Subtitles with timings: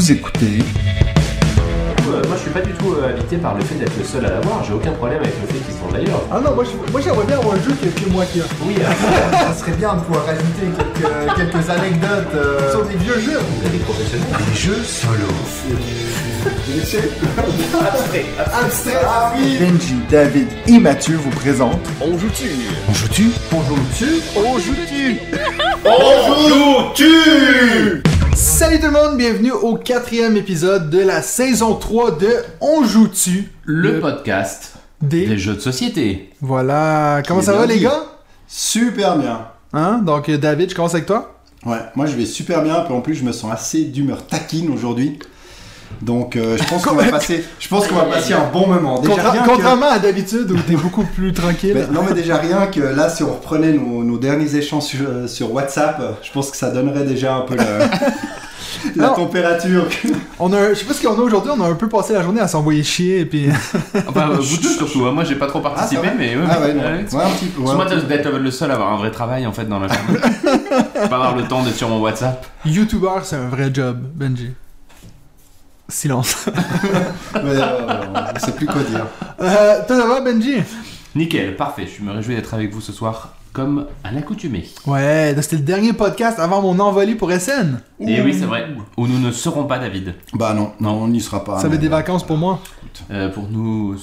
[0.00, 0.60] Vous écoutez
[2.08, 4.24] Euh, moi, je suis pas du tout euh, habité par le fait d'être le seul
[4.24, 4.64] à l'avoir.
[4.64, 6.22] J'ai aucun problème avec le fait qu'ils sont d'ailleurs.
[6.32, 8.40] Ah non, moi, je- moi j'aimerais bien avoir un jeu qui est que moi qui
[8.40, 8.44] a.
[8.64, 8.84] Oui, euh,
[9.52, 13.40] Ça serait bien de pouvoir rajouter quelques, quelques anecdotes euh, Sur des vieux jeux.
[13.44, 14.26] vous êtes des professionnels.
[14.50, 15.28] des jeux solo.
[17.78, 18.96] abstraits.
[19.04, 22.48] Ah oui Benji, David et Mathieu vous présentent On joue-tu
[22.88, 24.58] On joue-tu Bonjour dessus On
[26.48, 28.00] joue-tu
[28.34, 32.28] Salut tout le monde, bienvenue au quatrième épisode de la saison 3 de
[32.60, 35.26] On joue-tu Le podcast des...
[35.26, 36.30] des jeux de société.
[36.40, 38.04] Voilà, comment ça va les gars?
[38.46, 39.98] Super bien Hein?
[40.04, 41.40] Donc euh, David, je commence avec toi.
[41.64, 44.70] Ouais, moi je vais super bien, puis en plus je me sens assez d'humeur taquine
[44.70, 45.18] aujourd'hui.
[46.02, 49.00] Donc euh, je pense qu'on va passer, je pense qu'on va passer un bon moment.
[49.00, 51.72] Déjà Contra- rien que- Contrairement à d'habitude où t'es beaucoup plus tranquille.
[51.74, 55.00] Mais non mais déjà rien que là si on reprenait nos, nos derniers échanges sur,
[55.06, 57.60] euh, sur WhatsApp, je pense que ça donnerait déjà un peu le-
[58.96, 59.14] la Non.
[59.14, 59.84] température.
[60.38, 62.22] On a, je sais pas ce qu'on a aujourd'hui, on a un peu passé la
[62.22, 63.48] journée à s'envoyer chier et puis.
[64.08, 65.04] Enfin, euh, vous deux surtout.
[65.04, 65.12] hein.
[65.12, 66.34] Moi, j'ai pas trop participé, Ah, va mais.
[66.34, 66.80] ouais, Ah ouais, non.
[66.82, 66.88] ouais.
[67.12, 67.60] Ouais, un petit peu.
[67.60, 70.18] moi d'être le seul à avoir un vrai travail en fait dans la journée.
[70.94, 72.46] pas avoir le temps d'être sur mon WhatsApp.
[72.64, 74.50] YouTuber, c'est un vrai job, Benji.
[75.90, 76.46] Silence.
[77.34, 79.06] Ouais, ouais, ouais, je sais plus quoi dire.
[79.40, 80.56] Euh, toi, ça va, Benji?
[81.14, 81.86] Nickel, parfait.
[81.86, 84.68] Je me réjouis d'être avec vous ce soir comme à l'accoutumée.
[84.86, 87.80] Ouais, c'était le dernier podcast avant mon envolée pour SN.
[88.00, 88.68] Et oui, c'est vrai.
[88.96, 90.14] Où nous ne serons pas David.
[90.34, 91.56] Bah non, non, on n'y sera pas.
[91.56, 92.60] ça va mais- être des vacances pour moi.
[93.10, 93.96] Euh, pour nous.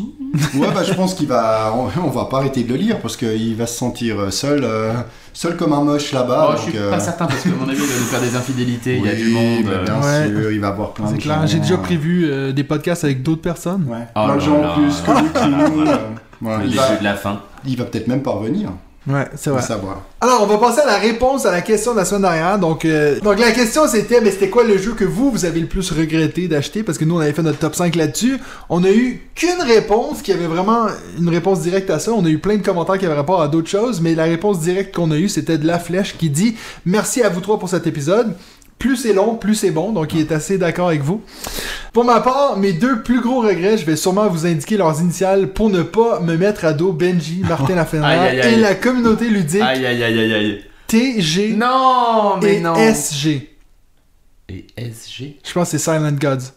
[0.00, 0.58] Si.
[0.58, 1.74] Ouais, bah je pense qu'il va.
[1.76, 4.92] On, on va pas arrêter de le lire parce qu'il va se sentir seul, euh,
[5.32, 6.50] seul comme un moche là-bas.
[6.50, 8.20] Oh, je suis euh, pas certain parce que à mon avis, il va nous faire
[8.20, 8.98] des infidélités.
[8.98, 9.64] il y a du monde.
[9.64, 10.28] mais euh, Bien Ouais.
[10.42, 13.04] sûr, il va avoir plein de clair, gens, j'ai déjà euh, prévu euh, des podcasts
[13.04, 13.84] avec d'autres personnes.
[13.88, 15.80] Ouais, Oh plein de là gens en plus que lui, nous.
[15.88, 15.96] euh,
[16.40, 17.40] voilà, le il, va, début de la fin.
[17.66, 18.70] il va peut-être même pas revenir.
[19.06, 19.62] Ouais, c'est vrai.
[19.62, 20.02] savoir.
[20.20, 22.58] Alors, on va passer à la réponse à la question de la semaine dernière.
[22.58, 25.60] Donc, euh, donc la question c'était, mais c'était quoi le jeu que vous, vous avez
[25.60, 26.82] le plus regretté d'acheter?
[26.82, 28.38] Parce que nous, on avait fait notre top 5 là-dessus.
[28.68, 30.86] On a eu qu'une réponse qui avait vraiment
[31.18, 32.12] une réponse directe à ça.
[32.12, 34.60] On a eu plein de commentaires qui avaient rapport à d'autres choses, mais la réponse
[34.60, 37.70] directe qu'on a eue, c'était de la flèche qui dit Merci à vous trois pour
[37.70, 38.34] cet épisode.
[38.80, 41.22] Plus c'est long, plus c'est bon, donc il est assez d'accord avec vous.
[41.92, 45.52] Pour ma part, mes deux plus gros regrets, je vais sûrement vous indiquer leurs initiales
[45.52, 48.38] pour ne pas me mettre à dos Benji, Martin aïe.
[48.38, 50.64] et la communauté ludique Aïe aïe aïe aïe aïe.
[50.86, 52.74] TG Non, mais et non.
[52.74, 53.50] SG.
[54.48, 56.52] Et SG Je pense que c'est Silent Gods.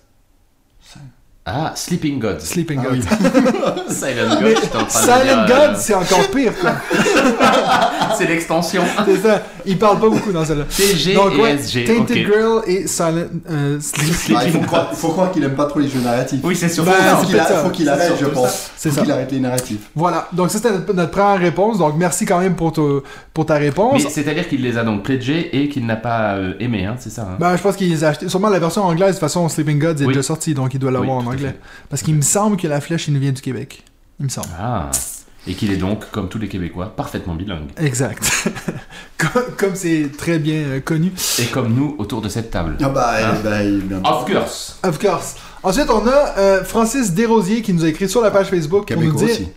[1.46, 2.40] Ah, Sleeping God.
[2.40, 3.02] Sleeping Ah Gods.
[3.94, 4.90] Silent Mais God, j'étais en train de
[5.22, 6.72] Silent dire, euh, Gods, c'est encore pire, quoi.
[8.18, 8.84] C'est l'extension.
[9.06, 9.42] c'est ça.
[9.66, 10.66] Il parle pas beaucoup dans celle-là.
[10.66, 11.84] TG Donc, et ouais, SG.
[11.86, 12.31] Tainted ok.
[12.34, 15.80] Girl et Silent euh, Sleep- Ah, il faut croire, faut croire qu'il aime pas trop
[15.80, 16.40] les jeux narratifs.
[16.44, 17.26] Oui, c'est surtout Ben, faut
[17.72, 18.70] qu'il faut arrête, je pense.
[18.78, 19.02] C'est faut ça.
[19.02, 19.90] qu'il arrête les narratifs.
[19.96, 20.28] Voilà.
[20.31, 21.78] Donc, ça, c'était notre, première réponse.
[21.80, 22.81] Donc, merci quand même pour, ta-
[23.34, 24.04] pour ta réponse.
[24.04, 27.10] Mais c'est-à-dire qu'il les a donc pledgés et qu'il n'a pas euh, aimé, hein, c'est
[27.10, 28.30] ça hein Ben, je pense qu'il les a achetés.
[28.30, 30.08] Sûrement la version anglaise, de toute façon, Sleeping Gods est Oui.
[30.10, 31.56] déjà sorti, donc il doit l'avoir Oui, en anglais.
[31.90, 33.84] Parce qu'il me semble que la flèche, il nous vient du Québec.
[34.20, 34.48] Il me semble.
[34.60, 34.90] Ah.
[35.46, 37.68] Et qu'il est donc, comme tous les Québécois, parfaitement bilingue.
[37.78, 38.48] Exact.
[39.58, 41.12] comme c'est très bien euh, connu.
[41.40, 42.78] Et comme nous, autour de cette table.
[42.82, 43.36] Ah bah, Hein?
[43.40, 44.80] eh, bah, il- bien- Of course.
[44.84, 45.36] Of course.
[45.62, 48.96] Ensuite, on a euh, Francis Desrosiers qui nous a écrit sur la page Facebook pour
[49.02, 49.36] nous Québécois dire...
[49.36, 49.48] aussi.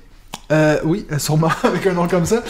[0.52, 2.42] Euh, oui, euh, sûrement avec un nom comme ça.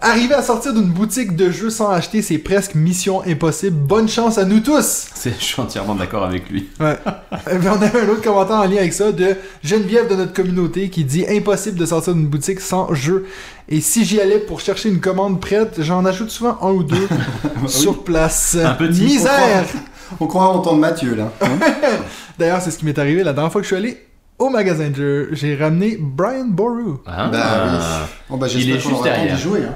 [0.00, 3.76] Arriver à sortir d'une boutique de jeux sans acheter, c'est presque mission impossible.
[3.76, 5.08] Bonne chance à nous tous!
[5.24, 6.68] Je suis entièrement d'accord avec lui.
[6.80, 6.96] Ouais.
[7.06, 10.32] Euh, puis on avait un autre commentaire en lien avec ça de Geneviève de notre
[10.32, 13.26] communauté qui dit impossible de sortir d'une boutique sans jeu.
[13.68, 17.08] Et si j'y allais pour chercher une commande prête, j'en ajoute souvent un ou deux
[17.68, 18.56] sur place.
[18.60, 19.02] Un petit.
[19.02, 19.66] Misère!
[20.20, 21.32] On croit entendre Mathieu là.
[22.38, 24.05] D'ailleurs, c'est ce qui m'est arrivé la dernière fois que je suis allé
[24.38, 25.28] au magasin de jeux.
[25.32, 26.94] J'ai ramené Brian Boru.
[27.06, 27.78] Hein Bah oui.
[27.80, 28.06] Ah.
[28.28, 29.36] Bon bah Il est juste derrière.
[29.36, 29.60] jouer.
[29.64, 29.74] hein.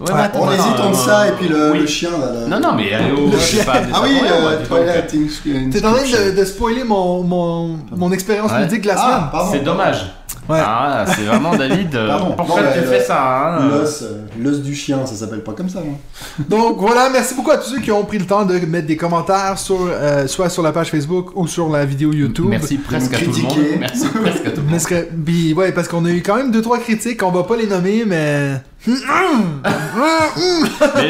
[0.00, 1.80] Ouais, Ouais, attends, On attends, hésite entre euh, ça et puis le, oui.
[1.80, 2.32] le chien là.
[2.32, 2.46] là.
[2.46, 3.30] Non, non, mais allez, oh,
[3.66, 6.02] pas des Ah oui, euh, T'es en train
[6.36, 8.60] de, spoiler mon, mon, mon expérience Ouais.
[8.62, 9.48] ludique de la Ah, semaine.
[9.52, 10.06] C'est dommage.
[10.48, 10.60] Ouais.
[10.64, 11.94] Ah, c'est vraiment David.
[11.94, 12.34] euh, Pardon.
[12.34, 15.68] Pourquoi Non, tu fais euh, ça hein L'os, euh, du chien, ça s'appelle pas comme
[15.68, 15.98] ça, non
[16.48, 18.96] Donc voilà, merci beaucoup à tous ceux qui ont pris le temps de mettre des
[18.96, 22.46] commentaires sur, euh, soit sur la page Facebook ou sur la vidéo YouTube.
[22.48, 23.58] Merci presque à tout le monde.
[23.80, 25.24] Merci presque à tout le monde.
[25.26, 27.66] puis, ouais, parce qu'on a eu quand même deux trois critiques, on va pas les
[27.66, 28.94] nommer, mais Mais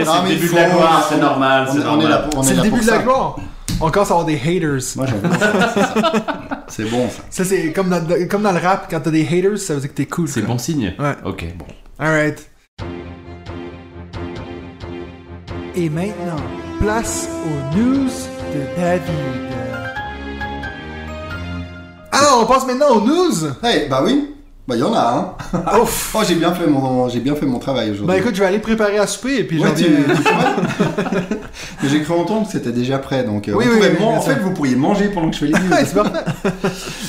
[0.05, 2.29] c'est le début de la gloire, c'est normal, On, c'est normal.
[2.31, 3.03] pour, on c'est est le début pour de la ça.
[3.03, 3.37] gloire.
[3.81, 4.81] On commence à avoir des haters.
[4.97, 5.53] Moi j'aime ça.
[6.69, 7.23] C'est bon ça.
[7.31, 9.91] Ça c'est comme dans, comme dans le rap, quand t'as des haters, ça veut dire
[9.91, 10.29] que t'es cool.
[10.29, 10.95] C'est bon signe.
[10.99, 11.15] Ouais.
[11.25, 11.65] Ok, bon.
[11.99, 12.51] Alright.
[15.77, 16.37] Et maintenant,
[16.81, 19.03] place aux news de David.
[22.11, 23.33] Alors, on passe maintenant aux news.
[23.63, 24.35] Hey, bah oui.
[24.69, 25.81] Bah, il y en a, hein.
[25.81, 26.15] Ouf.
[26.15, 28.07] Oh, j'ai bien fait mon, j'ai bien fait mon travail aujourd'hui.
[28.07, 29.85] Bah écoute, je vais aller préparer à souper et puis Ouais, tu-
[31.83, 34.35] Mais j'ai cru entendre que c'était déjà prêt, donc euh, Oui, oui, oui, en fait
[34.35, 35.53] vous pourriez manger pendant que je fais les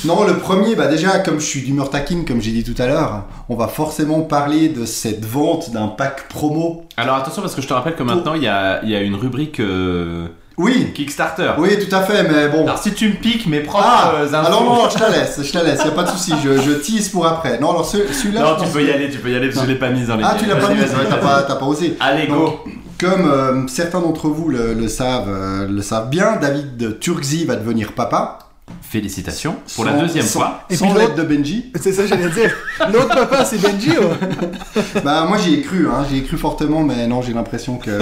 [0.06, 2.86] non, le premier, bah déjà comme je suis d'humeur taquine, comme j'ai dit tout à
[2.86, 6.84] l'heure, on va forcément parler de cette vente d'un pack promo.
[6.96, 9.02] Alors attention parce que je te rappelle que maintenant il y a, il y a
[9.02, 10.28] une rubrique euh,
[10.62, 11.52] Oui, Kickstarter.
[11.58, 12.64] oui, tout à fait, mais bon.
[12.66, 14.46] Alors si tu me piques mes propres Ah, euh, infos.
[14.46, 16.72] alors non, je te laisse, je te laisse, y a pas de souci, je, je
[16.72, 17.58] tease pour après.
[17.58, 18.40] Non, alors ce- celui-là.
[18.42, 20.08] Non, tu peux y aller, tu peux y aller parce que je l'ai pas mise
[20.08, 21.96] dans les Ah, tu l'as pas mis, t'as pas, t'as pas osé.
[22.00, 22.60] Allez, go Donc,
[22.98, 27.56] Comme euh, certains d'entre vous le, le savent, euh, le savent bien, David Turkzy va
[27.56, 28.38] devenir papa.
[28.82, 30.60] Félicitations pour la deuxième sans- fois.
[30.70, 31.72] Et Sans puis l'aide de Benji.
[31.80, 32.52] C'est ça, j'allais dire.
[32.92, 33.90] L'autre papa, c'est Benji.
[33.90, 35.00] ouais.
[35.04, 37.92] Bah moi j'y ai cru, hein, j'y ai cru fortement, mais non j'ai l'impression qu'il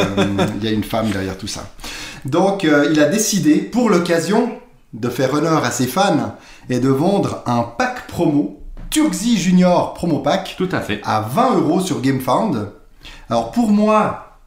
[0.62, 1.62] y a une femme derrière tout ça.
[2.24, 4.50] Donc euh, il a décidé, pour l'occasion,
[4.92, 6.36] de faire honneur à ses fans
[6.70, 8.58] et de vendre un pack promo,
[8.90, 11.00] Turkzy Junior Promo Pack, Tout à fait.
[11.04, 12.70] à 20 euros sur GameFound.
[13.28, 14.38] Alors pour moi,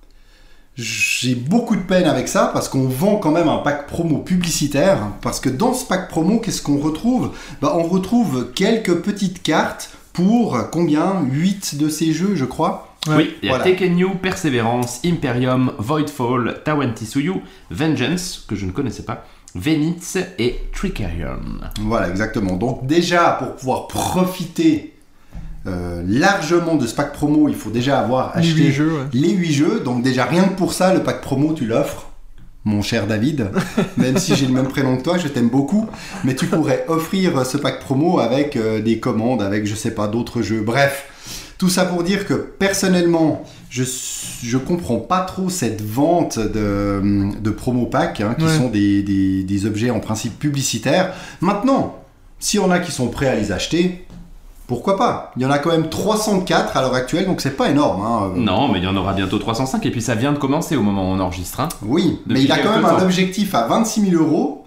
[0.75, 4.97] j'ai beaucoup de peine avec ça parce qu'on vend quand même un pack promo publicitaire.
[5.21, 7.31] Parce que dans ce pack promo, qu'est-ce qu'on retrouve?
[7.61, 11.21] Bah, On retrouve quelques petites cartes pour combien?
[11.29, 12.90] 8 de ces jeux, je crois.
[13.07, 13.15] Ouais.
[13.15, 13.63] Oui, il y a Voilà.
[13.71, 17.33] Tekken You, Perseverance, Imperium, Voidfall, Tawantisuyu,
[17.71, 19.25] Vengeance, que je ne connaissais pas,
[19.55, 21.39] Venitz et Tricarion.
[21.81, 22.55] Voilà, exactement.
[22.55, 24.93] Donc déjà, pour pouvoir profiter
[25.67, 29.05] euh, largement de ce pack promo, il faut déjà avoir Les acheté huit jeux, ouais.
[29.13, 29.79] les 8 jeux.
[29.79, 32.07] Donc déjà, rien que pour ça, le pack promo, tu l'offres.
[32.63, 33.49] Mon cher David,
[33.97, 35.87] même si j'ai le même prénom que toi, je t'aime beaucoup,
[36.23, 40.07] mais tu pourrais offrir ce pack promo avec euh, des commandes, avec je sais pas
[40.07, 40.61] d'autres jeux.
[40.61, 41.07] Bref,
[41.61, 43.83] tout ça pour dire que personnellement, je
[44.43, 48.57] je comprends pas trop cette vente de, de promo pack, hein, qui Ouais.
[48.57, 51.13] sont des, des, des objets en principe publicitaires.
[51.39, 51.99] Maintenant,
[52.39, 54.07] si on a qui sont prêts à les acheter,
[54.65, 55.31] pourquoi pas?
[55.37, 58.01] Il y en a quand même 304 à l'heure actuelle, donc c'est pas énorme.
[58.03, 58.33] hein.
[58.37, 60.81] Non, mais il y en aura bientôt 305, et puis ça vient de commencer au
[60.81, 61.59] moment où on enregistre.
[61.59, 61.69] hein.
[61.83, 64.65] Oui, mais il a quand même un objectif à 26 000 euros.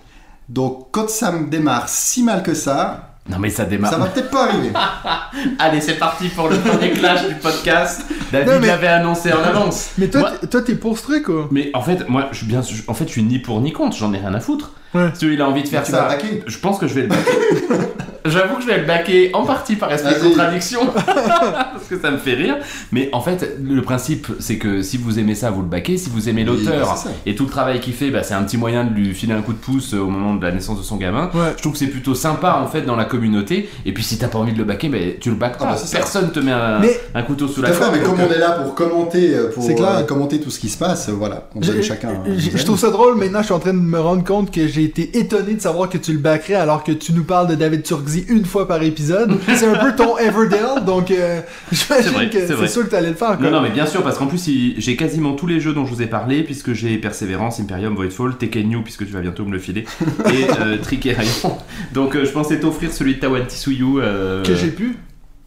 [0.49, 3.91] Donc quand ça me démarre si mal que ça, Non, mais ça démarre.
[3.91, 4.71] ça va peut-être pas arriver.
[5.59, 8.05] Allez, c'est parti pour le premier clash du podcast.
[8.31, 9.91] David Non, mais- l'avait annoncé en avance.
[9.97, 11.49] Mais toi, Moi- t'es- toi, t'es pour ce truc, quoi.
[11.51, 13.97] Mais en fait, moi, je suis bien, en fait, je suis ni pour ni contre.
[13.97, 14.73] J'en ai rien à foutre.
[14.95, 15.11] Ouais.
[15.15, 16.43] Si il a envie de faire tu vas attaquer.
[16.47, 17.31] je pense que je vais le baquer.
[18.27, 22.11] J'avoue que je vais le baquer en partie par esprit de contradiction parce que ça
[22.11, 22.57] me fait rire.
[22.91, 25.99] Mais en fait, le principe, c'est que si vous aimez ça, vous le baquez.
[25.99, 28.57] Si vous aimez l'auteur bah, et tout le travail qu'il fait, bah, c'est un petit
[28.57, 30.97] moyen de lui filer un coup de pouce au moment de la naissance de son
[30.97, 31.31] gamin.
[31.35, 31.53] Ouais.
[31.57, 33.69] Je trouve que c'est plutôt sympa en fait dans la communauté.
[33.85, 35.71] Et puis si t'as pas envie de le baquer, bah, tu le baques Ah pas.
[35.73, 35.99] bah, c'est ça.
[35.99, 37.91] Personne te met un, Mais- un couteau sous la gorge.
[37.93, 40.79] mais comme on est là pour commenter, euh, pour euh, commenter tout ce qui se
[40.79, 42.09] passe, euh, voilà, on donne Je- chacun.
[42.09, 44.67] un je- trouve ça drôle, maintenant je suis en train de me rendre compte que
[44.67, 47.55] j'ai été étonné de savoir que tu le backerais alors que tu nous parles de
[47.55, 49.37] David Turkzy une fois par épisode.
[49.55, 51.41] c'est un peu ton Everdale, donc euh,
[51.73, 53.37] j'imagine que c'est sûr que t'allais le faire.
[53.39, 53.47] Quoi.
[53.47, 54.49] Non, non, mais bien sûr, parce qu'en plus,
[54.79, 58.37] j'ai quasiment tous les jeux dont je vous ai parlé, puisque j'ai Perseverance, Imperium, Voidfall,
[58.37, 59.85] Tekken New, puisque tu vas bientôt me le filer,
[60.33, 61.59] et euh, Tricerion.
[61.93, 64.01] Donc, euh, je pensais t'offrir celui de Tawantisuyu.
[64.01, 64.97] Euh, Que j'ai pu.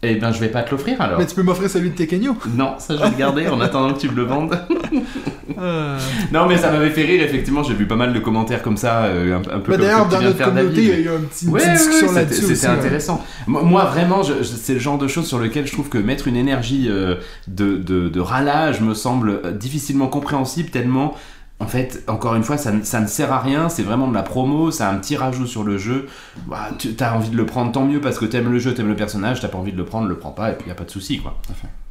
[0.04, 1.18] Eh ben, je vais pas te l'offrir alors.
[1.18, 2.38] Mais tu peux m'offrir celui de Tekenyo.
[2.56, 4.56] Non, ça je vais le garder en attendant que tu me le vendes.
[5.58, 5.98] Euh...
[6.32, 9.04] Non, mais ça m'avait fait rire, effectivement, j'ai vu pas mal de commentaires comme ça,
[9.06, 11.06] euh, un, un peu Bah, D'ailleurs, dans tu viens de notre faire, communauté, il David.
[11.06, 13.24] y a eu un petit, une Ouais, petite ouais, discussion ouais, là-dessus c'était intéressant.
[13.48, 16.28] Moi, vraiment, je- je- c'est le genre de choses sur lequel je trouve que mettre
[16.28, 17.16] une énergie euh,
[17.48, 21.16] de, de, de râlage me semble difficilement compréhensible tellement.
[21.60, 24.14] En fait, encore une fois, ça, ne- ça ne sert à rien, c'est vraiment de
[24.14, 26.08] la promo, ça a un petit rajout sur le jeu.
[26.48, 28.90] Bah, tu as envie de le prendre, tant mieux, parce que t'aimes le jeu, t'aimes
[28.90, 30.76] le personnage, t'as pas envie de le prendre, le prends pas, et puis y a
[30.76, 31.36] pas de souci, quoi.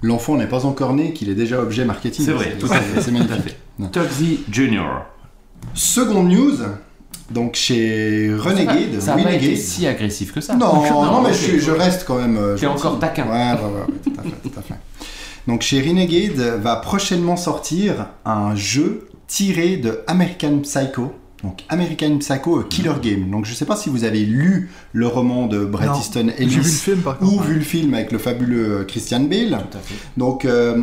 [0.02, 2.24] L'enfant n'est pas encore né, qu'il est déjà objet marketing.
[2.26, 3.00] C'est vrai, tout à fait.
[3.00, 3.56] C'est magnifique.
[3.90, 5.04] Tugsy Junior.
[5.74, 6.58] Seconde news,
[7.30, 9.00] donc chez Renegade.
[9.00, 10.54] Ça a pas été si agressif que ça.
[10.54, 12.36] Non, non, mais je, reste quand même.
[12.38, 13.24] euh, T'es encore taquin.
[13.24, 14.74] Ouais, ouais, ouais, ouais, tout à fait, tout à fait.
[15.48, 21.12] Donc chez Renegade va prochainement sortir un jeu tiré de American Psycho.
[21.42, 23.30] Donc American Psycho a Killer Game.
[23.30, 26.46] Donc je sais pas si vous avez lu le roman de Bret Non, Easton J'ai
[26.46, 29.50] vu le Ellis film par ou vu le film avec le fabuleux euh, Christian Bale.
[29.70, 29.94] Tout à fait.
[30.16, 30.82] Donc euh,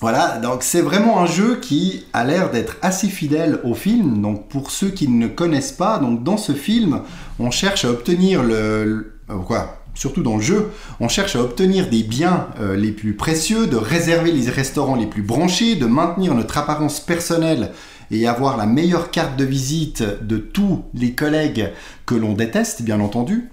[0.00, 4.20] voilà, donc c'est vraiment un jeu qui a l'air d'être assez fidèle au film.
[4.22, 7.00] Donc pour ceux qui ne connaissent pas, donc dans ce film,
[7.38, 11.40] on cherche à obtenir le, le- euh, quoi Surtout dans le jeu, on cherche à
[11.40, 15.86] obtenir des biens euh, les plus précieux, de réserver les restaurants les plus branchés, de
[15.86, 17.72] maintenir notre apparence personnelle
[18.10, 21.70] et avoir la meilleure carte de visite de tous les collègues
[22.04, 23.48] que l'on déteste, bien entendu.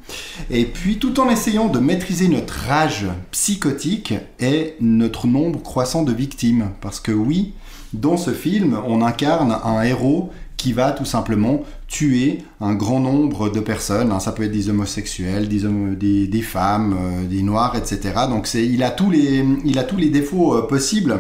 [0.52, 6.12] Et puis tout en essayant de maîtriser notre rage psychotique et notre nombre croissant de
[6.12, 6.72] victimes.
[6.82, 7.54] Parce que oui,
[7.94, 10.32] dans ce film, on incarne un héros
[10.64, 14.14] qui va tout simplement tuer un grand nombre de personnes.
[14.14, 14.22] hein.
[14.22, 18.00] Ça peut être des homosexuels, des, homo- des, des femmes, euh, des noirs, etc.
[18.30, 21.18] Donc c'est, il, a tous les, il a tous les défauts euh, possibles,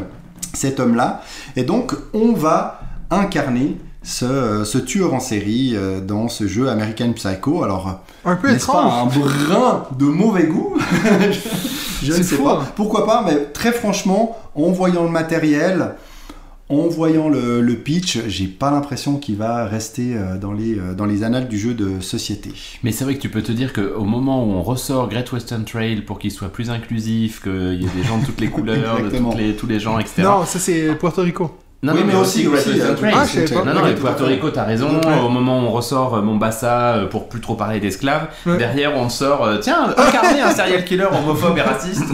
[0.54, 1.22] cet homme-là.
[1.58, 2.80] Et donc on va
[3.12, 5.76] incarner ce, euh, ce tueur en série
[6.08, 7.64] dans ce jeu American Psycho.
[7.66, 9.20] Alors, Un peu pas un étrange.
[9.20, 10.78] brin de mauvais goût?
[12.02, 12.60] Je ne sais fou, pas.
[12.64, 12.68] hein.
[12.78, 15.96] Pourquoi pas, mais très franchement, en voyant le matériel,
[16.82, 20.94] en voyant le, le pitch, j'ai pas l'impression qu'il va rester euh, dans les, euh,
[20.94, 22.52] dans les annales du jeu de société.
[22.84, 25.66] Mais c'est vrai que tu peux te dire qu'au moment où on ressort Great Western
[25.66, 29.02] Trail pour qu'il soit plus inclusif, qu'il y ait des gens de toutes les couleurs,
[29.02, 30.22] de toutes les, tous les gens, etc.
[30.24, 31.52] Non, ça c'est Puerto Rico.
[31.84, 33.14] Non, Oui, non, mais mais aussi, aussi Western euh, Trail.
[33.14, 33.66] Ah.
[33.66, 34.26] Non, non, à Puerto.
[34.26, 35.02] Rico, t'as raison.
[35.02, 35.20] Ouais.
[35.26, 38.58] Au moment où on ressort Mombasa pour plus trop parler d'esclaves, Ouais.
[38.58, 42.10] derrière on sort, tiens, incarner un serial killer homophobe et raciste.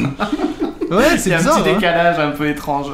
[0.89, 1.61] Ouais, C'est c'est un bizarre.
[1.61, 1.73] petit hein.
[1.75, 2.87] décalage un peu étrange.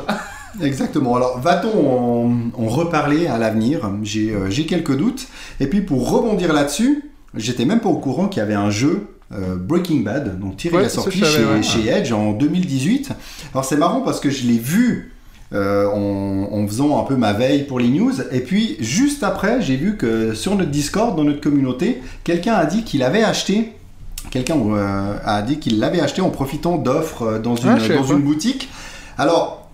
[0.61, 1.15] Exactement.
[1.15, 3.89] Alors, va-t-on en, en reparler à l'avenir?
[4.03, 5.27] J'ai euh, j'ai quelques doutes.
[5.59, 9.07] Et puis, pour rebondir là-dessus, j'étais même pas au courant qu'il y avait un jeu.
[9.33, 11.63] euh, Breaking Bad, donc tiré Ouais, la sortie chez, ouais.
[11.63, 13.09] chez Edge en 2018.
[13.53, 15.13] Alors c'est marrant parce que je l'ai vu
[15.51, 19.61] euh, en, en faisant un peu ma veille pour les news, et puis juste après,
[19.61, 23.71] j'ai vu que sur notre Discord, dans notre communauté, quelqu'un a dit qu'il avait acheté
[24.31, 24.55] quelqu'un
[25.23, 28.69] a dit qu'il l'avait acheté en profitant d'offres dans une, Ah, dans une boutique.
[29.17, 29.64] Alors,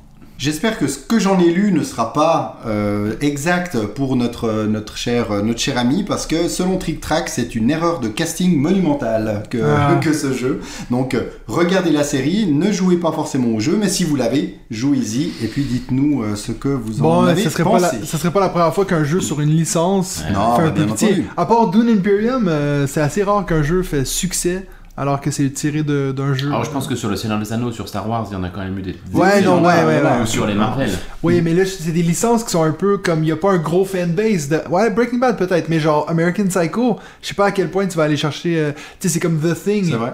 [0.41, 4.97] j'espère que ce que j'en ai lu ne sera pas euh, exact pour notre, notre,
[4.97, 9.43] cher, notre cher ami, parce que selon Trick Track, c'est une erreur de casting monumentale
[9.49, 9.99] que, Ah.
[10.01, 10.61] que ce jeu.
[10.89, 11.15] Donc,
[11.47, 15.47] regardez la série, ne jouez pas forcément au jeu, mais si vous l'avez, jouez-y, et
[15.47, 18.31] puis dites-nous euh, ce que vous en Bon, avez ça serait, pas la, ça serait
[18.31, 20.33] pas la première fois qu'un jeu sur une licence Ouais.
[20.33, 21.23] Non, fait bah, un bien.
[21.37, 24.65] À part Dune Imperium, euh, c'est assez rare qu'un jeu fait succès
[25.01, 26.47] alors que c'est tiré de- d'un jeu.
[26.49, 28.43] Alors je pense que sur le Seigneur des Anneaux, sur Star Wars, il y en
[28.43, 28.91] a quand même eu des.
[28.93, 30.21] des Ouais, non, ouais, ouais, ouais.
[30.21, 30.91] Ou sur les Marvel.
[31.23, 33.19] Oui, mais là, c'est des licences qui sont un peu comme.
[33.23, 34.49] Il n'y a pas un gros fanbase.
[34.49, 34.61] De...
[34.69, 37.97] Ouais, Breaking Bad peut-être, mais genre American Psycho, je sais pas à quel point tu
[37.97, 38.59] vas aller chercher.
[38.59, 39.85] euh, Tu sais, c'est comme The Thing.
[39.89, 40.13] C'est vrai.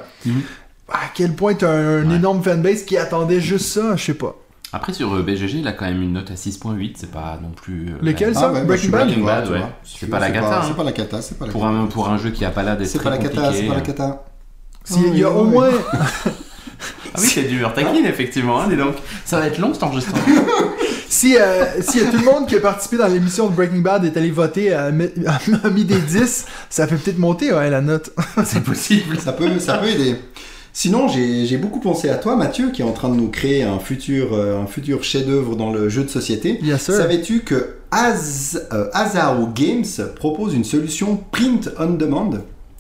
[0.89, 2.15] À quel point tu as un, un Ouais.
[2.15, 4.35] énorme fanbase qui attendait juste ça, je sais pas.
[4.73, 7.49] Après sur euh, BGG, il a quand même une note à 6.8, c'est pas non
[7.49, 7.87] plus.
[7.89, 9.19] euh, Lequel, ça Breaking Bad?
[9.21, 9.61] Bad, ouais.
[9.83, 10.63] C'est pas la cata, hein.
[10.67, 11.73] C'est pas la cata, c'est pas la Pour cata.
[11.73, 13.61] un, pour un jeu qui a pas l'air d'être C'est très pas la cata, compliqué.
[13.61, 14.23] c'est pas la cata.
[14.89, 15.69] S'il y a Ouais, au moins.
[17.13, 17.73] Ah oui, c'est dur.
[17.73, 18.61] Taquine, effectivement.
[18.61, 18.95] Hein, dis donc.
[19.25, 20.21] Ça va être long cet enregistrement.
[21.09, 23.79] Si, euh, s'il y a tout le monde qui a participé dans l'émission de Breaking
[23.79, 27.69] Bad est allé voter, a mis, a mis des 10, ça fait peut-être monter ouais,
[27.69, 28.11] la note.
[28.45, 29.17] c'est possible.
[29.17, 30.17] Ça peut, ça peut aider.
[30.73, 33.63] Sinon, j'ai j'ai beaucoup pensé à toi, Mathieu, qui est en train de nous créer
[33.63, 36.59] un futur, euh, un futur chef-d'œuvre dans le jeu de société.
[36.61, 36.93] Bien sûr.
[36.93, 39.85] Savais-tu que Az, euh, Azao Games
[40.17, 42.31] propose une solution print on demand,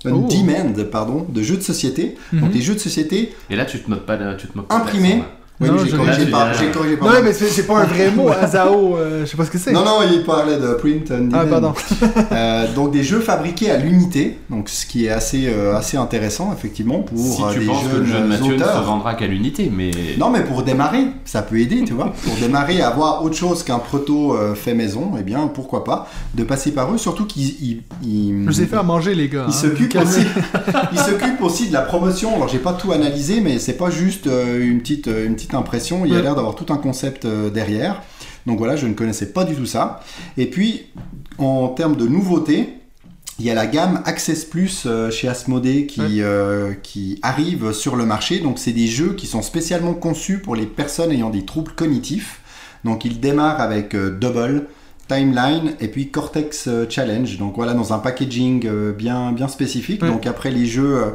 [0.05, 0.27] on Oh.
[0.29, 2.15] demand, pardon, de jeux de société.
[2.33, 2.51] Donc Mhm.
[2.51, 4.77] les jeux de société Et là, tu te moques pas de, tu te moques pas
[4.77, 5.09] de imprimés.
[5.09, 5.36] l'accent, là.
[5.59, 7.05] Oui, Non, mais j'ai corrigé pas.
[7.05, 9.57] Non, mais c'est c'est pas un vrai mot, Azao, euh, je sais pas ce que
[9.57, 9.71] c'est.
[9.71, 11.11] Non, non, il parlait de print.
[11.33, 11.73] Ah, pardon.
[12.31, 16.53] Euh, donc des jeux fabriqués à l'unité, donc ce qui est assez, euh, assez intéressant
[16.53, 18.83] effectivement pour Si tu des penses que le jeunes jeu de Mathieu ne se auteurs.
[18.83, 19.91] vendra qu'à l'unité, mais.
[20.19, 22.13] Non, mais pour démarrer, ça peut aider, tu vois.
[22.23, 26.43] Pour démarrer, avoir autre chose qu'un proto euh, fait maison, eh bien, pourquoi pas, de
[26.43, 26.97] passer par eux.
[26.97, 29.45] Surtout qu'ils ils, ils- Je vous ai fait à manger, les gars.
[29.47, 29.57] ils hein.
[29.57, 30.21] s'occupent aussi,
[30.91, 32.35] ils s'occupent aussi de la promotion.
[32.35, 35.46] Alors, j'ai pas tout analysé, mais c'est pas juste euh, une petite, euh, une petite
[35.53, 36.05] impression.
[36.05, 38.01] Il y a l'air d'avoir tout un concept euh, derrière.
[38.45, 40.01] Donc voilà, je ne connaissais pas du tout ça.
[40.37, 40.87] Et puis,
[41.37, 42.77] en termes de nouveautés,
[43.39, 47.95] il y a la gamme Access Plus euh, chez Asmodée qui, euh, qui arrive sur
[47.95, 48.39] le marché.
[48.39, 52.41] Donc, c'est des jeux qui sont spécialement conçus pour les personnes ayant des troubles cognitifs.
[52.83, 54.67] Donc, ils démarrent avec euh, Double,
[55.07, 57.37] Timeline et puis Cortex euh, Challenge.
[57.37, 60.01] Donc, voilà, dans un packaging euh, bien, bien spécifique.
[60.01, 60.09] Ouais.
[60.09, 61.09] Donc, après les jeux, euh,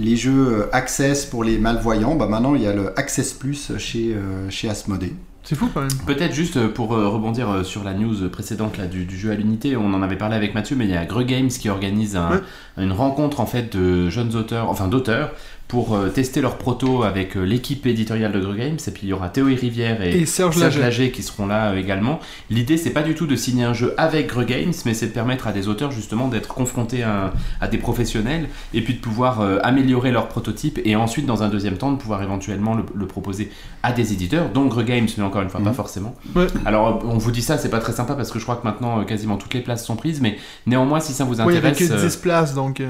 [0.00, 4.16] les jeux Access pour les malvoyants, bah, maintenant, il y a le Access Plus chez,
[4.48, 5.12] chez Asmodée.
[5.46, 5.90] C'est fou quand même.
[6.06, 9.92] Peut-être juste pour rebondir sur la news précédente là, du, du jeu à l'unité, on
[9.92, 12.84] en avait parlé avec Mathieu, mais il y a Greux Games qui organise un- Ouais.
[12.84, 15.32] une rencontre en fait de jeunes auteurs, enfin d'auteurs,
[15.74, 18.76] pour euh, tester leur proto avec euh, l'équipe éditoriale de Greux Games.
[18.86, 20.78] Et puis il y aura Théo Rivière et, Et Serge Serge.
[20.78, 22.20] Laget qui seront là euh, également.
[22.48, 25.10] L'idée c'est pas du tout de signer un jeu avec Greux Games, mais c'est de
[25.12, 29.40] permettre à des auteurs justement d'être confrontés à, à des professionnels et puis de pouvoir
[29.40, 33.06] euh, améliorer leur prototype et ensuite dans un deuxième temps de pouvoir éventuellement le, le
[33.08, 33.50] proposer
[33.82, 35.74] à des éditeurs, dont Greux Games, mais encore une fois pas Mhm.
[35.74, 36.14] forcément.
[36.36, 36.46] Ouais.
[36.66, 39.02] Alors on vous dit ça, c'est pas très sympa parce que je crois que maintenant
[39.04, 41.70] quasiment toutes les places sont prises, mais néanmoins si ça vous Oui, il y avait
[41.70, 42.80] intéresse, que euh, 10 places donc.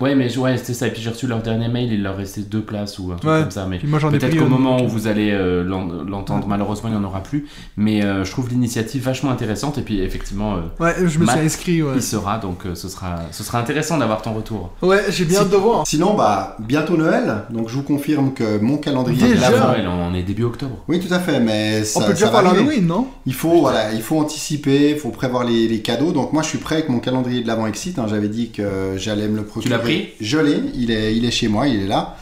[0.00, 0.86] Euh, Ouais, mais ouais, c'était ça.
[0.86, 3.30] Et puis j'ai reçu leur dernier mail, il leur restait deux places ou un truc
[3.30, 3.40] Ouais.
[3.40, 3.66] comme ça.
[3.68, 7.22] Mais peut-être qu'au moment où vous allez euh, l'en- l'entendre, malheureusement, il n'y en aura
[7.22, 7.46] plus.
[7.76, 9.78] Mais euh, je trouve l'initiative vachement intéressante.
[9.78, 11.92] Et puis effectivement, euh, Ouais, je me Matt, suis inscrit, ouais.
[11.96, 14.70] il sera, donc euh, ce, sera, ce sera intéressant d'avoir ton retour.
[14.82, 15.86] Ouais, j'ai bien hâte de voir.
[15.86, 19.74] Sinon, bah, bientôt Noël, donc je vous confirme que mon calendrier de Déjà là,
[20.10, 20.76] on est début octobre.
[20.88, 22.56] Oui, tout à fait, mais ça, On peut déjà arriver.
[22.56, 23.06] l'Halloween, non?
[23.26, 26.12] Il faut, voilà, il faut anticiper, il faut prévoir les, les cadeaux.
[26.12, 27.98] Donc moi, je suis prêt avec mon calendrier de l'avant Exit.
[27.98, 28.06] hein.
[28.08, 29.74] J'avais dit que j'allais me le procurer.
[30.20, 30.60] Je l'ai.
[30.74, 31.66] Il est, il est chez moi.
[31.68, 32.16] Il est là.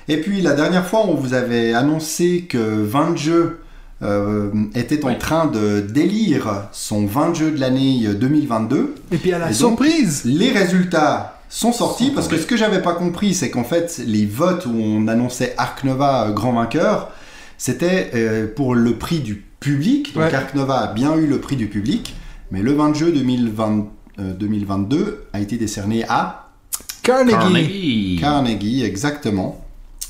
[0.07, 3.59] Et puis la dernière fois, on vous avait annoncé que 20 jeux
[4.01, 5.17] euh, était en Oui.
[5.17, 8.95] train de délire son 20 jeux de l'année 2022.
[9.11, 12.45] Et puis à la Et donc, surprise Les résultats sont sortis Sont parce que ce
[12.45, 16.31] que j'avais pas compris, c'est qu'en fait, les votes où on annonçait Ark Nova euh,
[16.31, 17.11] grand vainqueur,
[17.57, 20.13] c'était euh, pour le prix du public.
[20.13, 20.33] Donc Ouais.
[20.33, 22.15] Ark Nova a bien eu le prix du public,
[22.51, 23.81] mais le 20 jeu 2020, euh,
[24.19, 26.49] 2022 a été décerné à
[27.03, 27.37] Carnegie.
[27.37, 28.17] Carnegie.
[28.19, 29.65] Carnegie, exactement.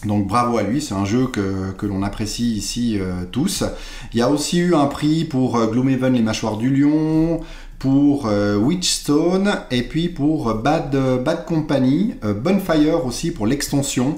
[0.05, 3.63] Donc bravo à lui, c'est un jeu que, que l'on apprécie ici euh, tous.
[4.13, 7.41] Il y a aussi eu un prix pour euh, Gloomhaven, les mâchoires du lion,
[7.79, 14.17] pour euh, Witchstone, et puis pour Bad, Bad Company, euh, Bonfire aussi pour l'extension.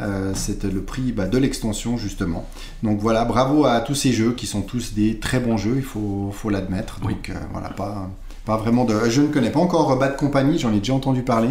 [0.00, 2.48] Euh, C'était le prix bah, de l'extension justement.
[2.82, 5.82] Donc voilà, bravo à tous ces jeux qui sont tous des très bons jeux, il
[5.82, 7.00] faut, faut l'admettre.
[7.04, 7.14] Oui.
[7.14, 8.08] Donc euh, voilà, pas,
[8.48, 8.94] pas vraiment de...
[9.08, 11.50] Je ne connais pas encore Bad Company, j'en ai déjà entendu parler.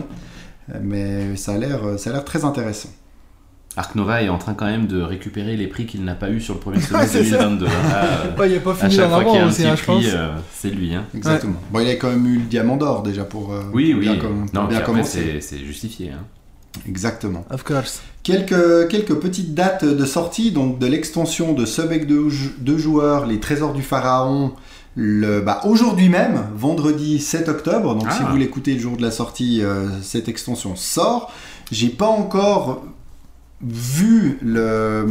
[0.74, 2.90] Euh, Mais ça a l'air, ça a l'air très intéressant.
[3.78, 6.42] Ark Nova est en train quand même de récupérer les prix qu'il n'a pas eu
[6.42, 7.22] sur le premier Ouais, semestre ça.
[7.46, 7.66] 2022.
[7.66, 9.46] Là, euh, Ouais, il a pas à fini chaque d'en fois qu'il y a avoir
[9.46, 10.02] un aussi, petit hein, je pense.
[10.04, 10.96] prix, euh, c'est lui.
[10.96, 11.06] Hein.
[11.16, 11.60] Exactement.
[11.72, 14.06] Bon, il a quand même eu le diamant d'or déjà pour, euh, Oui, pour oui.
[14.10, 15.40] bien, com- non, bien puis après, commencer.
[15.40, 16.10] c'est c'est justifié.
[16.10, 16.24] Hein.
[16.88, 17.46] Exactement.
[17.52, 18.02] Of course.
[18.24, 22.78] Quelques, quelques petites dates de sortie, donc de l'extension de sub avec deux, jou- deux
[22.78, 24.54] joueurs, les trésors du pharaon,
[24.98, 27.94] bah, aujourd'hui même, vendredi 7 octobre.
[27.96, 28.16] Donc Ah.
[28.18, 31.32] si vous l'écoutez le jour de la sortie, euh, cette extension sort.
[31.72, 32.84] J'ai pas encore
[33.62, 35.06] vu le,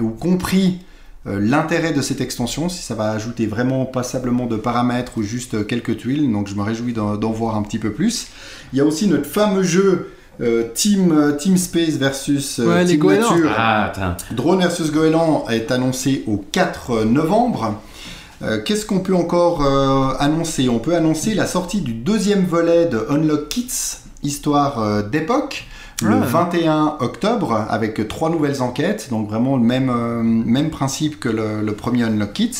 [0.00, 0.80] ou compris
[1.26, 5.54] euh, l'intérêt de cette extension, si ça va ajouter vraiment passablement de paramètres ou juste
[5.54, 6.30] euh, quelques tuiles.
[6.30, 8.28] Donc je me réjouis d'en voir un petit peu plus.
[8.72, 12.84] Il y a aussi notre fameux jeu euh, Team, euh, Team Space versus euh, Ouais,
[12.84, 13.04] Team.
[13.04, 13.50] Nature.
[13.56, 14.16] Ah.
[14.30, 17.80] Drone versus Goéland est annoncé au 4 novembre.
[18.42, 20.68] Euh, Qu'est-ce qu'on peut encore euh, annoncer?
[20.68, 25.66] On peut annoncer la sortie du deuxième volet de Unlock Kits, histoire euh, d'époque,
[26.00, 26.26] le Ah.
[26.26, 29.90] 21 octobre, avec trois nouvelles enquêtes, donc vraiment le même,
[30.22, 32.56] même principe que le, le premier Unlock Kits.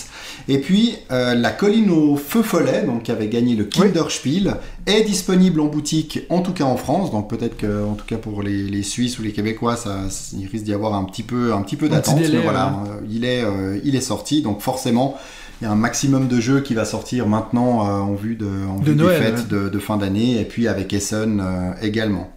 [0.49, 5.61] Et puis, la colline au feu follet, donc qui avait gagné le Kinderspiel, est disponible
[5.61, 7.13] en boutique, en tout cas en France.
[7.13, 9.99] Donc peut-être que, en tout cas pour les, les Suisses ou les Québécois, ça,
[10.37, 12.19] il risque d'y avoir un petit peu, un petit peu d'attente.
[12.19, 12.75] Mais voilà,
[13.09, 13.45] il est,
[13.85, 14.43] il est sorti.
[14.43, 15.17] Donc forcément,
[15.61, 18.47] il y a un maximum de jeux qui va sortir maintenant euh, en vue, de,
[18.47, 21.73] en De vue Noël, des fêtes de, de fin d'année, et puis avec Essen euh,
[21.83, 22.31] également.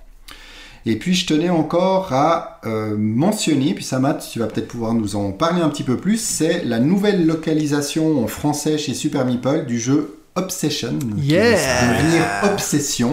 [0.88, 5.16] Et puis je tenais encore à euh, mentionner, puis Samat, tu vas peut-être pouvoir nous
[5.16, 9.66] en parler un petit peu plus, c'est la nouvelle localisation en français chez Super Meeple
[9.68, 11.56] du jeu Obsession, qui Yeah.
[11.56, 13.12] va devenir Obsession.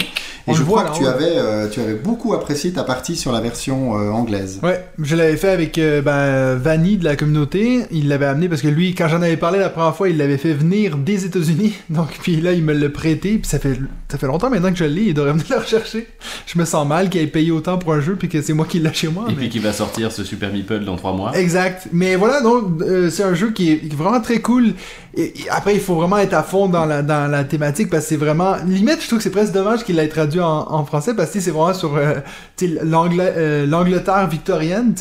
[0.51, 1.09] Et je crois voit, que là, tu ouais.
[1.27, 4.61] avais, euh, tu avais beaucoup apprécié ta partie sur la version euh, anglaise.
[4.63, 7.83] Ouais, je l'avais fait avec euh, ben, Vanny de la communauté.
[7.91, 10.39] Il l'avait amené parce que lui, quand j'en avais parlé la première fois, il l'avait
[10.39, 11.75] fait venir des États-Unis.
[11.91, 13.39] Donc, puis là, il me l'a prêté.
[13.39, 13.79] Puis ça fait,
[14.11, 15.03] ça fait longtemps maintenant que je l'ai.
[15.03, 16.07] Il devrait venir le rechercher.
[16.47, 18.67] Je me sens mal qu'il ait payé autant pour un jeu puis que c'est moi
[18.69, 19.25] qui l'ai chez moi.
[19.29, 21.37] Et mais- puis qui va sortir ce Super Meeple dans 3 mois.
[21.37, 21.89] Exact.
[21.93, 24.75] Mais voilà, donc euh, c'est un jeu qui est, qui est vraiment très cool.
[25.15, 28.05] Et, et après, il faut vraiment être à fond dans la, dans la thématique parce
[28.05, 28.57] que c'est vraiment.
[28.67, 31.41] Limite, je trouve que c'est presque dommage qu'il l'ait traduit en, en français parce que
[31.41, 32.15] c'est vraiment sur euh,
[32.63, 34.95] euh, l'Angleterre victorienne,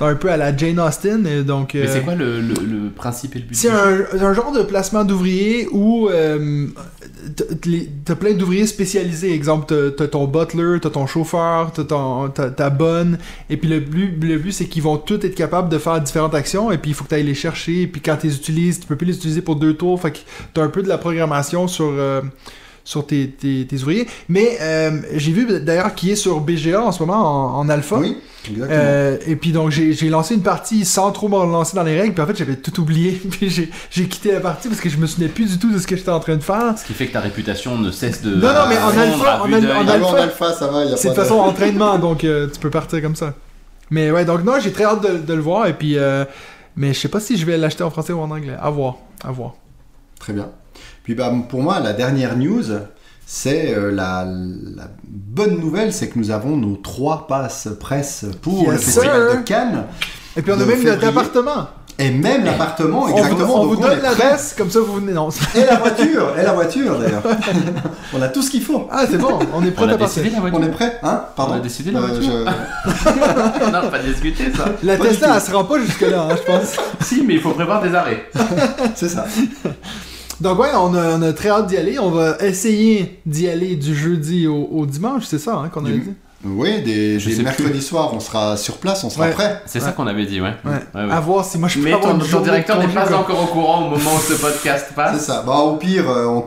[0.00, 1.26] un peu à la Jane Austen.
[1.26, 3.98] et donc, Mais euh, c'est quoi le, le- le principe et le but c'est un,
[4.20, 6.08] un genre de placement d'ouvriers où
[8.04, 9.32] t'as- plein d'ouvriers spécialisés.
[9.32, 13.18] Exemple, t'as- ton butler, t'as ton chauffeur, t'as ta bonne.
[13.48, 16.34] Et puis le but, le but c'est qu'ils vont tous être capables de faire différentes
[16.34, 16.70] actions.
[16.70, 17.82] Et puis il faut que tu ailles les chercher.
[17.82, 20.00] Et puis quand tu les utilises, tu peux plus les utiliser pour deux tours.
[20.00, 20.18] Fait que
[20.54, 21.86] t'as un peu de la programmation sur.
[21.90, 22.20] euh,
[22.84, 24.06] sur tes, tes- tes ouvriers.
[24.28, 27.96] Mais euh, j'ai vu d'ailleurs qu'il est sur BGA en ce moment en, en alpha.
[27.98, 28.16] Oui,
[28.48, 28.68] exactement.
[28.80, 32.00] Euh, et puis donc j'ai j'ai lancé une partie sans trop me relancer dans les
[32.00, 34.88] règles, puis en fait j'avais tout oublié, puis j'ai j'ai quitté la partie parce que
[34.88, 36.74] je me souvenais plus du tout de ce que j'étais en train de faire.
[36.78, 38.30] Ce qui fait que ta réputation ne cesse de.
[38.34, 41.22] Non, non, mais en alpha, en alpha- bon, en alpha, ça va, C'est de pas
[41.22, 43.34] façon entraînement, donc euh, tu peux partir comme ça.
[43.90, 46.24] Mais ouais, donc non, j'ai très hâte de, de le voir, et puis euh,
[46.76, 48.56] mais je sais pas si je vais l'acheter en français ou en anglais.
[48.60, 49.54] À voir, à voir.
[50.18, 50.48] Très bien.
[51.10, 52.62] Puis bah, pour moi, la dernière news,
[53.26, 54.24] c'est euh, la,
[54.76, 59.28] la bonne nouvelle, c'est que nous avons nos trois passes presse pour Yes, le festival
[59.32, 59.36] sir.
[59.40, 59.84] de Cannes
[60.36, 61.66] Et puis on a même notre appartement.
[61.98, 63.60] et même l'appartement, On vous- exactement.
[63.62, 64.02] On, vous on donne est prêt.
[64.08, 65.12] l'adresse, comme ça vous venez.
[65.14, 65.30] Non.
[65.56, 67.22] Et la voiture, et la voiture d'ailleurs.
[68.16, 68.86] on a tout ce qu'il faut.
[68.88, 70.22] Ah c'est bon, on est prêt On a à partir.
[70.22, 70.60] décidé la voiture.
[70.60, 71.54] On est prêt, hein Pardon.
[71.54, 72.22] On a décidé la Euh, voiture.
[72.22, 74.66] je- non, pas discuter ça.
[74.84, 76.76] La Pas Tesla, elle se rend pas jusque là, hein, je pense.
[77.00, 78.26] si, mais il faut prévoir des arrêts.
[78.94, 79.26] C'est ça.
[80.40, 81.98] Donc ouais, on a, on a très hâte d'y aller.
[81.98, 85.88] On va essayer d'y aller du jeudi au, au dimanche, c'est ça hein, qu'on a
[85.90, 86.10] Du- dit?
[86.42, 89.32] Oui, des, Je des mercredis soirs, on sera sur place, on sera Ouais.
[89.32, 89.60] prêt.
[89.66, 90.54] C'est ça qu'on avait dit, ouais.
[90.64, 90.70] Ouais.
[90.94, 91.12] Ouais, ouais.
[91.12, 93.46] À voir si moi je peux Mais avoir ton, ton directeur n'est pas encore au
[93.48, 95.26] courant au moment où ce podcast C'est passe.
[95.26, 95.44] ça.
[95.46, 96.42] Bah, au pire, euh, on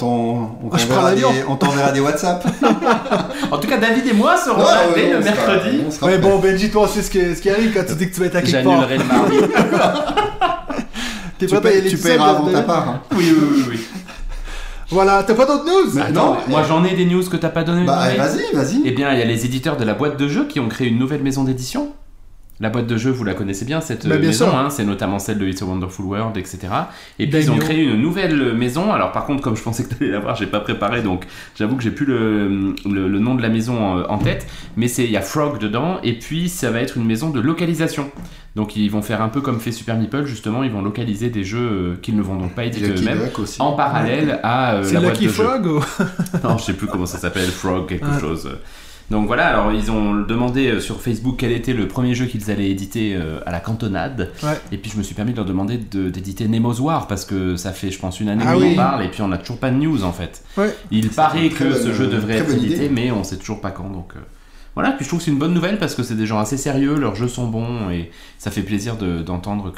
[0.73, 2.43] Ah, des, on t'enverra des WhatsApp.
[3.51, 5.91] En tout cas, David et moi serons Ouais, là ouais, dès le mercredi.
[5.91, 6.27] sera Ouais, prêt.
[6.27, 8.35] bon, Benji, toi, c'est ce, ce qui arrive quand tu dis que tu vas être
[8.37, 8.87] à quelque part.
[8.89, 9.37] J'annulerai le mardi.
[11.47, 12.89] T'es Tu, prêt à y paies- aller tu paieras avant ta part.
[12.89, 13.01] hein.
[13.15, 13.79] oui, oui, oui, oui.
[14.89, 15.97] Voilà, t'as pas d'autres news?
[15.99, 17.85] Attends, non, moi j'en ai des news que t'as pas donné.
[17.85, 18.81] Bah, vas-y, vas-y.
[18.85, 20.87] Eh bien, il y a les éditeurs de la boîte de jeux qui ont créé
[20.89, 21.93] une nouvelle maison d'édition.
[22.63, 25.19] La boîte de jeux, vous la connaissez bien, cette Bah, bien maison, hein, c'est notamment
[25.19, 26.59] celle de It's a Wonderful World, etc.
[27.19, 28.93] Et puis ils ont créé une nouvelle maison.
[28.93, 31.25] Alors par contre, comme je pensais que tu allais la voir, j'ai pas préparé, donc
[31.57, 34.47] j'avoue que j'ai plus le, le- le nom de la maison euh, en tête.
[34.77, 37.41] Mais c'est il y a Frog dedans, et puis ça va être une maison de
[37.41, 38.09] localisation.
[38.55, 41.43] Donc ils vont faire un peu comme fait Super Meeple, justement, ils vont localiser des
[41.43, 43.29] jeux euh, qu'ils ne vont donc pas éditer eux-mêmes.
[43.59, 45.31] En parallèle à euh, C'est la boîte Lucky de.
[45.31, 45.79] Frog ou...
[46.47, 48.19] Non, je sais plus comment ça s'appelle, Frog, quelque Ah.
[48.21, 48.49] chose.
[49.11, 52.49] Donc voilà, alors ils ont demandé euh, sur Facebook quel était le premier jeu qu'ils
[52.49, 54.31] allaient éditer euh, à la cantonade.
[54.41, 54.59] Ouais.
[54.71, 57.55] Et puis je me suis permis de leur demander de- d'éditer Nemo's War parce que
[57.55, 58.73] ça fait, je pense, une année Ah qu'on oui.
[58.73, 60.43] en parle et puis on n'a toujours pas de news en fait.
[60.57, 60.73] Ouais.
[60.89, 62.89] Il paraît que ce jeu devrait être édité, idée.
[62.89, 63.89] mais on sait toujours pas quand.
[63.89, 64.19] Donc euh,
[64.75, 66.57] voilà, puis je trouve que c'est une bonne nouvelle parce que c'est des gens assez
[66.57, 69.71] sérieux, leurs jeux sont bons et ça fait plaisir de- d'entendre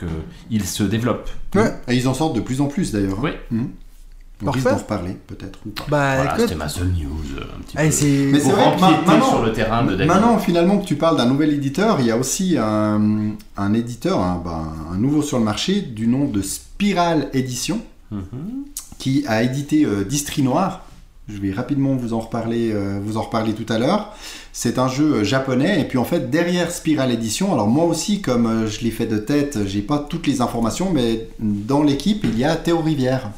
[0.49, 1.29] qu'ils se développent.
[1.55, 1.73] Ouais.
[1.89, 3.17] Et ils en sortent de plus en plus d'ailleurs.
[3.21, 3.31] Oui.
[3.51, 3.69] Mhm.
[4.41, 4.59] On Parfait.
[4.59, 5.83] risque d'en reparler peut-être ou pas.
[5.87, 7.37] Bah Voilà, c'était ma seule news.
[7.37, 7.89] euh, Un petit hey,
[8.25, 8.31] peu.
[8.33, 8.71] Mais Pour c'est vrai
[9.05, 10.07] maintenant- sur le terrain de David.
[10.07, 14.19] Maintenant, finalement que tu parles d'un nouvel éditeur, il y a aussi un, un éditeur,
[14.19, 17.79] un, ben, un nouveau sur le marché, du nom de Spiral Edition,
[18.11, 18.65] Mhm.
[18.99, 20.81] qui a édité euh, Distri Noir.
[21.27, 24.13] Je vais rapidement vous en reparler, euh, vous en reparler tout à l'heure.
[24.53, 28.21] C'est un jeu euh, japonais et puis en fait derrière Spiral Edition, alors moi aussi
[28.21, 32.37] comme je l'ai fait de tête, j'ai pas toutes les informations, mais dans l'équipe il
[32.37, 33.31] y a Théo Rivière.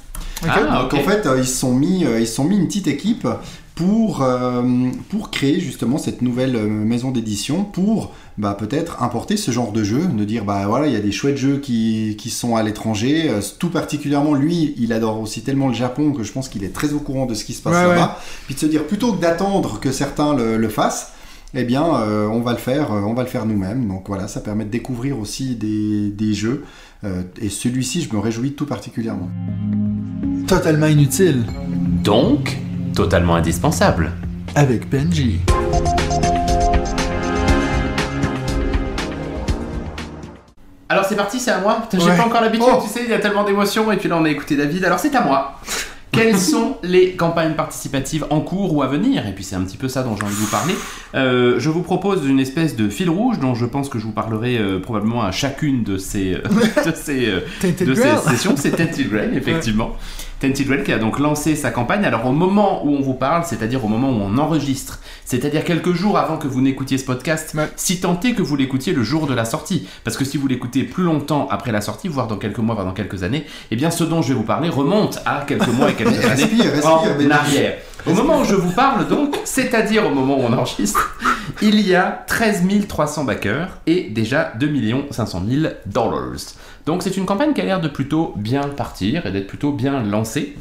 [0.47, 2.87] Ah, Donc en fait, euh, ils se sont mis, euh, ils sont mis une petite
[2.87, 3.27] équipe
[3.75, 9.71] pour, euh, pour créer justement cette nouvelle maison d'édition pour bah, peut-être importer ce genre
[9.71, 12.55] de jeu, de dire bah voilà, il y a des chouettes jeux qui, qui sont
[12.55, 16.49] à l'étranger, euh, tout particulièrement lui, il adore aussi tellement le Japon que je pense
[16.49, 18.19] qu'il est très au courant de ce qui se passe Ouais, là-bas.
[18.45, 21.13] Puis de se dire plutôt que d'attendre que certains le, le fassent,
[21.53, 23.87] eh bien euh, on va le faire, euh, on va le faire nous-mêmes.
[23.87, 26.63] Donc voilà, ça permet de découvrir aussi des, des jeux.
[27.03, 29.29] Euh, et celui-ci, je me réjouis tout particulièrement.
[30.47, 31.43] Totalement inutile.
[32.03, 32.57] Donc,
[32.95, 34.11] totalement indispensable.
[34.55, 35.39] Avec Benji.
[40.89, 41.81] Alors c'est parti, c'est à moi.
[41.91, 42.15] J'ai Ouais.
[42.15, 42.79] pas encore l'habitude, Oh.
[42.81, 44.85] tu sais, il y a tellement d'émotions et puis là on a écouté David.
[44.85, 45.59] Alors c'est à moi.
[46.13, 49.27] Quelles sont les campagnes participatives en cours ou à venir?
[49.27, 50.73] Et puis c'est un petit peu ça dont j'ai envie de vous parler.
[51.13, 54.13] Euh, je vous propose une espèce de fil rouge dont je pense que je vous
[54.13, 56.41] parlerai euh, probablement à chacune de ces, euh,
[56.89, 58.55] de ces, euh, Tinted de ces sessions.
[58.55, 59.91] C'est Tented Grail, effectivement.
[60.39, 62.05] Tented Grail qui a donc lancé sa campagne.
[62.05, 65.93] Alors au moment où on vous parle, c'est-à-dire au moment où on enregistre, c'est-à-dire quelques
[65.93, 67.67] jours avant que vous n'écoutiez ce podcast, Ouais.
[67.75, 70.47] si tant est que vous l'écoutiez le jour de la sortie, parce que si vous
[70.47, 73.75] l'écoutez plus longtemps après la sortie, voire dans quelques mois, voire dans quelques années, eh
[73.75, 76.71] bien ce dont je vais vous parler remonte à quelques mois et quelques années respire,
[76.71, 77.77] respire, en arrière.
[78.09, 81.17] Au moment où je vous parle donc, c'est-à-dire au moment où on enregistre,
[81.61, 84.71] il y a 13 300 backers et déjà 2
[85.11, 86.37] 500 000 dollars.
[86.85, 90.01] Donc c'est une campagne qui a l'air de plutôt bien partir et d'être plutôt bien
[90.03, 90.55] lancée.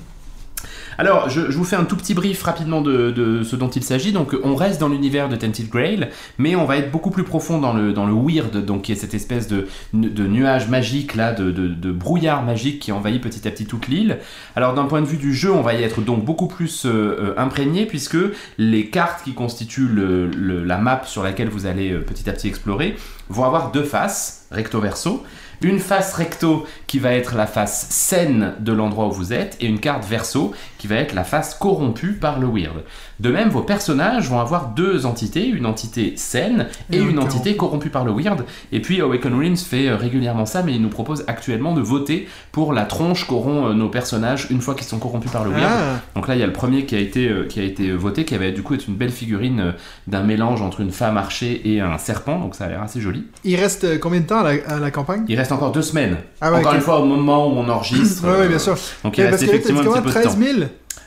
[0.98, 4.12] Alors, je, vous fais un tout petit brief rapidement de, ce dont il s'agit.
[4.12, 7.58] Donc, on reste dans l'univers de Tented Grail, mais on va être beaucoup plus profond
[7.58, 12.80] dans le, weird, donc qui est cette espèce de, nuage magique, là, de, brouillard magique
[12.80, 14.18] qui envahit petit à petit toute l'île.
[14.54, 16.88] Alors, d'un point de vue du jeu, on va y être donc beaucoup plus euh,
[16.90, 18.16] euh, imprégné, puisque
[18.58, 22.96] les cartes qui constituent la map sur laquelle vous allez euh, petit à petit explorer
[23.28, 25.24] vont avoir deux faces, recto-verso.
[25.62, 29.66] Une face recto qui va être la face saine de l'endroit où vous êtes et
[29.66, 32.84] une carte verso qui va être la face corrompue par le weird.
[33.20, 37.56] De même, vos personnages vont avoir deux entités, une entité saine et Et une entité
[37.56, 38.44] corrompue par le weird.
[38.72, 42.28] Et puis Awaken Ruins fait euh, régulièrement ça, mais il nous propose actuellement de voter
[42.52, 45.64] pour la tronche qu'auront euh, nos personnages une fois qu'ils sont corrompus par le weird.
[45.66, 47.90] Ah, Donc là, il y a le premier qui a été, euh, qui a été
[47.92, 49.72] voté, qui avait du coup être une belle figurine
[50.06, 53.24] d'un mélange entre une femme archer et un serpent, donc ça a l'air assez joli.
[53.44, 55.24] il reste combien de temps à la, à la campagne?
[55.28, 56.16] Il reste encore deux semaines.
[56.40, 58.22] Ah ouais, encore une fois, au moment où on enregistre.
[58.26, 58.76] Ouais, euh, bien sûr.
[59.04, 60.14] Donc il Mais reste parce que là, t'as dit effectivement un comment, petit peu de
[60.14, 60.38] 13 temps.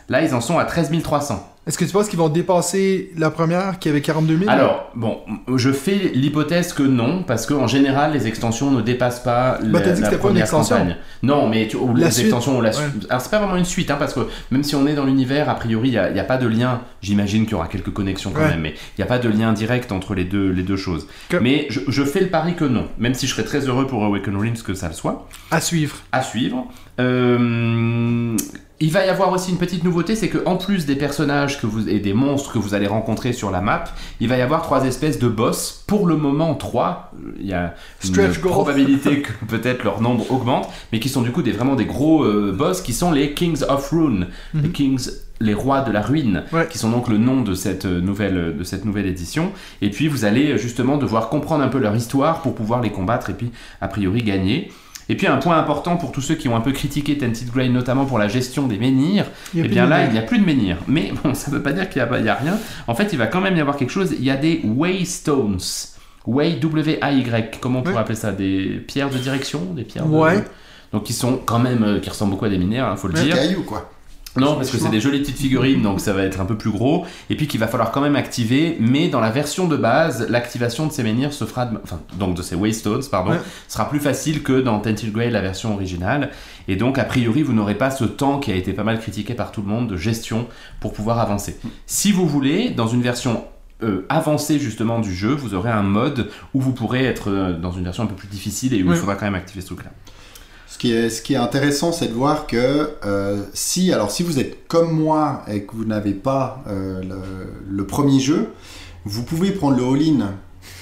[0.09, 1.45] 000 Là, ils en sont à 13 300.
[1.67, 5.19] Est-ce que tu penses qu'ils vont dépasser la première qui avait 42 000 Alors, bon,
[5.55, 9.81] je fais l'hypothèse que non, parce qu'en général, les extensions ne dépassent pas la, Bah,
[9.81, 10.77] t'as dit que la c'était pas une première extension.
[10.77, 10.95] campagne.
[11.21, 12.25] Non, mais tu, ou La les suite.
[12.25, 12.75] extensions la Ouais.
[13.09, 15.47] Alors, c'est pas vraiment une suite, hein, parce que même si on est dans l'univers,
[15.47, 16.81] a priori, il n'y a, pas de lien.
[17.03, 18.47] J'imagine qu'il y aura quelques connexions quand Ouais.
[18.49, 21.05] même, mais il n'y a pas de lien direct entre les deux, les deux choses.
[21.27, 23.85] Que- Mais je, je fais le pari que non, même si je serais très heureux
[23.85, 25.27] pour Awaken que ça le soit.
[25.51, 25.97] À suivre.
[26.11, 26.65] à suivre.
[26.99, 28.35] Euh,
[28.81, 31.67] il va y avoir aussi une petite nouveauté, c'est que en plus des personnages que
[31.67, 33.83] vous et des monstres que vous allez rencontrer sur la map,
[34.19, 35.83] il va y avoir trois espèces de boss.
[35.87, 37.11] Pour le moment, trois.
[37.39, 41.31] Il y a une Stretch probabilité que peut-être leur nombre augmente, mais qui sont du
[41.31, 44.61] coup des vraiment des gros euh, boss qui sont les Kings of Rune, Mhm.
[44.63, 45.09] les Kings
[45.41, 46.67] les rois de la ruine, Ouais.
[46.69, 49.53] qui sont donc le nom de cette euh, nouvelle de cette nouvelle édition.
[49.81, 52.89] Et puis vous allez euh, justement devoir comprendre un peu leur histoire pour pouvoir les
[52.91, 54.69] combattre et puis a priori gagner.
[55.09, 57.69] Et puis un point important pour tous ceux qui ont un peu critiqué Tented Grain,
[57.69, 60.45] notamment pour la gestion des menhirs, a eh bien là il n'y a plus de
[60.45, 60.77] menhirs.
[60.87, 62.57] Mais bon, ça ne veut pas dire qu'il n'y a, rien.
[62.87, 64.13] En fait, il va quand même y avoir quelque chose.
[64.17, 65.57] Il y a des Waystones.
[66.27, 68.01] Way, W-A-Y, comment on pourrait Ouais.
[68.01, 68.31] appeler ça?
[68.31, 69.61] Des pierres de direction?
[69.73, 70.43] Des pierres de- Ouais.
[70.93, 73.15] Donc qui sont quand même, euh, qui ressemblent beaucoup à des minères, il faut le
[73.15, 73.23] Ouais.
[73.23, 73.35] dire.
[73.35, 73.89] Caillou, quoi.
[74.39, 76.71] Non, parce que c'est des jolies petites figurines, donc ça va être un peu plus
[76.71, 77.05] gros.
[77.29, 80.87] Et puis qu'il va falloir quand même activer, mais dans la version de base, l'activation
[80.87, 83.39] de ces menhirs se fera, de- enfin, donc de ces Waystones, pardon, Ouais.
[83.67, 86.29] sera plus facile que dans Tented Grey, la version originale.
[86.67, 89.33] Et donc, a priori, vous n'aurez pas ce temps qui a été pas mal critiqué
[89.33, 90.47] par tout le monde de gestion
[90.79, 91.57] pour pouvoir avancer.
[91.85, 93.43] Si vous voulez, dans une version
[93.81, 97.71] euh, avancée justement du jeu, vous aurez un mode où vous pourrez être euh, dans
[97.71, 98.95] une version un peu plus difficile et où Ouais.
[98.95, 99.91] il faudra quand même activer ce truc-là.
[100.69, 104.23] Ce qui est, ce qui est intéressant, c'est de voir que euh, si, alors si
[104.23, 107.17] vous êtes comme moi et que vous n'avez pas euh, le,
[107.69, 108.49] le premier jeu,
[109.05, 110.33] vous pouvez prendre le all-in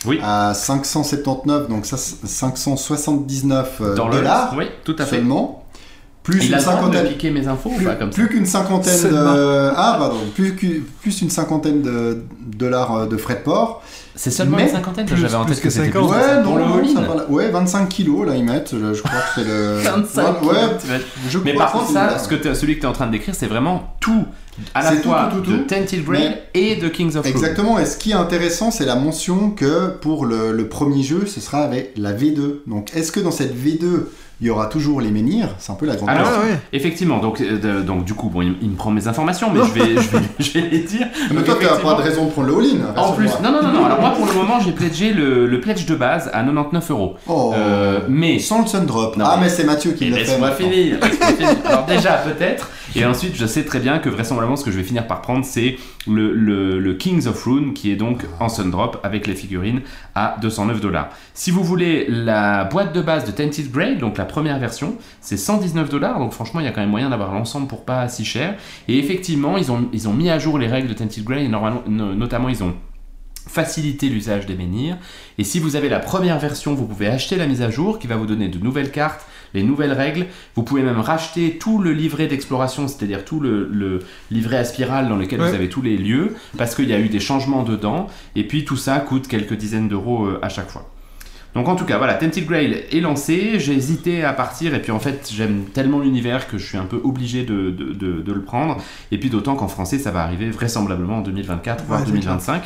[0.06, 0.20] Oui.
[0.22, 5.16] à 579, donc ça, c'est 579 euh, le- dollars Oui, tout à fait.
[5.18, 5.66] seulement,
[6.28, 7.08] plus Il une a de cinquantaine.
[7.08, 10.56] piquer mes infos ou Plus, pas comme ça plus qu'une cinquantaine de ah pardon plus
[10.56, 12.22] que- plus une cinquantaine de
[12.58, 13.82] dollars euh, de frais de port
[14.16, 16.12] C'est seulement Mais une cinquantaine, plus- j'avais en tête que que c'était plus 50.
[16.12, 16.38] que ouais ça.
[16.42, 16.64] pour le
[16.94, 20.48] ça ouais 25 kilos là ils mettent je, je crois que c'est le 25 ouais,
[20.50, 21.02] ouais, kilos.
[21.30, 23.34] je Mais par contre, ça, ce que celui que tu es en train de décrire,
[23.36, 24.26] c'est vraiment tout.
[24.74, 25.64] À la C'est tout, fois tout, tout, de tout.
[25.66, 27.26] Tented Mais- et de Kings of.
[27.28, 31.26] Exactement, et ce qui est intéressant, c'est la mention que pour le, le premier jeu,
[31.28, 32.62] ce sera avec la V2.
[32.66, 34.08] Donc, est-ce que dans cette V2,
[34.40, 36.28] il y aura toujours les menhirs C'est un peu la grande Alors.
[36.32, 36.58] Ah ouais.
[36.74, 39.72] Effectivement, donc, euh, donc du coup, bon, il, il me prend mes informations, mais je
[39.74, 41.08] vais, je vais, je vais les dire.
[41.32, 43.02] Mais Donc, toi, tu pas de raison de prendre le all-in.
[43.02, 43.86] En plus, non, non, non, non.
[43.86, 47.16] Alors moi, pour le moment, j'ai pledgé le, le pledge de base à 99 euros.
[47.28, 49.16] Oh, Euh, mais sans le Sundrop.
[49.18, 50.38] Non, ah, mais- mais c'est Mathieu qui Et l'a fait.
[50.40, 50.56] maintenant.
[50.56, 51.56] finir, laisse-moi finir.
[51.66, 52.70] Alors déjà, peut-être.
[52.98, 55.46] Et ensuite, je sais très bien que vraisemblablement, ce que je vais finir par prendre,
[55.46, 59.82] c'est le, Kings of Rune, qui est donc en Sundrop avec les figurines
[60.16, 61.10] à 209 dollars.
[61.36, 65.38] Si vous voulez la boîte de base de Tented Grey, donc la première version, c'est
[65.38, 66.18] 119 dollars.
[66.18, 68.56] Donc franchement, il y a quand même moyen d'avoir l'ensemble pour pas si cher.
[68.88, 71.46] Et effectivement, ils ont, mis à jour les règles de Tented Grey.
[71.46, 72.74] Et notamment, ils ont
[73.48, 74.98] facilité l'usage des menhirs.
[75.38, 78.08] Et si vous avez la première version, vous pouvez acheter la mise à jour qui
[78.08, 79.26] va vous donner de nouvelles cartes,
[79.58, 80.26] les nouvelles règles.
[80.56, 84.00] Vous pouvez même racheter tout le livret d'exploration, c'est-à-dire tout le, le
[84.32, 85.50] livret à spirale dans lequel Ouais.
[85.50, 88.08] vous avez tous les lieux, parce qu'il y a eu des changements dedans.
[88.36, 90.90] Et puis tout ça coûte quelques dizaines d'euros euh, à chaque fois.
[91.56, 94.92] Donc en tout cas, voilà, Tented Grail est lancé, j'ai hésité à partir, et puis
[94.92, 98.32] en fait, j'aime tellement l'univers que je suis un peu obligé de, de- de- de
[98.34, 98.78] le prendre,
[99.12, 102.62] et puis d'autant qu'en français, ça va arriver vraisemblablement en 2024, voire Ouais, c'est 2025.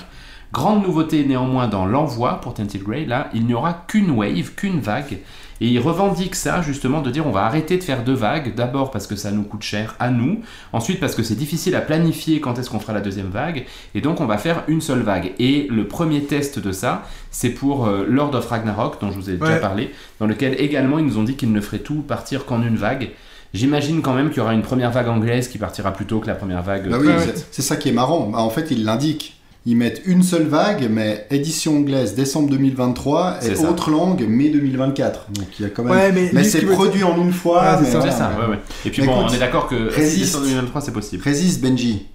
[0.53, 4.79] Grande nouveauté néanmoins dans l'envoi pour Tented Grey, là, il n'y aura qu'une wave, qu'une
[4.81, 5.19] vague.
[5.63, 8.55] Et il revendique ça justement de dire on va arrêter de faire deux vagues.
[8.55, 10.39] D'abord parce que ça nous coûte cher à nous.
[10.73, 13.65] Ensuite parce que c'est difficile à planifier quand est-ce qu'on fera la deuxième vague.
[13.93, 15.33] Et donc on va faire une seule vague.
[15.37, 19.29] Et le premier test de ça, c'est pour euh, Lord of Ragnarok, dont je vous
[19.29, 22.45] ai déjà parlé, dans lequel également ils nous ont dit qu'ils ne feraient tout partir
[22.45, 23.11] qu'en une vague.
[23.53, 26.27] J'imagine quand même qu'il y aura une première vague anglaise qui partira plus tôt que
[26.27, 26.89] la première vague.
[26.89, 28.27] Bah oui, Ouais, c'est- c'est ça qui est marrant.
[28.29, 29.35] Bah, en fait, ils l'indiquent.
[29.67, 35.27] Ils mettent une seule vague, mais édition anglaise décembre 2023 et autre langue mai 2024.
[35.33, 35.91] Donc il y a quand même.
[35.91, 37.61] Ouais, mais c'est produit en une fois.
[37.63, 37.91] Ah, c'est ça.
[37.91, 38.11] C'est voilà.
[38.11, 38.59] ça, ouais, ouais.
[38.85, 40.25] Et puis Mais bon, écoute, on est d'accord que si résiste.
[40.25, 41.23] décembre 2023 c'est possible.
[41.23, 42.07] Résiste, Benji.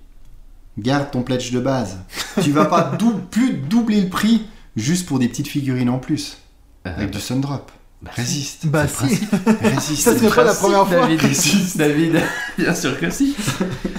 [0.79, 1.99] Garde ton pledge de base.
[2.43, 4.43] tu vas pas dou- plus doubler le prix
[4.75, 6.39] juste pour des petites figurines en plus.
[6.85, 7.71] Avec du Sundrop.
[8.03, 8.67] Bah, Résiste.
[8.67, 9.19] Bah si.
[9.63, 10.03] Résiste.
[10.03, 11.09] Ça serait pas la première fois.
[11.09, 12.21] David, David,
[12.59, 13.35] bien sûr que si.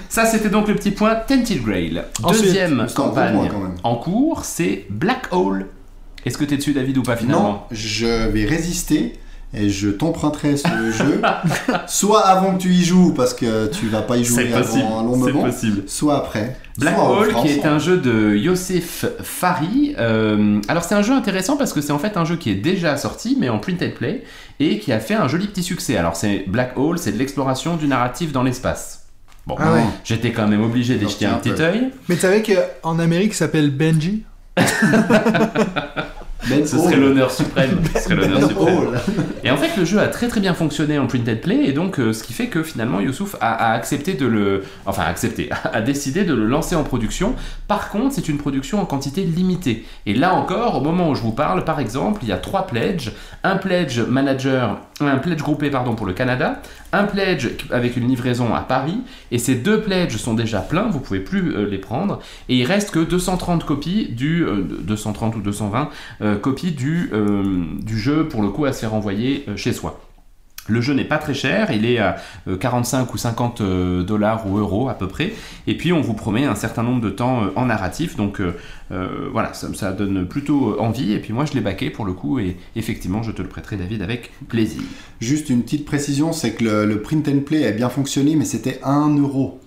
[0.07, 2.03] Ça, c'était donc le petit point Tented Grail.
[2.23, 3.75] Ensuite, Deuxième campagne quand même.
[3.83, 5.67] en cours, c'est Black Hole.
[6.25, 9.13] Est-ce que t'es dessus, David, ou pas Non, finalement je vais résister
[9.53, 11.21] et je t'emprunterai ce jeu.
[11.87, 15.03] soit avant que tu y joues parce que tu vas pas y jouer avant un
[15.03, 15.45] long C'est moment.
[15.45, 15.83] possible.
[15.87, 16.57] Soit après.
[16.77, 19.95] Black Hole, qui est un jeu de Youssef Fari.
[19.97, 22.55] Euh, alors, c'est un jeu intéressant parce que c'est en fait un jeu qui est
[22.55, 24.23] déjà sorti, mais en print and play,
[24.59, 25.97] et qui a fait un joli petit succès.
[25.97, 29.05] Alors, c'est Black Hole, c'est de l'exploration du narratif dans l'espace.
[29.47, 29.81] Bon, Ah ouais.
[30.03, 31.89] j'étais quand même obligé d'y jeter un un petit œil.
[32.09, 34.23] Mais tu savais qu'en Amérique, il s'appelle Benji?
[36.49, 37.81] Ben Ce serait l'honneur suprême.
[37.93, 38.99] Ce serait l'honneur Ben suprême.
[39.43, 41.73] Et en fait, le jeu a très très bien fonctionné en print and play, et
[41.73, 44.63] donc euh, ce qui fait que finalement Youssouf a, a accepté de le.
[44.85, 47.35] Enfin, accepté, a décidé de le lancer en production.
[47.67, 49.85] Par contre, c'est une production en quantité limitée.
[50.05, 52.67] Et là encore, au moment où je vous parle, par exemple, il y a trois
[52.67, 53.11] pledges
[53.43, 56.61] un pledge manager, un pledge groupé pardon, pour le Canada,
[56.93, 58.97] un pledge avec une livraison à Paris,
[59.31, 62.19] et ces deux pledges sont déjà pleins, vous pouvez plus euh, les prendre,
[62.49, 64.43] et il reste que 230 copies du.
[64.43, 65.89] euh, 230 ou 220
[66.21, 69.73] euh, copies du, euh, du jeu pour le coup à se faire envoyer euh, chez
[69.73, 70.06] soi.
[70.67, 74.45] Le jeu n'est pas très cher, il est à euh, 45 ou 50 euh, dollars
[74.47, 75.33] ou euros à peu près,
[75.65, 78.53] et puis on vous promet un certain nombre de temps euh, en narratif, donc euh,
[78.91, 82.05] euh, voilà, ça, ça donne plutôt euh, envie, et puis moi je l'ai baqué pour
[82.05, 84.81] le coup, et effectivement je te le prêterai David avec plaisir.
[85.21, 88.45] Juste une petite précision, c'est que le, le print and play a bien fonctionné, mais
[88.45, 89.59] c'était 1 euro.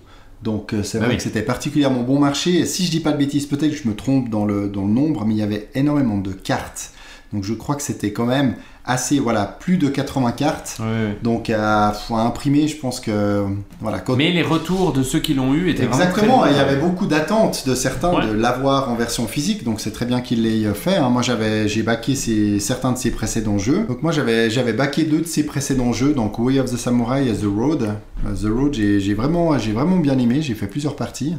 [0.43, 1.17] Donc euh, c'est Ah vrai oui.
[1.17, 2.59] que c'était particulièrement bon marché.
[2.59, 4.81] Et si je dis pas de bêtises, peut-être que je me trompe dans le, dans
[4.85, 6.93] le nombre, mais il y avait énormément de cartes.
[7.31, 10.79] Donc je crois que c'était quand même assez, voilà, plus de 80 cartes.
[11.23, 13.45] Donc à, faut imprimer, je pense que
[13.79, 13.99] voilà.
[13.99, 14.15] Quand...
[14.15, 17.67] Mais les retours de ceux qui l'ont eu étaient Exactement, il y avait beaucoup d'attentes
[17.67, 18.25] de certains Ouais.
[18.27, 20.95] de l'avoir en version physique, donc c'est très bien qu'ils l'aient fait.
[20.97, 21.09] hein.
[21.09, 23.85] Moi j'avais, j'ai backé ces- certains de ses précédents jeux.
[23.87, 27.27] Donc moi j'avais, j'avais backé deux de ses précédents jeux, donc Way of the Samurai
[27.29, 27.83] et The Road.
[28.25, 30.41] Euh, The Road, j'ai, j'ai vraiment, j'ai vraiment bien aimé.
[30.41, 31.35] J'ai fait plusieurs parties,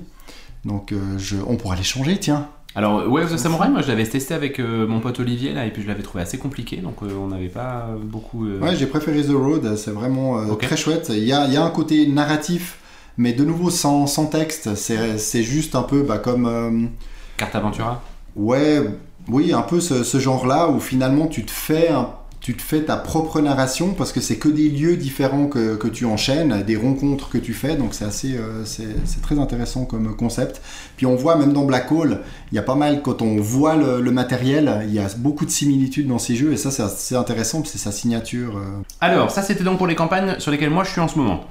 [0.65, 2.47] donc euh, je, on pourra les changer, tiens.
[2.75, 5.67] Alors, Way of the Samurai, moi je l'avais testé avec euh, mon pote Olivier là,
[5.67, 8.47] et puis je l'avais trouvé assez compliqué, donc euh, on n'avait pas beaucoup.
[8.47, 10.63] euh, Ouais, j'ai préféré The Road, c'est vraiment euh, Ok.
[10.63, 11.09] très chouette.
[11.11, 12.79] Il y a, y a un côté narratif,
[13.19, 14.75] mais de nouveau sans, sans texte.
[14.75, 16.91] C'est, juste un peu bah, comme.
[17.37, 18.03] Carte Aventura
[18.37, 18.81] Ouais,
[19.29, 22.09] oui, un peu ce, ce genre-là où finalement tu te fais un-
[22.43, 26.05] tu te fais ta propre narration parce que c'est que des lieux différents que, tu
[26.05, 30.61] enchaînes, des rencontres que tu fais, donc c'est assez, euh, c'est très intéressant comme concept.
[30.97, 33.77] Puis on voit même dans Black Hole, il y a pas mal quand on voit
[33.77, 37.15] le, matériel, il y a beaucoup de similitudes dans ces jeux et ça c'est assez
[37.15, 38.57] intéressant, c'est sa signature.
[38.59, 38.83] euh.
[39.01, 41.45] Alors, ça c'était donc pour les campagnes sur lesquelles moi je suis en ce moment.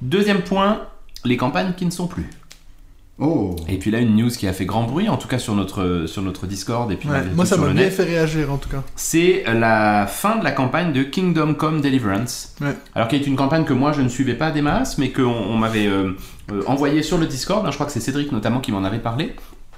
[0.00, 0.82] Deuxième point,
[1.24, 2.30] les campagnes qui ne sont plus.
[3.18, 3.54] Oh.
[3.68, 6.04] Et puis là, une news qui a fait grand bruit, en tout cas sur notre,
[6.06, 8.68] sur notre Discord et puis Ouais, Moi, ça m'a bien net, fait réagir en tout
[8.70, 8.82] cas.
[8.96, 12.54] c'est la fin de la campagne de Kingdom Come Deliverance.
[12.60, 12.74] Ouais.
[12.94, 15.24] Alors, qui est une campagne que moi je ne suivais pas des masses, mais qu'on
[15.24, 16.12] on m'avait euh,
[16.50, 17.64] euh, envoyé sur le Discord.
[17.66, 19.34] hein, je crois que c'est Cédric notamment qui m'en avait parlé.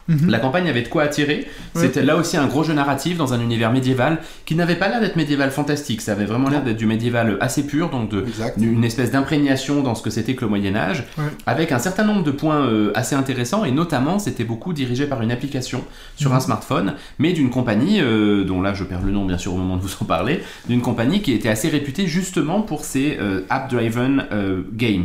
[0.09, 0.29] Mhm.
[0.31, 1.47] La campagne avait de quoi attirer.
[1.75, 5.01] C'était là aussi un gros jeu narratif dans un univers médiéval qui n'avait pas l'air
[5.01, 6.01] d'être médiéval fantastique.
[6.03, 8.59] Ça avait vraiment l'air d'être du médiéval assez pur, donc de, Exact.
[8.61, 11.05] une espèce d'imprégnation dans ce que c'était que le Moyen Âge,
[11.47, 15.23] avec un certain nombre de points euh, assez intéressants, et notamment c'était beaucoup dirigé par
[15.23, 15.83] une application
[16.17, 16.37] sur Mhm.
[16.37, 19.57] un smartphone, mais d'une compagnie, euh, dont là je perds le nom bien sûr au
[19.57, 23.43] moment de vous en parler, d'une compagnie qui était assez réputée justement pour ses euh,
[23.49, 24.25] app-driven
[24.73, 25.05] games.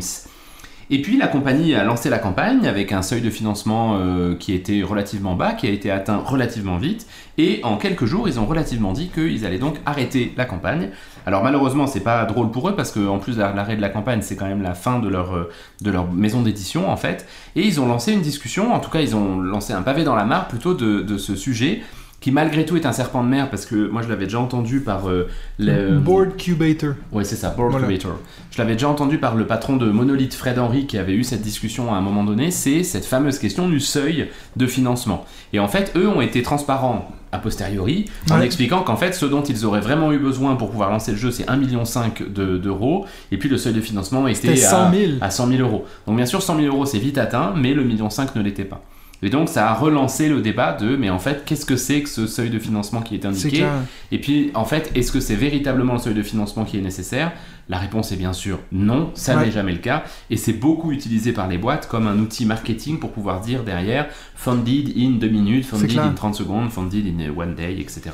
[0.92, 4.54] Et puis la compagnie a lancé la campagne avec un seuil de financement euh, qui
[4.54, 7.06] était relativement bas, qui a été atteint relativement vite,
[7.38, 10.90] et en quelques jours ils ont relativement dit qu'ils allaient donc arrêter la campagne.
[11.28, 14.24] Alors malheureusement c'est pas drôle pour eux parce qu'en plus de l'arrêt de la campagne
[14.24, 17.62] c'est quand même la fin de leur, euh, de leur maison d'édition en fait, et
[17.62, 20.26] ils ont lancé une discussion, en tout cas ils ont lancé un pavé dans la
[20.26, 21.84] mare plutôt de ce sujet
[22.22, 24.82] qui malgré tout est un serpent de mer parce que moi je l'avais déjà entendu
[24.82, 25.28] par euh,
[25.58, 26.94] le Board Cubator.
[27.12, 27.86] Ouais, c'est ça, Board Voilà.
[27.88, 28.18] Creator.
[28.52, 31.42] Je l'avais déjà entendu par le patron de Monolith, Fred Henry, qui avait eu cette
[31.42, 32.52] discussion à un moment donné.
[32.52, 34.28] C'est cette fameuse question du seuil
[34.58, 35.26] de financement.
[35.54, 39.44] Et en fait, eux ont été transparents a posteriori en expliquant qu'en fait, ce dont
[39.44, 41.84] ils auraient vraiment eu besoin pour pouvoir lancer le jeu, c'est 1,5 million
[42.28, 43.06] de- d'euros.
[43.32, 45.12] Et puis le seuil de financement était C'était à, 100 000.
[45.22, 45.86] à 100 000 euros.
[46.08, 48.66] Donc bien sûr, 100 000 euros, c'est vite atteint, mais le million 5 ne l'était
[48.66, 48.82] pas.
[49.22, 52.10] Et donc ça a relancé le débat de mais en fait qu'est-ce que c'est que
[52.10, 53.66] ce seuil de financement qui est indiqué
[54.12, 57.32] et puis, en fait, est-ce que c'est véritablement le seuil de financement qui est nécessaire?
[57.68, 59.46] La réponse est bien sûr non, ça Ouais.
[59.46, 60.04] n'est jamais le cas.
[60.32, 64.08] Et c'est beaucoup utilisé par les boîtes comme un outil marketing pour pouvoir dire derrière
[64.36, 68.10] funded in 2 minutes, funded in 30 secondes, funded in one day, etc.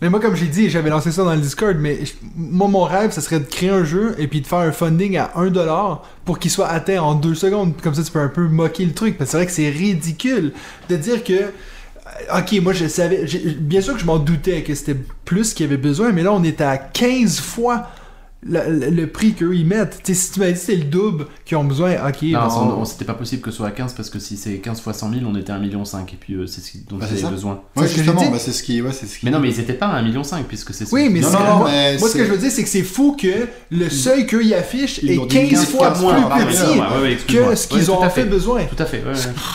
[0.00, 1.98] Mais moi, comme j'ai dit, j'avais lancé ça dans le Discord, mais
[2.36, 5.16] moi, mon rêve, ça serait de créer un jeu et puis de faire un funding
[5.16, 7.74] à 1$ pour qu'il soit atteint en 2 secondes.
[7.82, 9.18] Comme ça, tu peux un peu moquer le truc.
[9.18, 10.52] Parce que c'est vrai que c'est ridicule
[10.88, 11.32] de dire que.
[11.32, 13.26] euh, Ok, moi je savais.
[13.60, 16.32] Bien sûr que je m'en doutais que c'était plus qu'il y avait besoin, mais là
[16.32, 17.88] on est à 15 fois
[18.46, 20.00] le, prix qu'eux ils mettent.
[20.04, 22.22] Tu sais, si tu m'as dit c'est le double qu'ils ont besoin, ok.
[22.22, 24.58] Non, bon, on- c'était pas possible que ce soit à 15 parce que si c'est
[24.58, 25.82] 15 fois 100 000, on était à 1,5 million.
[25.84, 27.30] Et puis euh, c'est ce dont Bah, ils c'est avaient ça.
[27.30, 27.60] besoin.
[27.76, 28.80] Ouais, justement, bah, c'est ce qui.
[28.80, 29.26] Ouais, c'est ce qui...
[29.26, 31.28] Mais non, mais ils étaient pas à 1,5 million puisque c'est ce Oui, mais Non,
[31.28, 33.16] c'est- non, non, moi, mais moi, ce que je veux dire, c'est que c'est fou
[33.20, 36.22] que le seuil qu'eux ils affichent Ils est l'ont dit 15 15 fois plus moins,
[36.22, 37.48] pardon, petit Ouais, ouais, ouais, excuse-moi.
[37.50, 38.64] que ce qu'ils ont à fait besoin.
[38.64, 39.02] Tout à fait.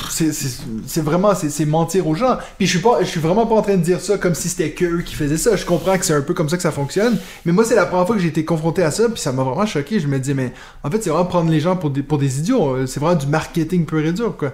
[0.09, 2.37] C'est- vraiment, c'est c'est mentir aux gens.
[2.57, 4.49] Puis je suis pas, je suis vraiment pas en train de dire ça comme si
[4.49, 5.55] c'était que eux qui faisaient ça.
[5.55, 7.17] Je comprends que c'est un peu comme ça que ça fonctionne.
[7.45, 9.43] Mais moi, c'est la première fois que j'ai été confronté à ça, puis ça m'a
[9.43, 9.99] vraiment choqué.
[9.99, 10.53] Je me dis, mais
[10.83, 12.87] en fait, c'est vraiment prendre les gens pour des, pour des idiots.
[12.87, 14.53] C'est vraiment du marketing pur et dur, quoi.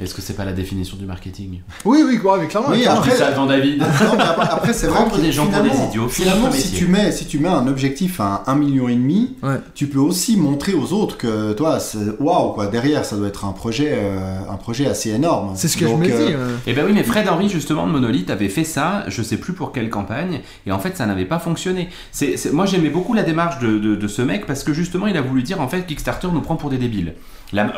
[0.00, 1.60] Est-ce que c'est pas la définition du marketing?
[1.84, 2.70] Oui, oui, quoi, mais clairement.
[2.70, 3.00] Oui, clairement.
[3.00, 3.78] Après- ça David.
[4.02, 6.56] Non, mais après, après, c'est vrai Prendre que des gens pour des idiots, Finalement, si
[6.58, 6.78] métier.
[6.78, 9.60] tu, mets, si tu mets un objectif à 1,5 million, et demi, Ouais.
[9.74, 13.44] tu peux aussi montrer aux autres que toi, c'est- waouh, quoi, derrière, ça doit être
[13.44, 15.52] un projet, euh, un projet assez énorme.
[15.56, 16.32] C'est ce que Donc, je me euh, dis.
[16.34, 16.56] euh.
[16.66, 19.52] Eh ben oui, mais Fred Henry, justement, de Monolith, avait fait ça, je sais plus
[19.52, 21.90] pour quelle campagne, et en fait, ça n'avait pas fonctionné.
[22.12, 25.16] C'est- Moi, j'aimais beaucoup la démarche de, de- de ce mec, parce que justement, il
[25.18, 27.14] a voulu dire, en fait, Kickstarter nous prend pour des débiles.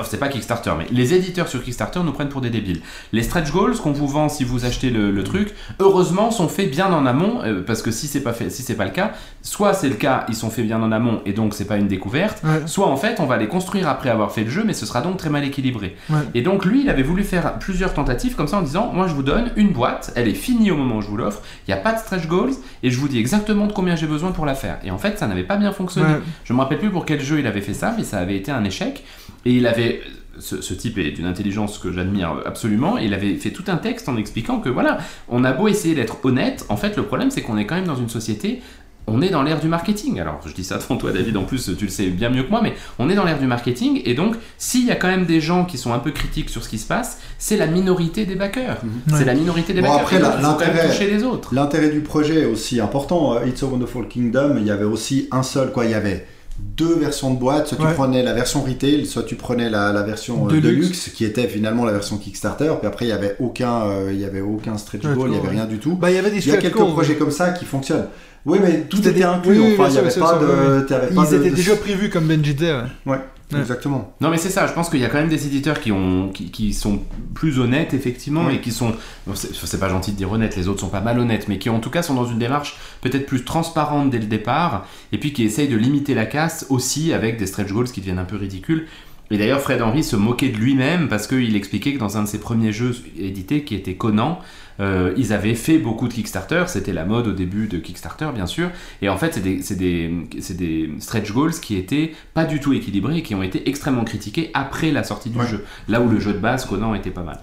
[0.05, 2.81] C'est pas Kickstarter, mais les éditeurs sur Kickstarter nous prennent pour des débiles.
[3.13, 6.71] Les stretch goals qu'on vous vend si vous achetez le, le truc, heureusement, sont faits
[6.71, 9.13] bien en amont, euh, parce que si c'est pas fait, si c'est pas le cas,
[9.43, 11.89] soit c'est le cas, ils sont faits bien en amont, et donc c'est pas une
[11.89, 12.63] découverte, Ouais.
[12.67, 15.01] soit en fait, on va les construire après avoir fait le jeu, mais ce sera
[15.01, 15.97] donc très mal équilibré.
[16.11, 16.19] Ouais.
[16.35, 19.15] Et donc lui, il avait voulu faire plusieurs tentatives comme ça en disant, moi je
[19.15, 21.79] vous donne une boîte, elle est finie au moment où je vous l'offre, il n'y
[21.79, 22.53] a pas de stretch goals,
[22.83, 24.79] et je vous dis exactement de combien j'ai besoin pour la faire.
[24.85, 26.15] Et en fait, ça n'avait pas bien fonctionné.
[26.15, 26.21] Ouais.
[26.45, 28.51] Je me rappelle plus pour quel jeu il avait fait ça, mais ça avait été
[28.51, 29.05] un échec.
[29.45, 30.01] Et il avait.
[30.41, 32.99] Ce, ce type est d'une intelligence que j'admire absolument.
[32.99, 35.95] Et il avait fait tout un texte en expliquant que voilà, on a beau essayer
[35.95, 38.61] d'être honnête, en fait, le problème c'est qu'on est quand même dans une société.
[39.07, 40.19] On est dans l'ère du marketing.
[40.19, 42.49] Alors, je dis ça devant toi, David, en plus, tu le sais bien mieux que
[42.51, 44.01] moi, mais on est dans l'ère du marketing.
[44.07, 46.65] Et donc, s'il y a quand même des gens qui sont un peu critiques sur
[46.65, 48.79] ce qui se passe, c'est la minorité des backers.
[48.83, 49.19] Ouais.
[49.19, 50.25] C'est la minorité des Bon, backers.
[50.25, 51.55] après, l'intérêt- toucher les autres.
[51.55, 53.37] L'intérêt du projet est aussi important.
[53.37, 55.85] Euh, It's a Wonderful Kingdom, il y avait aussi un seul, quoi.
[55.85, 56.27] Il y avait
[56.59, 57.69] deux versions de boîte.
[57.69, 60.67] Soit tu prenais la version retail, soit tu prenais la, la version euh, Deluxe.
[60.67, 61.11] deluxe.
[61.15, 62.73] qui était finalement la version Kickstarter.
[62.79, 65.17] Puis après, il y avait aucun, euh, il y avait aucun stretch goal, il y
[65.17, 65.49] goal, avait ouais.
[65.51, 65.95] rien du tout.
[65.97, 68.07] Bah, il y avait des Il y a quelques projets comme ça qui fonctionnent.
[68.47, 69.59] Oui, mais tout était inclus.
[69.75, 70.87] enfin, il n'y avait pas de.
[71.11, 72.75] Ils de- étaient de- déjà prévus, comme Benji disait.
[73.07, 73.19] ouais.
[73.55, 74.15] Ouais, exactement.
[74.21, 76.29] Non mais c'est ça, je pense qu'il y a quand même des éditeurs qui, ont,
[76.29, 77.01] qui, qui sont
[77.35, 78.95] plus honnêtes effectivement et qui sont,
[79.27, 81.81] bon, c'est pas gentil de dire honnêtes, les autres sont pas malhonnêtes, mais qui en
[81.81, 85.45] tout cas sont dans une démarche peut-être plus transparente dès le départ et puis qui
[85.45, 88.87] essayent de limiter la casse aussi avec des stretch goals qui deviennent un peu ridicules.
[89.31, 92.29] Et d'ailleurs Fred Henry se moquait de lui-même parce qu'il expliquait que dans un de
[92.29, 94.39] ses premiers jeux édités qui était Conan,
[94.81, 98.47] euh, ils avaient fait beaucoup de Kickstarter, c'était la mode au début de Kickstarter bien
[98.47, 98.71] sûr,
[99.03, 103.35] et en fait c'est des, stretch goals qui étaient pas du tout équilibrés et qui
[103.35, 105.47] ont été extrêmement critiqués après la sortie du Ouais.
[105.47, 107.41] jeu, là où le jeu de base Conan était pas mal.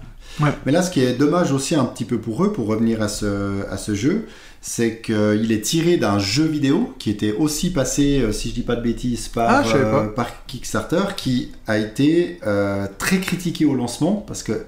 [0.64, 3.08] Mais là, ce qui est dommage aussi un petit peu pour eux, pour revenir à
[3.08, 4.26] ce, à ce jeu,
[4.64, 8.62] c'est qu'il est tiré d'un jeu vidéo qui était aussi passé, euh, si je dis
[8.62, 13.74] pas de bêtises, par, Ah, euh, par Kickstarter, qui a été euh, très critiqué au
[13.74, 14.64] lancement parce que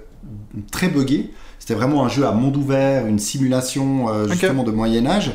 [0.73, 1.31] très buggé.
[1.61, 5.33] C'était vraiment un jeu à monde ouvert, une simulation euh, justement de Moyen Âge.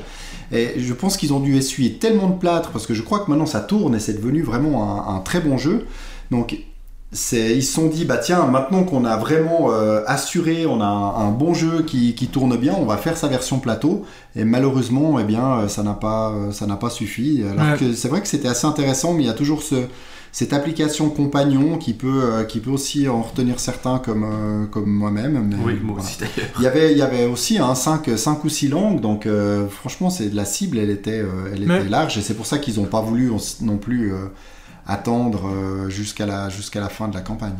[0.51, 3.29] Et je pense qu'ils ont dû essuyer tellement de plâtre parce que je crois que
[3.29, 5.85] maintenant ça tourne et c'est devenu vraiment un, un très bon jeu.
[6.31, 6.55] Donc
[7.11, 11.27] ils se sont dit, bah tiens, maintenant qu'on a vraiment euh, assuré, on a un,
[11.27, 14.05] un bon jeu qui, qui tourne bien, on va faire sa version plateau.
[14.35, 17.43] Et malheureusement, eh bien, euh, ça n'a pas, euh, ça n'a pas suffi.
[17.51, 17.77] Alors Ouais.
[17.79, 19.75] que c'est vrai que c'était assez intéressant, mais il y a toujours ce,
[20.31, 24.91] cette application compagnon qui peut, euh, qui peut aussi en retenir certains comme, euh, comme
[24.91, 25.47] moi-même.
[25.49, 26.03] mais moi voilà.
[26.03, 26.51] aussi d'ailleurs.
[26.59, 29.67] Il y avait, il y avait aussi un 5, 5 ou 6 langues, donc euh,
[29.67, 32.45] franchement, c'est de la cible, elle était, euh, elle Mais- était large, et c'est pour
[32.45, 33.31] ça qu'ils n'ont pas voulu
[33.61, 34.17] non plus euh,
[34.89, 37.55] attendre euh, jusqu'à la, jusqu'à la fin de la campagne.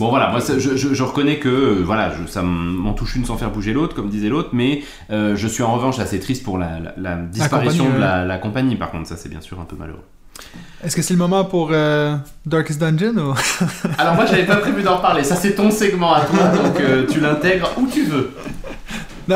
[0.00, 3.14] Bon voilà, moi ça, je, je- je reconnais que euh, voilà, je- ça m'en touche
[3.16, 6.18] une sans faire bouger l'autre, comme disait l'autre, mais euh, je suis en revanche assez
[6.18, 8.76] triste pour la, la- la disparition de la, la compagnie.
[8.76, 10.02] Par contre, ça c'est bien sûr un peu malheureux.
[10.82, 12.16] Est-ce que c'est le moment pour euh,
[12.46, 13.34] Darkest Dungeon ou...
[13.98, 17.06] Alors moi j'avais pas prévu d'en parler, ça c'est ton segment à toi, donc euh,
[17.08, 18.30] tu l'intègres où tu veux.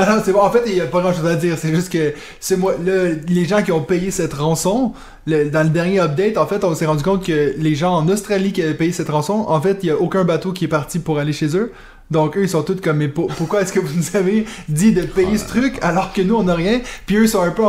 [0.01, 0.41] Non, non, c'est bon.
[0.41, 1.57] En fait, il n'y a pas grand chose à dire.
[1.59, 4.93] C'est juste que c'est moi, le- les gens qui ont payé cette rançon,
[5.27, 8.53] dans le dernier update, en fait, on s'est rendu compte que les gens en Australie
[8.53, 10.99] qui avaient payé cette rançon, en fait, il n'y a aucun bateau qui est parti
[10.99, 11.73] pour aller chez eux.
[12.11, 14.93] Donc eux, ils sont tous comme, mais pour- pourquoi est-ce que vous nous avez dit
[14.93, 16.81] de payer ce truc alors que nous, on n'a rien?
[17.07, 17.65] Puis eux, sont un peu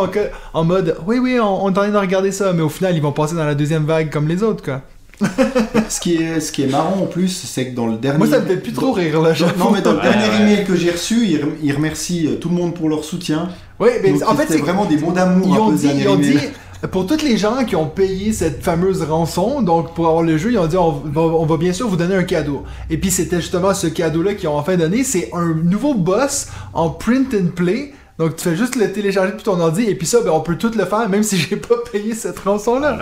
[0.54, 2.96] en mode, oui, oui, on, on est en train de regarder ça, mais au final,
[2.96, 4.82] ils vont passer dans la deuxième vague comme les autres, quoi.
[5.90, 8.20] ce, qui est, ce qui est marrant en plus, c'est que dans le dernier.
[8.20, 9.34] Moi, ça me fait plus trop rire, là.
[9.58, 10.42] Non, mais dans le Ouais, dernier ouais.
[10.42, 13.50] email que j'ai reçu, il, rem- il remercie euh, tout le monde pour leur soutien.
[13.80, 15.48] Oui, mais Donc, en fait, c'était c'est vraiment des mots d'amour.
[15.48, 16.38] Ils ont dit, ils ont dit,
[16.92, 20.52] pour tous les gens qui ont payé cette fameuse rançon, donc pour avoir le jeu,
[20.52, 22.64] ils ont dit on va, on va bien sûr vous donner un cadeau.
[22.92, 26.92] Et puis c'était justement ce cadeau-là qu'ils ont enfin donné, c'est un nouveau boss en
[26.92, 27.94] print and play.
[28.20, 30.58] Donc tu fais juste le télécharger depuis ton ordi et puis ça, ben, on peut
[30.58, 33.00] tout le faire même si j'ai pas payé cette rançon-là.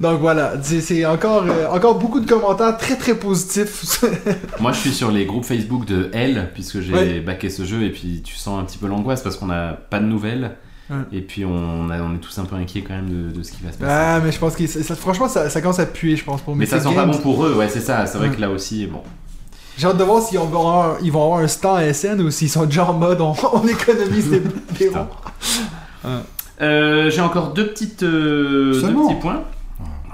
[0.00, 4.04] Donc voilà, c'est encore, euh, encore beaucoup de commentaires très très positifs.
[4.60, 7.20] Moi je suis sur les groupes Facebook de L, puisque j'ai Ouais.
[7.20, 10.00] backé ce jeu, et puis tu sens un petit peu l'angoisse parce qu'on n'a pas
[10.00, 10.56] de nouvelles.
[10.90, 10.96] Ouais.
[11.12, 13.50] Et puis on, a- on est tous un peu inquiets quand même de, de ce
[13.52, 13.90] qui va se passer.
[13.92, 16.54] ah, mais je pense que ça- franchement, ça, ça commence à puer, je pense, pour
[16.56, 18.34] Mais ça sent pas bon pour eux, ouais c'est ça, c'est vrai Ouais.
[18.36, 19.02] que là aussi, bon.
[19.78, 22.48] J'ai hâte de voir s'ils vont avoir, ils vont avoir un stand SN ou s'ils
[22.48, 24.42] sont déjà en mode on, on économise des,
[24.78, 25.08] des ronds.
[26.60, 29.42] Euh, j'ai encore deux, petites, euh, deux petits points.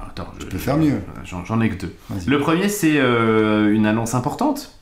[0.07, 1.01] Attends, je peux faire mieux.
[1.25, 1.95] J'en j'en ai que deux.
[2.27, 4.73] Le premier, c'est euh, une annonce importante.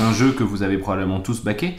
[0.00, 1.76] Un jeu que vous avez probablement tous baqué.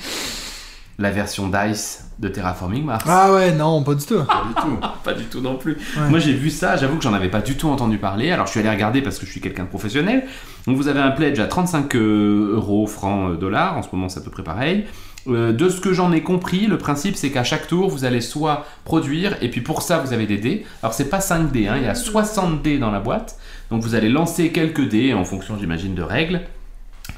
[0.99, 3.05] La version DICE de Terraforming Mars.
[3.07, 4.21] Ah ouais, non, pas du tout.
[4.25, 4.77] Pas du tout.
[5.01, 5.77] Pas du tout non plus.
[5.95, 6.09] Ouais.
[6.09, 8.31] Moi j'ai vu ça, j'avoue que j'en avais pas du tout entendu parler.
[8.31, 10.25] Alors je suis allé regarder parce que je suis quelqu'un de professionnel.
[10.67, 13.77] Donc vous avez un pledge à 35 euh, euros, francs, euh, dollars.
[13.77, 14.87] En ce moment c'est à peu près pareil.
[15.27, 18.19] Euh, de ce que j'en ai compris, le principe c'est qu'à chaque tour vous allez
[18.19, 20.65] soit produire et puis pour ça vous avez des dés.
[20.83, 23.37] Alors c'est pas 5 dés, hein, il y a 60 dés dans la boîte.
[23.71, 26.41] Donc vous allez lancer quelques dés en fonction j'imagine de règles.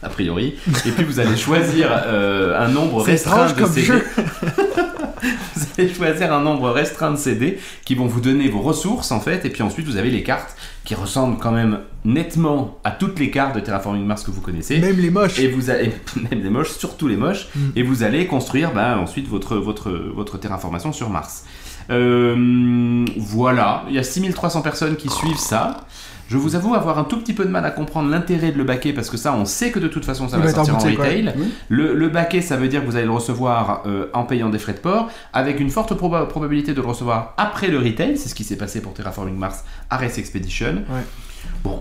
[0.04, 4.04] A priori, et puis vous allez choisir euh, un nombre restreint de comme ces jeu.
[4.18, 4.24] dés.
[5.56, 9.20] vous allez choisir un nombre restreint de CD qui vont vous donner vos ressources en
[9.20, 13.20] fait, et puis ensuite vous avez les cartes qui ressemblent quand même nettement à toutes
[13.20, 14.80] les cartes de Terraforming Mars que vous connaissez.
[14.80, 15.38] Même les moches.
[15.40, 15.92] Et vous allez,
[16.32, 17.60] même les moches, surtout les moches, Mm.
[17.76, 21.44] et vous allez construire bah, ensuite votre, votre, votre terraformation sur Mars.
[21.92, 25.86] Euh, voilà, il y a 6300 personnes qui suivent ça.
[26.32, 28.64] Je vous avoue avoir un tout petit peu de mal à comprendre l'intérêt de le
[28.64, 30.80] baquer parce que ça, on sait que de toute façon, ça Il va sortir en
[31.04, 31.34] retail.
[31.38, 31.52] Oui.
[31.68, 34.60] Le, le baquet, ça veut dire que vous allez le recevoir euh, en payant des
[34.60, 38.18] frais de port, avec une forte proba- probabilité de le recevoir après le retail.
[38.18, 40.18] C'est ce qui s'est passé pour Terraforming Mars à Race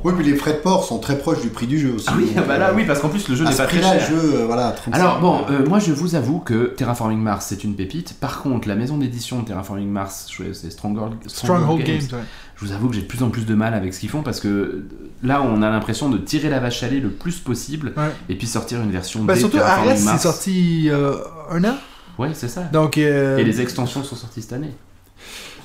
[0.02, 2.06] Oui, puis les frais de port sont très proches du prix du jeu aussi.
[2.08, 3.82] Ah oui, Donc, bah là, euh, oui, parce qu'en plus le jeu n'est pas très
[3.82, 4.00] cher.
[4.08, 4.94] jeu, euh, voilà, 35.
[4.98, 8.14] Alors bon, euh, moi je vous avoue que Terraforming Mars c'est une pépite.
[8.20, 12.24] Par contre, la maison d'édition de Terraforming Mars, c'est Stronghold, Stronghold Games, ouais.
[12.56, 14.22] Je vous avoue que j'ai de plus en plus de mal avec ce qu'ils font
[14.22, 14.84] parce que
[15.22, 18.10] là on a l'impression de tirer la vache à lait le plus possible Ouais.
[18.28, 21.14] et puis sortir une version Bah, des surtout, Terraforming Ares, c'est sorti euh,
[21.50, 21.76] un an.
[22.18, 22.62] Ouais, c'est ça.
[22.64, 24.74] Donc, euh, Et les extensions sont sorties cette année.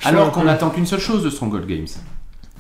[0.05, 1.87] Alors qu'on peu- attend qu'une seule chose de Stronghold Games.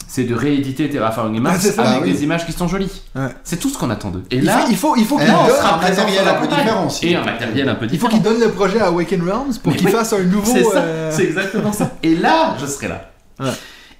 [0.07, 2.11] C'est de rééditer Terraforming Mars Ah, avec Ah oui.
[2.13, 3.01] des images qui sont jolies.
[3.15, 3.27] Ouais.
[3.43, 4.23] C'est tout ce qu'on attend d'eux.
[4.31, 6.33] Et il, là, faut, il faut, il faut Eh, qu'il on donne, un matériel un
[6.35, 8.09] peu différent et un matériel un peu il faut différent.
[8.11, 10.53] qu'il donne le projet à Awaken Realms pour qu'il oui, fasse un nouveau.
[10.53, 11.91] C'est euh, exactement ça.
[12.03, 13.09] Et là, je serai là.
[13.39, 13.51] Ouais.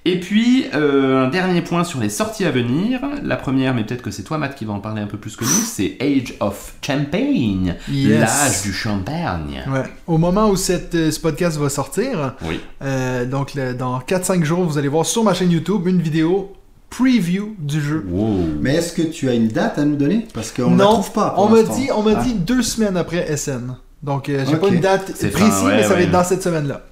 [0.08, 3.00] Et puis, euh, un dernier point sur les sorties à venir.
[3.24, 5.34] La première, mais peut-être que c'est toi, Matt, qui va en parler un peu plus
[5.34, 8.20] que nous, c'est Age of Champagne, Yes.
[8.20, 9.64] l'âge du champagne.
[9.68, 9.82] Ouais.
[10.06, 12.60] Au moment où cette, euh, ce podcast va sortir, Oui.
[12.82, 16.52] euh, donc le- dans 4-5 jours, vous allez voir sur ma chaîne YouTube une vidéo
[16.88, 18.06] preview du jeu.
[18.08, 18.38] Wow.
[18.60, 20.26] Mais est-ce que tu as une date à nous donner?
[20.32, 21.30] Parce qu'on ne la non, trouve pas.
[21.30, 22.22] pour on m'a dit, on m'a Ah.
[22.22, 23.74] dit deux semaines après SN.
[24.04, 26.82] Donc euh, j'ai pas une date précise, ouais, mais ça va être dans cette semaine-là.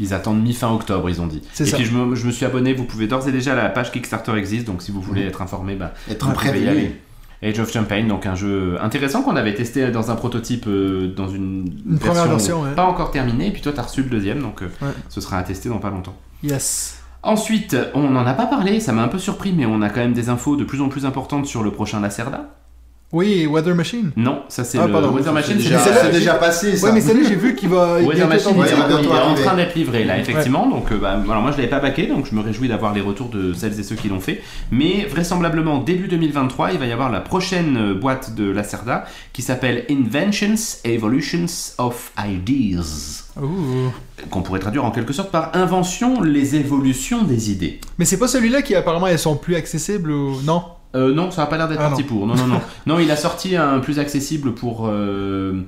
[0.00, 1.42] Ils attendent mi-fin octobre, ils ont dit.
[1.52, 1.76] C'est et ça.
[1.76, 4.32] puis, je me, je me suis abonné, vous pouvez d'ores et déjà, la page Kickstarter
[4.34, 7.00] existe, donc si vous voulez être informé, bah, Être vous pouvez y aller.
[7.42, 11.28] Age of Champagne, donc un jeu intéressant qu'on avait testé dans un prototype, euh, dans
[11.28, 12.74] une, Une première version, ouais.
[12.74, 14.88] pas encore terminée, et puis toi t'as reçu le deuxième, donc euh, Ouais.
[15.10, 16.16] ce sera à tester dans pas longtemps.
[16.42, 17.00] Yes.
[17.22, 20.00] Ensuite, on n'en a pas parlé, ça m'a un peu surpris, mais on a quand
[20.00, 22.48] même des infos de plus en plus importantes sur le prochain Lacerda.
[23.14, 24.10] Oui, Weather Machine.
[24.16, 25.12] Non, ça c'est Ah, le pardon.
[25.12, 25.56] Weather Machine.
[25.60, 26.88] C'est c'est déjà, passé ça.
[26.88, 28.00] Ouais, mais celle-là, j'ai vu qu'il va.
[28.00, 30.68] Weather Machine, il est, en train d'être livré là, effectivement.
[30.68, 33.00] Donc, euh, bah, alors moi je l'avais pas baqué, donc je me réjouis d'avoir les
[33.00, 34.42] retours de celles et ceux qui l'ont fait.
[34.72, 39.42] Mais vraisemblablement début 2023, il va y avoir la prochaine euh, boîte de Lacerda qui
[39.42, 41.46] s'appelle Inventions, Evolutions
[41.78, 43.92] of Ideas, Ouh.
[44.28, 47.80] qu'on pourrait traduire en quelque sorte par Invention, les évolutions des idées.
[47.98, 50.40] Mais c'est pas celui-là qui apparemment elles sont plus accessibles ou.
[50.42, 50.64] Non?
[50.94, 52.08] Euh, non, ça va pas l'air d'être Ah, parti non.
[52.08, 52.26] pour.
[52.26, 52.60] Non, non, non.
[52.86, 55.60] non, il a sorti un plus accessible pour euh,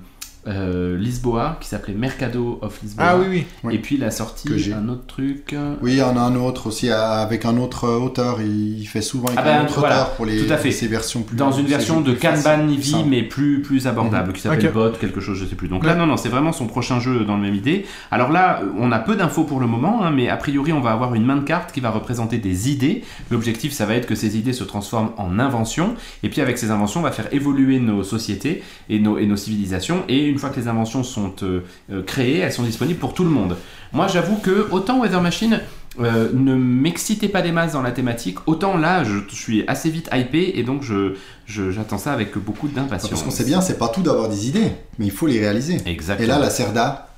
[0.46, 3.04] euh, Lisboa qui s'appelait Mercado of Lisboa.
[3.08, 3.44] Ah oui, oui.
[3.64, 3.74] Oui.
[3.74, 5.52] Et puis il a sorti Que un autre truc.
[5.52, 8.40] euh, Oui, il y en a un autre aussi euh, avec un autre auteur.
[8.40, 10.70] Il fait souvent avec Ah ben, un autre voilà, auteur pour les tout à fait.
[10.70, 13.08] ces versions plus dans une version de Kanban simples.
[13.08, 14.72] mais plus plus abordable qui s'appelle.
[14.72, 17.24] Bot quelque chose je sais plus donc là non non c'est vraiment son prochain jeu
[17.24, 20.28] dans le même idée alors là on a peu d'infos pour le moment hein, mais
[20.28, 23.72] a priori on va avoir une main de carte qui va représenter des idées l'objectif
[23.72, 27.00] ça va être que ces idées se transforment en inventions et puis avec ces inventions
[27.00, 30.58] on va faire évoluer nos sociétés et nos, et nos civilisations et une fois que
[30.60, 31.60] les inventions sont euh,
[31.90, 33.56] euh, créées elles sont disponibles pour tout le monde
[33.92, 35.60] moi j'avoue que autant Weather Machine
[35.98, 39.88] euh, ne m'excitait pas des masses dans la thématique, autant là je, je suis assez
[39.88, 41.14] vite hypé et donc je,
[41.46, 43.08] je- j'attends ça avec beaucoup d'impatience.
[43.10, 45.78] Parce qu'on sait bien, c'est pas tout d'avoir des idées, mais il faut les réaliser.
[45.86, 46.26] Exactement.
[46.26, 47.08] Et là, la Cerda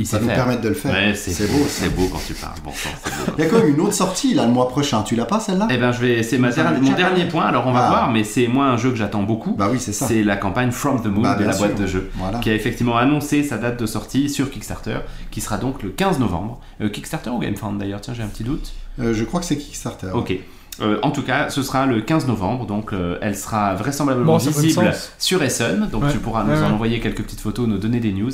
[0.00, 0.36] il va sait nous faire.
[0.36, 0.92] permettre de le faire.
[0.92, 1.64] Ouais, c'est, c'est beau, beau.
[1.68, 2.54] c'est beau quand tu parles.
[2.64, 3.32] Bon sang, c'est beau.
[3.38, 5.02] Il y a quand même une autre sortie là le mois prochain.
[5.02, 5.68] Tu l'as pas celle-là?
[5.70, 7.44] Eh ben je vais, c'est Ça mon dernier point.
[7.46, 7.88] Alors on va Ah.
[7.88, 9.52] voir, mais c'est moi un jeu que j'attends beaucoup.
[9.52, 10.06] Bah oui, c'est ça.
[10.06, 11.66] c'est la campagne From the Moon Bah, de la sûr.
[11.66, 12.10] boîte de jeu.
[12.16, 12.38] Voilà.
[12.38, 14.98] Qui a effectivement annoncé sa date de sortie sur Kickstarter,
[15.30, 16.60] qui sera donc le 15 novembre.
[16.80, 18.00] Euh, Kickstarter ou GameFound d'ailleurs?
[18.00, 18.72] Tiens, j'ai un petit doute.
[19.00, 20.10] Euh, je crois que c'est Kickstarter.
[20.14, 20.34] Ok.
[20.80, 24.38] Euh, en tout cas, ce sera le 15 novembre, donc euh, elle sera vraisemblablement Bon,
[24.38, 26.12] ça visible sur Essen, donc Ouais.
[26.12, 26.72] tu pourras nous Ouais, en ouais.
[26.72, 28.30] envoyer quelques petites photos, nous donner des news.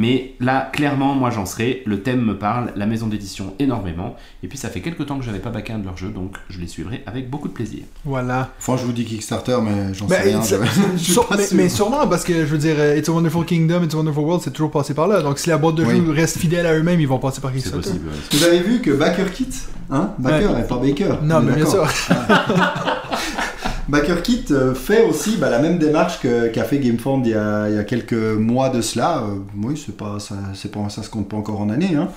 [0.00, 4.46] Mais là, clairement, moi j'en serai, le thème me parle, la maison d'édition énormément, et
[4.46, 6.60] puis ça fait quelques temps que j'avais pas backé un de leurs jeux, donc je
[6.60, 7.80] les suivrai avec beaucoup de plaisir.
[8.04, 8.50] Voilà.
[8.60, 10.40] Enfin, je vous dis Kickstarter, mais j'en sais rien.
[10.40, 10.46] je-
[11.02, 11.56] sur- mais, sûr.
[11.56, 14.22] mais sûrement parce que je veux dire, euh, It's a Wonderful Kingdom, It's a Wonderful
[14.22, 15.20] World, c'est toujours passé par là.
[15.20, 15.96] Donc si la boîte de Oui.
[15.96, 17.88] jeu reste fidèle à eux-mêmes, ils vont passer par C'est Kickstarter.
[17.88, 18.08] possible.
[18.08, 18.38] ouais.
[18.38, 19.48] Vous avez vu que Backer Kit,
[19.90, 20.60] hein Backer Ouais.
[20.60, 21.14] et pas Baker.
[21.24, 21.84] Non, mais bien sûr.
[23.88, 27.68] Backer Kit euh, fait aussi bah, la même démarche qu'a fait GameFound il y, a,
[27.70, 29.18] il y a quelques mois de cela.
[29.22, 31.94] Euh, oui, c'est pas, ça, c'est pas, ça se compte pas encore en années.
[31.96, 32.08] Hein.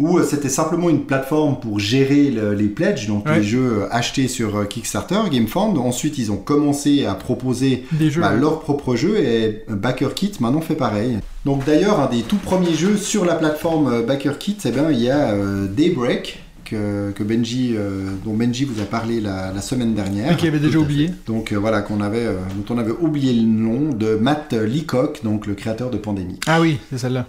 [0.00, 3.36] Où euh, c'était simplement une plateforme pour gérer le- les pledges, donc Ouais.
[3.38, 5.78] les jeux achetés sur Kickstarter, GameFound.
[5.78, 8.20] Ensuite, ils ont commencé à proposer Des jeux.
[8.20, 8.40] bah, ouais.
[8.40, 11.18] leur propre jeu et Backer Kit maintenant fait pareil.
[11.44, 14.90] Donc d'ailleurs, un des tout premiers jeux sur la plateforme euh, Backer Kit, eh ben,
[14.90, 16.40] il y a euh, Daybreak.
[16.64, 20.32] Que, que Benji, euh, dont Benji vous a parlé la, la semaine dernière.
[20.32, 21.10] Et qui avait déjà oublié.
[21.26, 25.20] Donc euh, voilà, qu'on avait, euh, dont on avait oublié le nom de Matt Leacock,
[25.22, 26.40] donc le créateur de Pandémie.
[26.46, 27.26] Ah oui, c'est celle-là.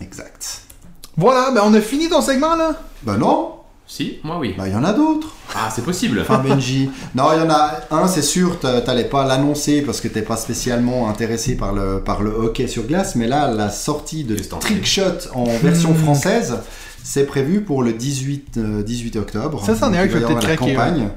[0.00, 0.62] Exact.
[1.16, 2.80] Voilà, ben on a fini ton segment là?
[3.02, 3.52] Bah non,
[3.86, 4.54] Si, moi oui.
[4.56, 5.34] bah il y en a d'autres.
[5.54, 6.20] Ah, c'est possible.
[6.20, 6.90] Enfin Benji.
[7.14, 10.22] Non, il y en a un, c'est sûr, t'a- t'allais pas l'annoncer parce que t'es
[10.22, 14.36] pas spécialement intéressé par le, par le hockey sur glace, mais là, la sortie de
[14.36, 15.96] Trickshot en version Hmm.
[15.96, 16.58] française,
[17.02, 19.62] c'est prévu pour le 18, euh, 18 octobre.
[19.64, 21.08] Ça, c'en est Donc, un il que peut-être la craquer, campagne.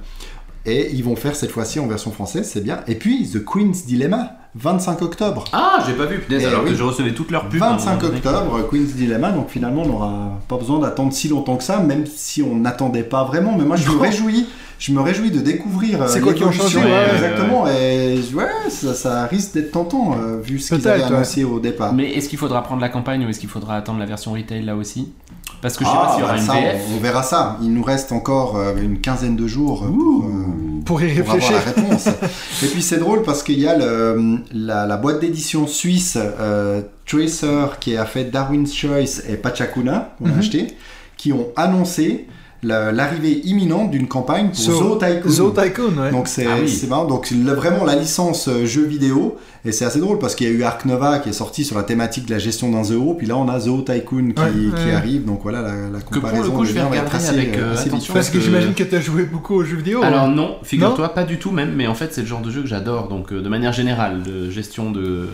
[0.66, 2.80] Et ils vont faire cette fois-ci en version française, c'est bien.
[2.88, 5.44] Et puis, The Queen's Dilemma, 25 octobre.
[5.52, 6.70] Ah, j'ai pas vu, punaise, Eh alors oui.
[6.72, 7.62] que je recevais toutes leurs pubs.
[7.62, 8.18] à un moment 25 donné.
[8.18, 12.06] octobre, Queen's Dilemma, donc finalement on n'aura pas besoin d'attendre si longtemps que ça, même
[12.06, 13.58] si on n'attendait pas vraiment.
[13.58, 14.48] Mais moi je me réjouis,
[14.86, 16.02] je me réjouis de découvrir.
[16.02, 20.14] euh, C'est quoi qui ont changé, ouais, Exactement, et ouais, ça, ça risque d'être tentant
[20.22, 21.06] euh, vu ce qu'ils avaient ouais.
[21.08, 21.94] annoncé au départ.
[21.94, 24.64] Mais est-ce qu'il faudra prendre la campagne ou est-ce qu'il faudra attendre la version retail
[24.64, 25.14] là aussi?
[25.62, 26.82] Parce que je sais Ah, pas s'il y aura bah, une ça, VF.
[26.92, 27.58] on, on verra ça.
[27.62, 31.36] Il nous reste encore euh, une quinzaine de jours pour, euh, Pour y pour avoir
[31.36, 31.56] réfléchir.
[31.66, 32.08] la réponse.
[32.64, 36.82] Et puis c'est drôle parce qu'il y a le- la, la boîte d'édition suisse euh,
[37.06, 40.40] Tracer qui a fait Darwin's Choice et Pachacuna qu'on a Mhm.
[40.40, 40.68] acheté,
[41.16, 42.28] qui ont annoncé
[42.64, 45.30] l'arrivée imminente d'une campagne pour Zoo Tycoon.
[45.30, 46.12] Zoo Tycoon, ouais.
[46.12, 46.86] Donc c'est Ah oui.
[46.90, 47.06] marrant.
[47.06, 50.50] Donc le- vraiment la licence euh, jeu vidéo et c'est assez drôle parce qu'il y
[50.50, 53.14] a eu Ark Nova qui est sorti sur la thématique de la gestion d'un zoo
[53.18, 54.52] puis là on a Zoo Tycoon qui, Ouais,
[54.82, 54.94] qui ouais.
[54.94, 57.58] arrive donc voilà la, la pour le comparaison coup, je de vais regarder assez, avec,
[57.58, 58.14] euh, assez vite attention.
[58.14, 60.02] Parce que que- j'imagine que t'as joué beaucoup aux jeux vidéo.
[60.04, 60.28] Alors hein.
[60.30, 62.68] non, figure-toi, pas du tout même, mais en fait c'est le genre de jeu que
[62.68, 65.28] j'adore, donc euh, de manière générale, de gestion de,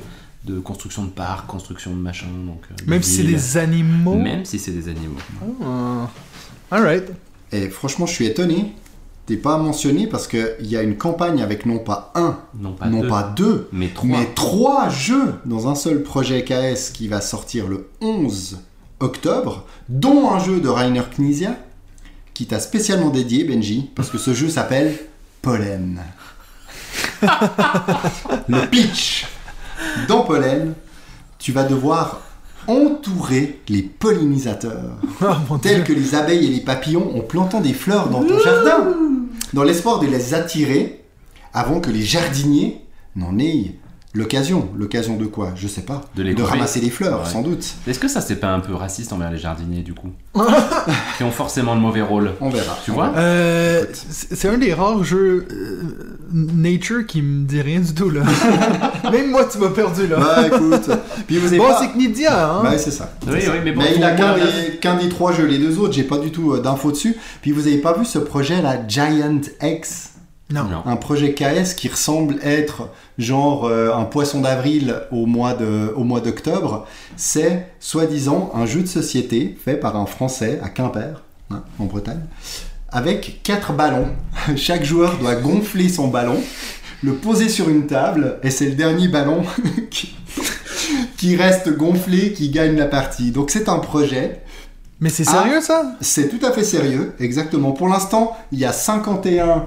[0.46, 2.62] de construction de parcs, construction de machin, donc...
[2.72, 4.16] euh, de Même si c'est des animaux.
[4.16, 5.20] Même si c'est des animaux.
[5.64, 6.10] Ah.
[6.72, 7.12] Alright.
[7.52, 8.74] Et franchement, je suis étonné.
[9.26, 12.88] T'es pas mentionné parce qu'il y a une campagne avec non pas un, Non pas
[12.88, 14.10] non deux, pas deux, mais trois.
[14.10, 18.58] mais trois jeux dans un seul projet KS qui va sortir le 11
[19.00, 21.58] octobre, dont un jeu de Rainer Knizia
[22.34, 24.98] qui t'a spécialement dédié, Benji, parce que ce jeu s'appelle
[25.42, 26.02] Pollen.
[28.48, 29.28] le pitch.
[30.08, 30.74] Dans Pollen,
[31.38, 32.22] tu vas devoir
[32.68, 34.97] entourer les pollinisateurs.
[35.22, 38.95] Oh tels que les abeilles et les papillons en plantant des fleurs dans ton jardin,
[39.54, 41.04] dans l'espoir de les attirer
[41.54, 42.82] avant que les jardiniers
[43.16, 43.76] n'en ait
[44.14, 44.70] l'occasion.
[44.78, 45.51] L'occasion de quoi?
[45.55, 46.01] Je sais pas.
[46.16, 46.47] De les couper.
[46.47, 47.30] ramasser des fleurs, Ouais.
[47.30, 47.66] sans doute.
[47.88, 50.10] Est-ce que ça c'est pas un peu raciste envers les jardiniers du coup?
[51.18, 52.32] Qui ont forcément le mauvais rôle.
[52.41, 52.78] On verra.
[52.86, 53.12] Tu On vois?
[53.16, 53.95] Euh, Écoute.
[54.10, 55.82] c'est un des rares jeux euh,
[56.32, 58.22] nature qui me dit rien du tout là.
[59.12, 60.18] Même moi tu m'as perdu là.
[60.20, 60.89] Bah écoute.
[61.28, 61.80] Puis vous bon, pas...
[61.82, 62.64] c'est Knidia, hein.
[62.64, 63.12] Ouais, c'est ça.
[63.28, 63.51] Oui, C'est ça.
[63.53, 64.12] oui, mais bon, il a
[64.82, 65.45] qu'un des, trois jeux.
[65.45, 67.16] Les deux autres, j'ai pas du tout euh, d'infos dessus.
[67.41, 70.09] Puis vous avez pas vu ce projet là, Giant X?
[70.52, 70.64] Non.
[70.64, 70.82] Non.
[70.86, 72.89] un projet KS qui ressemble être
[73.20, 78.82] genre euh, un poisson d'avril au mois de au mois d'octobre, c'est soi-disant un jeu
[78.82, 81.22] de société fait par un Français à Quimper,
[81.52, 82.22] hein, en Bretagne,
[82.89, 84.08] avec quatre ballons.
[84.56, 86.41] Chaque joueur doit gonfler son ballon,
[87.04, 89.43] le poser sur une table, et c'est le dernier ballon
[89.91, 90.16] qui,
[91.18, 93.30] qui reste gonflé qui gagne la partie.
[93.30, 94.41] Donc c'est un projet.
[95.02, 95.43] Mais c'est Ah.
[95.43, 95.93] sérieux ça?
[96.02, 97.72] C'est tout à fait sérieux, exactement.
[97.72, 99.66] Pour l'instant, il y a 51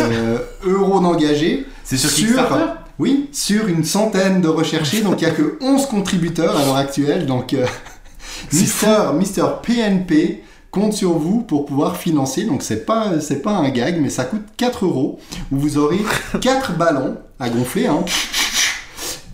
[0.00, 1.66] euh, euros d'engagés.
[1.84, 2.64] C'est sur Kickstarter?
[2.98, 5.00] Oui, sur une centaine de recherchés.
[5.00, 7.26] Donc il n'y a que 11 contributeurs à l'heure actuelle.
[7.26, 7.66] Donc euh,
[8.52, 12.44] Mister, Mister PNP compte sur vous pour pouvoir financer.
[12.44, 15.18] Donc c'est pas, c'est pas un gag, mais ça coûte 4 euros.
[15.50, 16.00] Où vous aurez
[16.40, 17.86] 4 ballons à gonfler.
[17.86, 18.04] hein,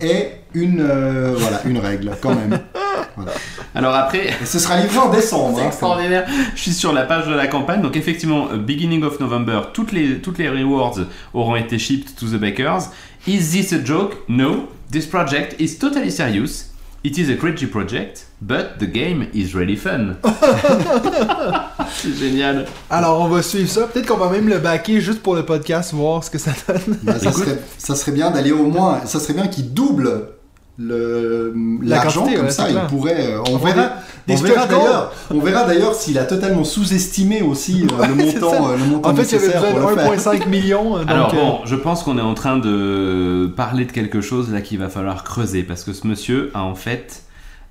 [0.01, 2.59] et une, euh, voilà, une règle quand même.
[3.75, 5.57] Alors après, Et ce sera livré en décembre.
[5.57, 6.27] c'est hein, extraordinaire.
[6.55, 7.81] Je suis sur la page de la campagne.
[7.81, 10.99] Donc effectivement, euh, beginning of November, toutes les, toutes les rewards
[11.33, 12.89] auront été shipped to the bakers.
[13.27, 14.15] Is this a joke?
[14.27, 14.67] No.
[14.91, 16.67] This project is totally serious.
[17.03, 20.17] It is a cringy project, but the game is really fun.
[21.95, 22.67] c'est génial.
[22.91, 23.87] Alors on va suivre ça.
[23.87, 26.99] Peut-être qu'on va même le backer juste pour le podcast, voir ce que ça donne.
[27.01, 30.27] Bah, ça, serait, ça serait bien d'aller au moins, ça serait bien qu'il double
[30.77, 32.67] l'argent comme ouais, ça.
[32.67, 32.87] Il clair.
[32.87, 33.73] pourrait, euh, on verra,
[34.27, 34.79] des- on des verra stretch goals.
[34.83, 39.09] d'ailleurs, on verra d'ailleurs s'il a totalement sous-estimé aussi euh, le montant, euh, le montant
[39.09, 40.33] En fait, il y avait besoin de le faire.
[40.33, 40.97] 1,5 million.
[40.97, 44.51] Donc, Alors euh, bon, je pense qu'on est en train de parler de quelque chose
[44.51, 47.23] là qu'il va falloir creuser parce que ce monsieur a en fait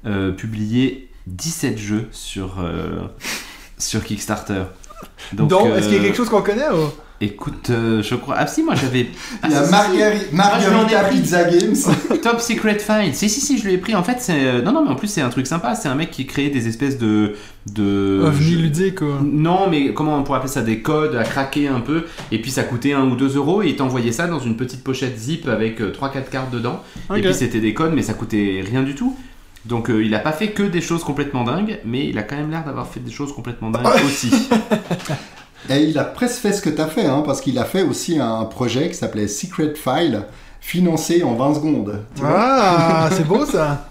[0.07, 3.01] euh, publié 17 jeux sur, euh,
[3.79, 4.63] sur Kickstarter.
[5.33, 6.89] donc, euh, est-ce qu'il y a quelque chose qu'on connaît ou...
[7.23, 8.37] Écoute, euh, je crois.
[8.39, 9.09] Ah si, moi j'avais.
[9.43, 11.05] Ah, Il y a en ai Margarita.
[11.11, 11.75] Pizza Games.
[11.75, 12.19] si.
[12.23, 13.13] Top Secret Find.
[13.15, 13.95] Si, si, si, je lui ai pris.
[13.95, 14.33] En fait, c'est.
[14.43, 15.75] euh, Non, non, mais en plus, c'est un truc sympa.
[15.75, 17.35] C'est un mec qui crée des espèces de.
[17.75, 19.21] de OVNI ludique quoi.
[19.23, 22.05] Non, mais comment on pourrait appeler ça Des codes à craquer un peu.
[22.33, 23.63] Et puis ça coûtait 1 ou 2 euros.
[23.63, 26.83] Et il t'envoyait ça dans une petite pochette zip avec 3-4 cartes dedans.
[27.15, 29.15] Et puis c'était des codes, mais ça coûtait rien du tout.
[29.67, 32.37] Donc euh, il a pas fait que des choses complètement dingues, mais il a quand
[32.37, 34.31] même l'air d'avoir fait des choses complètement dingues aussi.
[35.69, 37.83] Et il a presque fait ce que tu as fait, hein, parce qu'il a fait
[37.83, 40.23] aussi un projet qui s'appelait Secret File,
[40.61, 42.03] financé en 20 secondes.
[42.15, 42.31] tu vois.
[42.35, 43.87] Ah, c'est beau ça.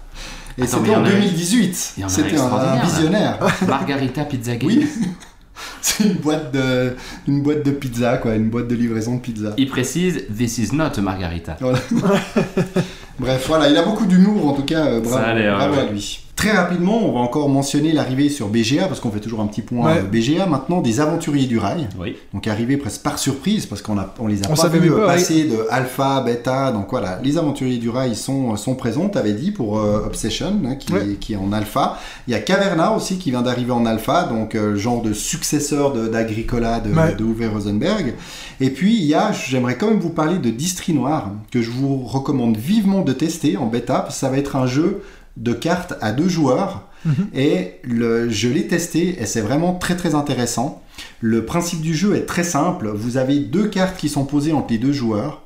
[0.58, 1.92] Et c'était en en a- 2018.
[1.96, 2.80] il y en a C'était un, là.
[2.84, 3.38] visionnaire.
[3.68, 4.68] Margarita Pizza Game.
[4.68, 4.88] Oui.
[5.80, 6.94] C'est une boîte de
[7.26, 9.54] une boîte de pizza quoi, une boîte de livraison de pizza.
[9.56, 11.56] Il précise This is not a margarita.
[11.60, 11.78] Voilà.
[13.18, 15.74] Bref, voilà, il a beaucoup d'humour en tout cas, euh, bravo, Ça a l'air, bravo
[15.74, 15.80] ouais.
[15.88, 16.20] à lui.
[16.40, 19.60] Très rapidement, on va encore mentionner l'arrivée sur BGA, parce qu'on fait toujours un petit
[19.60, 19.98] point Ouais.
[19.98, 21.86] euh, BGA maintenant, des aventuriers du rail.
[22.00, 22.16] Oui.
[22.32, 24.88] Donc arrivé presque par surprise, parce qu'on a, on les a On pas savait vus
[24.88, 28.74] même euh, pas, passer de alpha, bêta, donc voilà, les aventuriers du rail sont, sont
[28.74, 31.10] présents, t'avais dit, pour euh, Obsession, hein, qui, Ouais.
[31.10, 31.98] est, qui est en alpha.
[32.26, 35.92] Il y a Caverna aussi qui vient d'arriver en alpha, donc euh, genre de successeur
[35.92, 37.14] de- d'Agricola de, Ouais.
[37.16, 38.14] de Uwe Rosenberg.
[38.62, 41.70] Et puis il y a, j'aimerais quand même vous parler de Distri Noir, que je
[41.70, 45.02] vous recommande vivement de tester en bêta, parce que ça va être un jeu
[45.36, 46.88] de cartes à deux joueurs.
[47.04, 47.28] Mhm.
[47.34, 50.82] Et le, je l'ai testé et c'est vraiment très très intéressant.
[51.20, 52.90] Le principe du jeu est très simple.
[52.94, 55.42] Vous avez deux cartes qui sont posées entre les deux joueurs.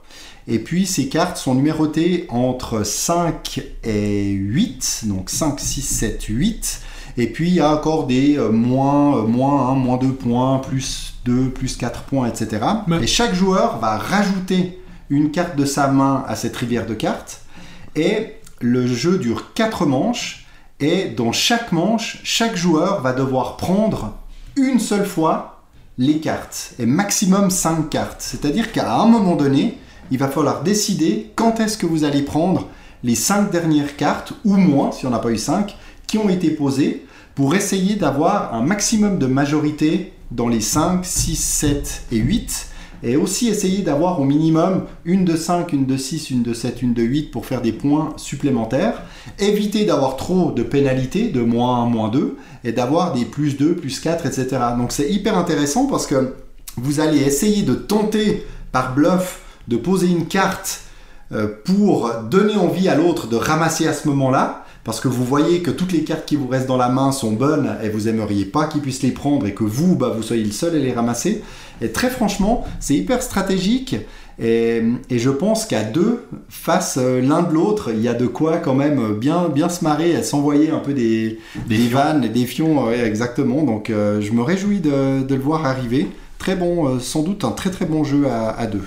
[0.48, 5.04] Et puis ces cartes sont numérotées entre 5 et 8.
[5.04, 6.80] Donc 5, 6, 7, 8.
[7.16, 10.58] Et puis il y a encore des euh, moins, euh, moins 1, moins 2 points,
[10.58, 12.62] plus 2, plus 4 points, etc.
[12.88, 16.94] Mais- Et chaque joueur va rajouter une carte de sa main à cette rivière de
[16.94, 17.42] cartes.
[17.94, 20.46] Et le jeu dure 4 manches.
[20.80, 24.16] Et dans chaque manche, chaque joueur va devoir prendre
[24.56, 25.62] une seule fois
[25.98, 26.72] les cartes.
[26.78, 28.20] Et maximum 5 cartes.
[28.20, 29.78] C'est-à-dire qu'à un moment donné,
[30.10, 32.68] il va falloir décider quand est-ce que vous allez prendre
[33.02, 36.50] les 5 dernières cartes, ou moins, si on n'a pas eu 5, qui ont été
[36.50, 42.68] posées, pour essayer d'avoir un maximum de majorité dans les 5, 6, 7 et 8.
[43.04, 46.82] Et aussi essayer d'avoir au minimum une de 5, une de 6, une de 7,
[46.82, 49.02] une de 8 pour faire des points supplémentaires.
[49.38, 53.74] Éviter d'avoir trop de pénalités, de moins 1, moins 2, et d'avoir des plus 2,
[53.74, 54.46] plus 4, etc.
[54.78, 56.34] Donc c'est hyper intéressant parce que
[56.76, 60.80] vous allez essayer de tenter par bluff de poser une carte
[61.32, 65.62] euh, pour donner envie à l'autre de ramasser à ce moment-là, parce que vous voyez
[65.62, 68.44] que toutes les cartes qui vous restent dans la main sont bonnes et vous aimeriez
[68.44, 70.92] pas qu'ils puissent les prendre et que vous, bah, vous soyez le seul à les
[70.92, 71.42] ramasser.
[71.80, 73.96] Et très franchement, c'est hyper stratégique
[74.38, 78.26] Et, et je pense qu'à deux, face euh, l'un de l'autre, il y a de
[78.26, 82.28] quoi quand même bien, bien se marrer et s'envoyer un peu des, Des des vannes,
[82.32, 83.62] des fions, ouais, exactement.
[83.62, 86.08] Donc euh, je me réjouis de, de le voir arriver.
[86.38, 88.82] Très bon, euh, sans doute un très très bon jeu à, à deux.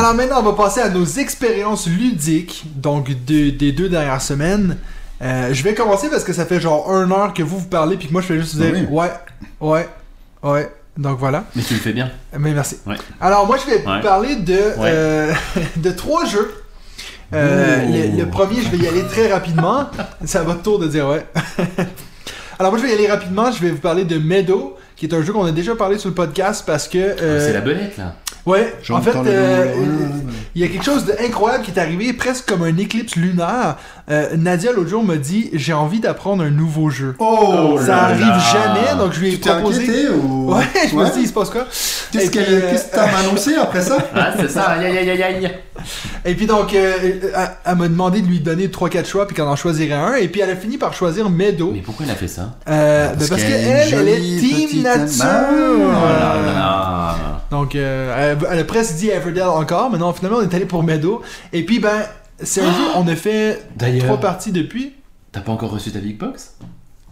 [0.00, 4.78] Alors maintenant, on va passer à nos expériences ludiques, donc de- des deux dernières semaines.
[5.20, 7.98] Euh, je vais commencer parce que ça fait genre une heure que vous vous parlez,
[7.98, 8.86] puis que moi je vais juste vous dire Oui.
[8.88, 9.10] ouais,
[9.60, 9.88] ouais,
[10.42, 10.72] ouais.
[10.96, 11.44] Donc voilà.
[11.54, 12.10] Mais tu le fais bien.
[12.38, 12.78] Mais merci.
[12.86, 12.96] Ouais.
[13.20, 14.00] Alors moi je vais Ouais.
[14.00, 15.34] parler de, euh,
[15.76, 16.50] de trois jeux.
[17.34, 17.84] Euh,
[18.16, 19.84] le premier, je vais y aller très rapidement.
[20.24, 21.26] C'est à votre tour de dire ouais.
[22.58, 23.52] Alors moi je vais y aller rapidement.
[23.52, 26.10] Je vais vous parler de Meadow, qui est un jeu qu'on a déjà parlé sur
[26.10, 28.16] le podcast parce que euh, C'est la belette là.
[28.44, 29.64] ouais, en fait euh,
[30.54, 33.76] il y a quelque chose d'incroyable qui est arrivé, presque comme un éclipse lunaire.
[34.10, 37.14] Euh, Nadia l'autre jour m'a dit j'ai envie d'apprendre un nouveau jeu.
[37.18, 38.38] Oh Ça là arrive là.
[38.52, 39.82] jamais, donc je lui ai Tu proposé.
[39.82, 41.06] inquiété ou Ouais, je me Ouais.
[41.06, 41.66] suis dit il se passe quoi?
[42.12, 43.98] Qu'est-ce puis, euh, que t'as annoncé après ça?
[44.14, 45.50] Ah, c'est ça, aïe aïe aïe aïe.
[46.24, 47.20] Et puis donc, euh, elle,
[47.64, 50.14] elle m'a demandé de lui donner 3-4 choix, puis qu'elle en choisirait un.
[50.16, 51.70] Et puis elle a fini par choisir Meadow.
[51.72, 52.56] Mais pourquoi elle a fait ça?
[52.68, 55.24] Euh, Parce ben parce qu'elle est qu'elle, elle est Team Nature.
[55.24, 57.16] Oh là là.
[57.50, 60.66] Donc, euh, elle, elle a presque dit Everdell encore, mais non, finalement, on est allé
[60.66, 61.22] pour Meadow.
[61.52, 62.02] Et puis, ben,
[62.42, 64.04] jeu, on a fait D'ailleurs.
[64.06, 64.92] trois parties depuis.
[65.32, 66.56] T'as pas encore reçu ta big box?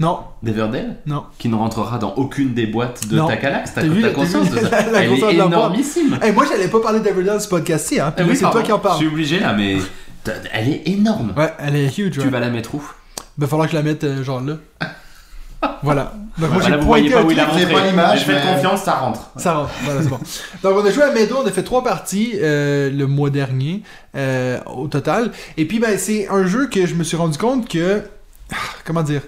[0.00, 1.24] Non, d'Everdell non.
[1.38, 3.26] Qui ne rentrera dans aucune des boîtes de Non.
[3.26, 5.20] ta Calax T'as T'as vu la- t'as conscience vu de ça la- Elle est de
[5.22, 6.18] la boîte énormissime.
[6.22, 8.12] Hey, moi, j'allais pas parler d'Everdell ce podcast-ci, hein.
[8.14, 8.96] Puis là, oui, c'est toi qui en Je parles.
[8.98, 9.78] suis obligé là, mais
[10.22, 11.32] t'as- elle est énorme.
[11.36, 12.12] Ouais, elle est huge.
[12.18, 12.82] Tu vas la mettre où?
[13.36, 14.54] Ben, falloir que je la mette euh, genre là.
[15.82, 16.12] voilà.
[16.38, 17.66] Donc, moi, j'ai vous voyez pointé pas où il a montré.
[17.72, 19.30] pas l'image, faites mais- confiance, ça rentre.
[19.36, 20.18] Ça rentre, voilà, c'est bon.
[20.62, 23.82] Donc, on a joué à Meadow, on a fait trois parties euh, le mois dernier
[24.16, 25.32] euh, au total.
[25.56, 28.02] Et puis, ben, c'est un jeu que je me suis rendu compte que.
[28.84, 29.22] Comment dire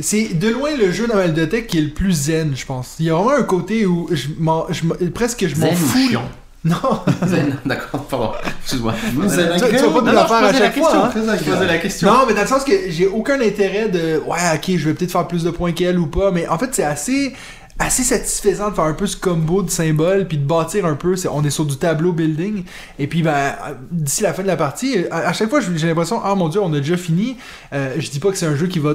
[0.00, 2.96] C'est de loin le jeu dans ma bibliothèque qui est le plus zen, je pense.
[2.98, 6.08] Il y a vraiment un côté où je m'en- je presque je m'en fous.
[6.08, 6.28] chiant?
[6.66, 8.32] Non, Zen, d'accord, pardon.
[8.62, 8.92] Excuse-moi.
[9.14, 10.82] Vous êtes tu, tu vas pas nous la faire à chaque fois.
[10.90, 11.04] question.
[11.04, 11.08] hein.
[11.10, 11.66] Très Je posais agréable.
[11.66, 12.08] la question.
[12.12, 15.12] Non, mais dans le sens que j'ai aucun intérêt de ouais, ok, je vais peut-être
[15.12, 17.32] faire plus de points qu'elle ou pas, mais en fait, c'est assez
[17.78, 21.14] assez satisfaisant de faire un peu ce combo de symboles puis de bâtir un peu,
[21.30, 22.64] on est sur du tableau building
[22.98, 23.52] et puis ben
[23.90, 26.60] d'ici la fin de la partie, à, à chaque fois j'ai l'impression ah mon dieu,
[26.62, 27.36] on a déjà fini.
[27.74, 28.94] Euh, je dis pas que c'est un jeu qui va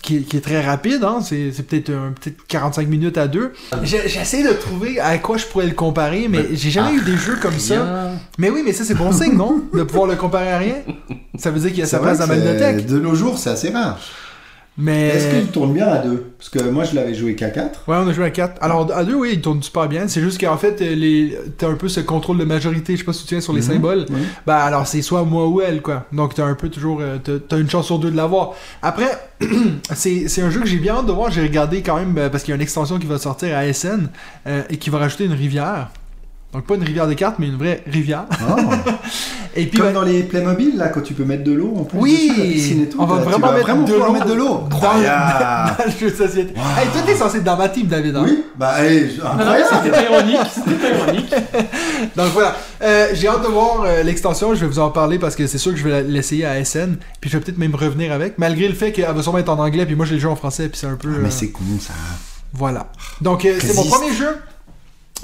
[0.00, 3.52] qui, est- qui est très rapide hein, c'est peut-être un peut-être 45 minutes à deux.
[3.82, 7.02] J'essaie de trouver à quoi je pourrais le comparer, mais Mais- j'ai jamais ah, eu
[7.02, 8.12] des jeux comme ça.
[8.38, 9.62] Mais oui, mais ça c'est bon signe, non?
[9.74, 10.76] De pouvoir le comparer à rien?
[11.38, 12.86] Ça veut dire qu'il y a sa place dans c'est- bibliothèque.
[12.86, 13.98] De nos jours, c'est assez rare.
[14.80, 15.08] Mais.
[15.08, 16.32] Est-ce qu'il tourne bien à deux?
[16.38, 17.82] Parce que moi, je l'avais joué qu'à 4.
[17.88, 18.62] Ouais, on a joué à 4.
[18.62, 20.06] Alors, à 2, oui, il tourne super bien.
[20.06, 21.36] C'est juste qu'en fait, euh, les...
[21.58, 23.60] t'as un peu ce contrôle de majorité, je sais pas si tu tiens sur les
[23.60, 23.66] Mhm.
[23.72, 24.06] symboles.
[24.46, 26.06] Bah, alors, c'est soit moi ou elle, quoi.
[26.12, 27.00] Donc, t'as un peu toujours.
[27.00, 28.52] euh, t'as- une chance sur deux de l'avoir.
[28.80, 29.08] Après,
[29.94, 31.30] c'est c'est un jeu que j'ai bien hâte de voir.
[31.30, 33.64] J'ai regardé quand même, euh, parce qu'il y a une extension qui va sortir à
[33.72, 34.08] SN
[34.46, 35.90] euh, et qui va rajouter une rivière.
[36.52, 38.24] Donc, pas une rivière de cartes, mais une vraie rivière.
[39.56, 41.84] Et puis, Comme ben, dans les Playmobil, là, quand tu peux mettre de l'eau en
[41.84, 41.98] plus.
[41.98, 44.26] Oui, dessus, la piscine et tout, on va tu vraiment mettre vraiment de l'eau mettre
[44.26, 44.60] de l'eau.
[44.70, 46.54] dans, dans le jeu de société.
[46.78, 48.14] Hey, toi, t'es censé être dans ma team, David.
[48.16, 48.22] hein?
[48.24, 49.64] Oui, bah, incroyable.
[49.84, 51.34] c'était ironique, c'était ironique.
[52.16, 55.34] Donc voilà, Euh, j'ai hâte de voir euh, l'extension, je vais vous en parler parce
[55.34, 58.12] que c'est sûr que je vais l'essayer à SN, puis je vais peut-être même revenir
[58.12, 60.28] avec, malgré le fait qu'elle va sûrement être en anglais, puis moi j'ai le jeu
[60.28, 61.08] en français, puis c'est un peu...
[61.12, 61.94] Ah, euh, mais c'est con, ça.
[62.52, 62.86] Voilà.
[63.20, 64.36] Donc euh, c'est mon premier jeu.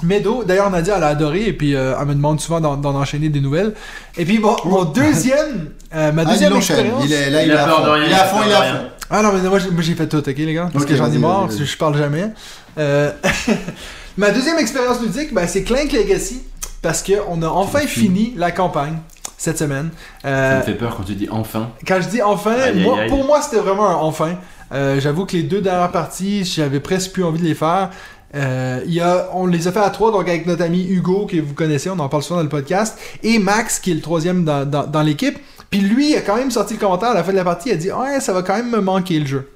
[0.03, 2.95] Meadow, d'ailleurs Nadia elle a adoré et puis euh, elle me demande souvent d'en d'en
[2.95, 3.73] enchaîner des nouvelles.
[4.17, 6.79] Et puis bon, mon deuxième, euh, ma Ah, deuxième l'enchaîne.
[6.79, 7.03] expérience.
[7.05, 7.85] Il est là, Il il, a est à peur fond.
[7.85, 8.85] de rien, Il est à il fond, il est à fond.
[9.09, 10.69] Ah non, mais moi j'ai moi, j'ai fait tout, ok les gars?
[10.73, 12.31] Parce que j'en ai marre, parce que je parle jamais.
[12.77, 13.11] Euh,
[14.17, 16.41] ma deuxième expérience ludique, ben, c'est Clank Legacy,
[16.81, 18.97] parce qu'on a enfin fini la campagne
[19.37, 19.89] cette semaine.
[20.25, 21.69] Euh, Ça me fait peur quand tu dis enfin.
[21.87, 23.09] quand je dis enfin, Aïe, aïe, moi, aïe.
[23.09, 24.35] pour moi c'était vraiment un enfin.
[24.73, 27.91] Euh, J'avoue que les deux dernières parties, j'avais presque plus envie de les faire.
[28.33, 31.37] Euh, y a, on les a fait à trois, donc avec notre ami Hugo, que
[31.37, 34.43] vous connaissez, on en parle souvent dans le podcast, et Max, qui est le troisième
[34.43, 35.37] dans, dans, dans l'équipe.
[35.69, 37.73] Puis lui, a quand même sorti le commentaire à la fin de la partie, il
[37.73, 39.49] a dit Ouais, ça va quand même me manquer le jeu.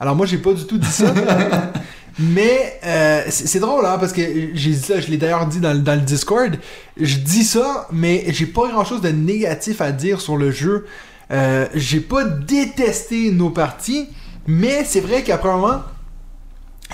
[0.00, 1.12] Alors moi, j'ai pas du tout dit ça.
[2.18, 4.20] Mais euh, c'est drôle, hein, parce que
[4.54, 6.54] j'ai dit ça, je l'ai d'ailleurs dit dans, le- dans le Discord.
[6.96, 10.86] Je dis ça, mais j'ai pas grand chose de négatif à dire sur le jeu.
[11.32, 14.06] Euh, j'ai pas détesté nos parties,
[14.46, 15.82] mais c'est vrai qu'après un moment,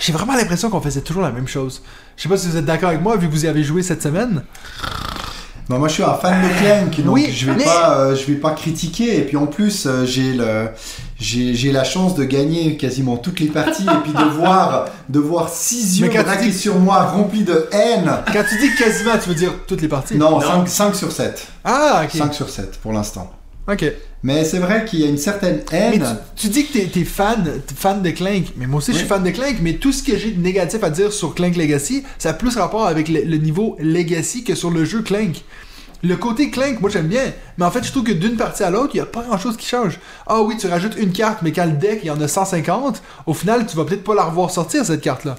[0.01, 1.83] j'ai vraiment l'impression qu'on faisait toujours la même chose.
[2.17, 3.83] Je sais pas si vous êtes d'accord avec moi, vu que vous y avez joué
[3.83, 4.43] cette semaine.
[5.69, 8.17] Bah, moi, je suis un fan de Clank, donc Oui, je vais mais- pas, euh,
[8.17, 9.19] je vais pas critiquer.
[9.19, 10.69] Et puis en plus, euh, j'ai le,
[11.17, 15.21] j'ai, j'ai la chance de gagner quasiment toutes les parties et puis de voir, de
[15.21, 18.11] voir six Mais yeux braqués dis- sur moi, remplis de haine.
[18.33, 20.17] Quand tu dis quasiment, tu veux dire toutes les parties?
[20.17, 20.67] Non, Non.
[20.67, 21.47] 5, sur 7.
[21.63, 22.11] Ah, ok.
[22.19, 23.31] 5 sur 7 pour l'instant.
[23.71, 23.85] Ok.
[24.23, 26.17] Mais c'est vrai qu'il y a une certaine Mais haine.
[26.37, 27.43] tu, tu dis que t'es es fan,
[28.03, 30.33] de Clank, mais moi aussi je suis fan de Clank, mais tout ce que j'ai
[30.33, 33.77] de négatif à dire sur Clank Legacy, ça a plus rapport avec le, le niveau
[33.81, 35.43] Legacy que sur le jeu Clank.
[36.03, 38.71] Le côté Clank, moi j'aime bien, mais en fait je trouve que d'une partie à
[38.71, 39.99] l'autre, il y a pas grand chose qui change.
[40.27, 43.03] Ah oui, tu rajoutes une carte, mais quand le deck il y en a 150,
[43.27, 45.37] au final tu vas peut-être pas la revoir sortir cette carte-là.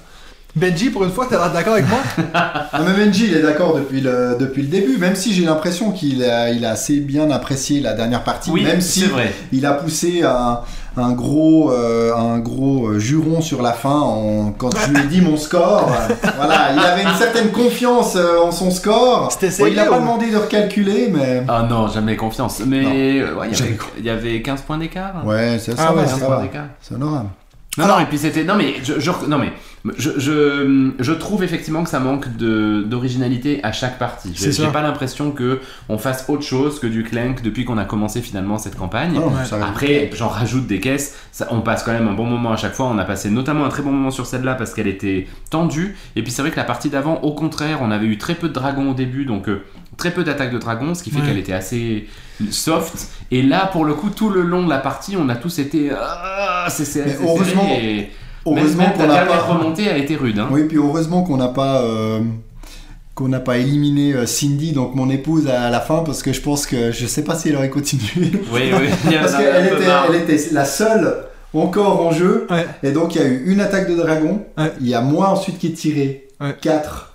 [0.56, 2.00] Benji, pour une fois, t'as l'air d'accord avec moi
[2.34, 5.92] Ah, mais Benji, il est d'accord depuis le, depuis le début, même si j'ai l'impression
[5.92, 9.34] qu'il a, il a assez bien apprécié la dernière partie, Oui, même si c'est vrai.
[9.54, 10.60] il a poussé un,
[10.98, 15.06] un gros, euh, un gros euh, juron sur la fin en- quand je lui ai
[15.08, 15.90] dit mon score.
[15.90, 19.30] euh, voilà, il avait une certaine confiance euh, en son score.
[19.60, 21.44] Bon, il n'a pas demandé de recalculer, mais.
[21.48, 22.62] Ah non, jamais confiance.
[22.68, 23.40] Mais Non.
[23.40, 25.26] ouais, il y avait- il y avait 15 points d'écart.
[25.26, 26.42] Ouais, c'est ça, Ah ouais, ça 15 points va.
[26.42, 26.66] d'écart.
[26.82, 27.30] C'est honorable.
[27.78, 28.44] Non, Alors- non, et puis c'était.
[28.44, 29.54] Non, mais je, je- non, mais
[29.98, 34.32] je, je, je trouve effectivement que ça manque d'originalité à chaque partie.
[34.36, 35.60] J'ai pas l'impression que
[35.90, 39.14] on fasse autre chose que du Clank depuis qu'on a commencé finalement cette campagne.
[39.18, 39.64] Ah Ouais.
[39.64, 42.74] Après, j'en rajoute des caisses, ça, on passe quand même un bon moment à chaque
[42.74, 42.88] fois.
[42.88, 45.96] On a passé notamment un très bon moment sur celle-là parce qu'elle était tendue.
[46.16, 48.50] Et puis c'est vrai que la partie d'avant, au contraire, on avait eu très peu
[48.50, 49.64] de dragons au début, donc euh,
[49.98, 51.28] très peu d'attaques de dragons, ce qui fait Ouais.
[51.28, 52.08] qu'elle était assez
[52.50, 53.08] soft.
[53.32, 55.92] Et là, pour le coup, tout le long de la partie, on a tous été.
[55.96, 58.10] Ah, c'est heureusement- et
[58.46, 59.54] Heureusement qu'on la n'a dernière pas.
[59.54, 60.40] remontée a été rude.
[60.40, 60.48] Hein.
[60.52, 61.82] Oui, puis heureusement qu'on n'a pas.
[61.84, 62.20] euh,
[63.14, 66.42] qu'on n'a pas éliminé euh, Cindy, donc mon épouse à la fin, parce que je
[66.42, 68.04] pense que je sais pas si elle aurait continué.
[68.52, 68.88] Oui, oui.
[69.20, 72.48] Parce qu'elle était, elle était la seule encore en jeu.
[72.50, 72.66] Ouais.
[72.84, 74.42] Et donc il y a eu une attaque de dragon.
[74.58, 74.72] Ouais.
[74.80, 76.56] Il y a moi ensuite qui ai tiré Ouais.
[76.60, 77.11] 4.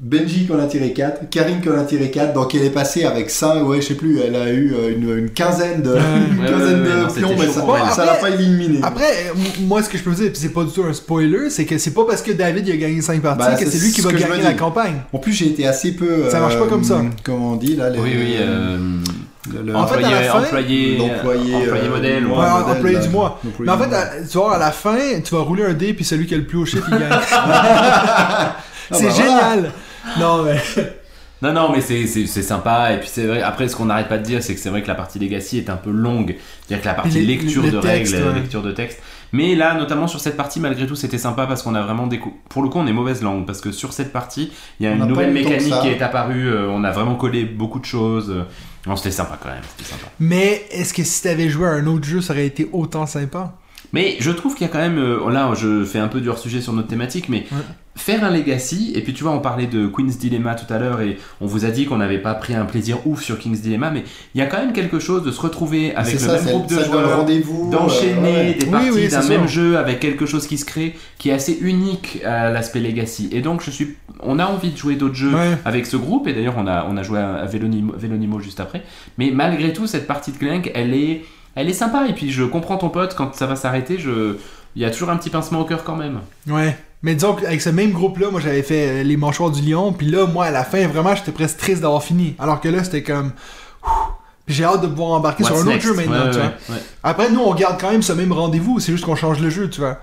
[0.00, 1.28] Benji qui en a tiré 4.
[1.28, 2.32] Karine qui en a tiré 4.
[2.32, 5.18] Donc elle est passée avec 5, ouais, je sais plus, elle a eu euh, une,
[5.18, 5.98] une quinzaine de, Ouais.
[6.32, 8.30] une Ouais, quinzaine ouais, ouais, de non, c'était pions, mais chaud ça ça l'a pas
[8.30, 8.78] éliminé.
[8.84, 10.92] Après, euh, moi ce que je peux vous dire, puis c'est pas du tout un
[10.92, 13.66] spoiler, c'est que c'est pas parce que David il a gagné 5 parties Bah, que
[13.68, 14.94] c'est lui qui va gagner la campagne.
[15.12, 16.30] En plus, j'ai été assez peu.
[16.30, 17.02] Ça marche pas comme ça.
[17.24, 18.36] Comment on dit là les- Oui, oui.
[18.38, 18.76] euh,
[19.52, 22.24] le- le- En fait, à la employé, fin, employé, employé euh, modèle.
[22.26, 23.02] ouais, modèle, employé là.
[23.02, 23.40] du mois.
[23.58, 26.04] Mais en fait, à- tu vois, à la fin, tu vas rouler un dé, puis
[26.04, 27.08] celui qui a le plus haut chiffre, il gagne.
[28.92, 29.56] c'est bah voilà.
[30.18, 30.56] Non, mais.
[31.40, 32.94] Non, non, mais c'est- sympa.
[32.94, 34.82] Et puis c'est vrai, après, ce qu'on n'arrête pas de dire, c'est que c'est vrai
[34.82, 36.34] que la partie Legacy est un peu longue.
[36.66, 38.34] C'est-à-dire que la partie Les- lecture les de textes, règles, ouais.
[38.34, 38.98] lecture de texte.
[39.30, 42.32] Mais là, notamment sur cette partie, malgré tout, c'était sympa parce qu'on a vraiment décou...
[42.48, 44.50] Pour le coup, on est mauvaise langue parce que sur cette partie,
[44.80, 46.48] il y a On une nouvelle mécanique qui est apparue.
[46.48, 48.34] euh, on a vraiment collé beaucoup de choses.
[48.88, 49.62] Non, c'était sympa quand même.
[49.80, 50.06] Sympa.
[50.18, 53.54] Mais est-ce que si t'avais joué à un autre jeu, ça aurait été autant sympa?
[53.92, 54.98] Mais je trouve qu'il y a quand même.
[54.98, 57.58] euh, là, je fais un peu du hors-sujet sur notre thématique, mais Ouais.
[57.98, 61.00] Faire un legacy, et puis tu vois, on parlait de Queen's Dilemma tout à l'heure,
[61.00, 63.90] et on vous a dit qu'on n'avait pas pris un plaisir ouf sur King's Dilemma,
[63.90, 66.42] mais il y a quand même quelque chose de se retrouver avec le ça, même
[66.44, 67.16] c'est groupe de joueurs.
[67.18, 67.70] rendez-vous.
[67.70, 68.54] D'enchaîner euh, ouais.
[68.54, 71.32] des Oui, parties oui, d'un même jeu avec quelque chose qui se crée, qui est
[71.32, 73.28] assez unique à l'aspect legacy.
[73.32, 75.58] Et donc, je suis, on a envie de jouer d'autres jeux Ouais.
[75.64, 78.82] avec ce groupe, et d'ailleurs, on a, on a joué à Vélonimo, Vélonimo juste après.
[79.18, 81.24] Mais malgré tout, cette partie de Clank, elle est,
[81.54, 82.06] elle est sympa.
[82.08, 84.36] Et puis, je comprends ton pote, quand ça va s'arrêter, je...
[84.76, 86.20] il y a toujours un petit pincement au cœur quand même.
[86.46, 86.76] Ouais.
[87.02, 90.08] Mais disons qu'avec ce même groupe-là, moi j'avais fait euh, les mâchoires du lion, puis
[90.08, 92.34] là, moi à la fin, vraiment, j'étais presque triste d'avoir fini.
[92.38, 93.32] Alors que là, c'était comme.
[94.48, 96.46] J'ai hâte de pouvoir embarquer sur un autre jeu maintenant, Ouais, tu vois.
[96.70, 96.82] ouais.
[97.02, 99.68] Après, nous, on garde quand même ce même rendez-vous, c'est juste qu'on change le jeu,
[99.68, 99.98] tu vois.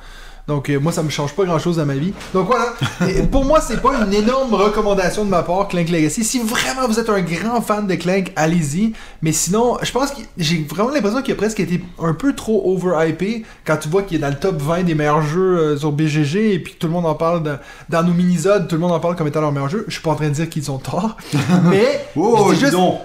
[0.47, 2.13] Donc, euh, moi, ça me change pas grand-chose à ma vie.
[2.33, 2.73] Donc, voilà.
[3.09, 6.23] Et pour moi, c'est pas une énorme recommandation de ma part, Clank Legacy.
[6.23, 8.93] Si vraiment vous êtes un grand fan de Clank, allez-y.
[9.23, 12.61] Mais sinon, je pense que j'ai vraiment l'impression qu'il a presque été un peu trop
[12.75, 15.91] overhypé quand tu vois qu'il est dans le top 20 des meilleurs jeux euh, sur
[15.91, 17.55] BGG et puis que tout le monde en parle de-
[17.89, 19.85] dans nos minisodes, tout le monde en parle comme étant leur meilleur jeu.
[19.87, 21.17] Je suis pas en train de dire qu'ils ont tort.
[21.63, 22.99] mais, Oh, dis juste- donc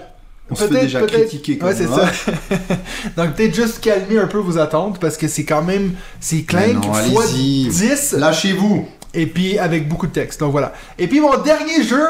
[0.51, 2.09] On se fait déjà critiquer quand Ouais, c'est hein.
[2.27, 2.75] ça.
[3.17, 6.73] Donc peut-être juste calmer un peu vos attentes parce que c'est quand même c'est Clank
[6.85, 7.67] non, fois allez-y.
[7.69, 10.41] 10 Lâchez-vous et puis avec beaucoup de texte.
[10.41, 10.73] Donc voilà.
[10.99, 12.03] Et puis mon dernier jeu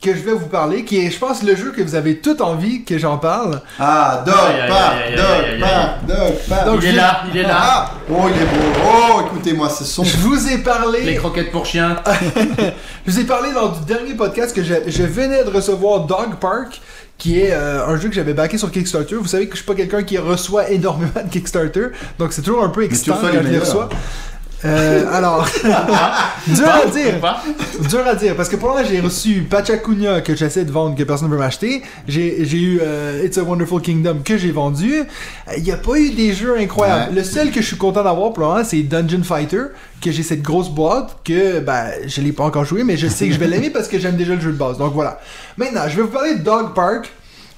[0.00, 2.40] que je vais vous parler qui est je pense le jeu que vous avez tout
[2.40, 3.60] envie que j'en parle.
[3.80, 6.64] Ah, aïe, Park, aïe, Park, Dog Park.
[6.66, 7.56] Donc, il est là, il est là.
[7.58, 8.78] Ah, oh, il est beau.
[8.86, 10.04] Oh, écoutez-moi, ce son.
[10.04, 11.96] Je vous ai Les parlé croquettes pour chiens.
[13.06, 16.36] je vous ai parlé lors du dernier podcast que je, je venais de recevoir Dog
[16.40, 16.80] Park
[17.18, 19.16] qui est euh, un jeu que j'avais backé sur Kickstarter.
[19.16, 21.88] Vous savez que je suis pas quelqu'un qui reçoit énormément de Kickstarter,
[22.18, 23.88] donc c'est toujours un peu excitant quand je les reçois.
[24.64, 25.48] Euh, alors,
[26.46, 27.14] dur à dire.
[27.88, 31.04] Dur à dire, parce que pour l'instant, j'ai reçu Pachacunya que j'essaie de vendre, que
[31.04, 31.82] personne ne veut m'acheter.
[32.08, 35.04] J'ai j'ai eu euh, It's a Wonderful Kingdom que j'ai vendu.
[35.56, 37.10] Il n'y a pas eu des jeux incroyables.
[37.10, 37.16] Ouais.
[37.16, 39.66] Le seul que je suis content d'avoir pour l'instant, c'est Dungeon Fighter,
[40.02, 43.28] que j'ai cette grosse boîte, que ben, je l'ai pas encore joué, mais je sais
[43.28, 44.78] que je vais l'aimer parce que j'aime déjà le jeu de base.
[44.78, 45.20] Donc voilà.
[45.56, 47.10] Maintenant, je vais vous parler de Dog Park.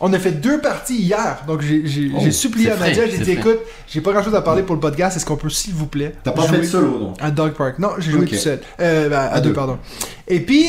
[0.03, 3.51] On a fait deux parties hier, donc j'ai Oh, supplié à Nadia, j'ai dit frais.
[3.53, 5.87] écoute, j'ai pas grand chose à parler pour le podcast, est-ce qu'on peut s'il vous
[5.87, 7.17] plaît T'as pas fait solo, donc.
[7.21, 7.79] à Dog Park?
[7.79, 8.61] Non, j'ai joué tout seul.
[8.81, 9.55] Euh, ben, à, À deux, deux.
[9.55, 9.79] pardon.
[10.27, 10.67] Et puis,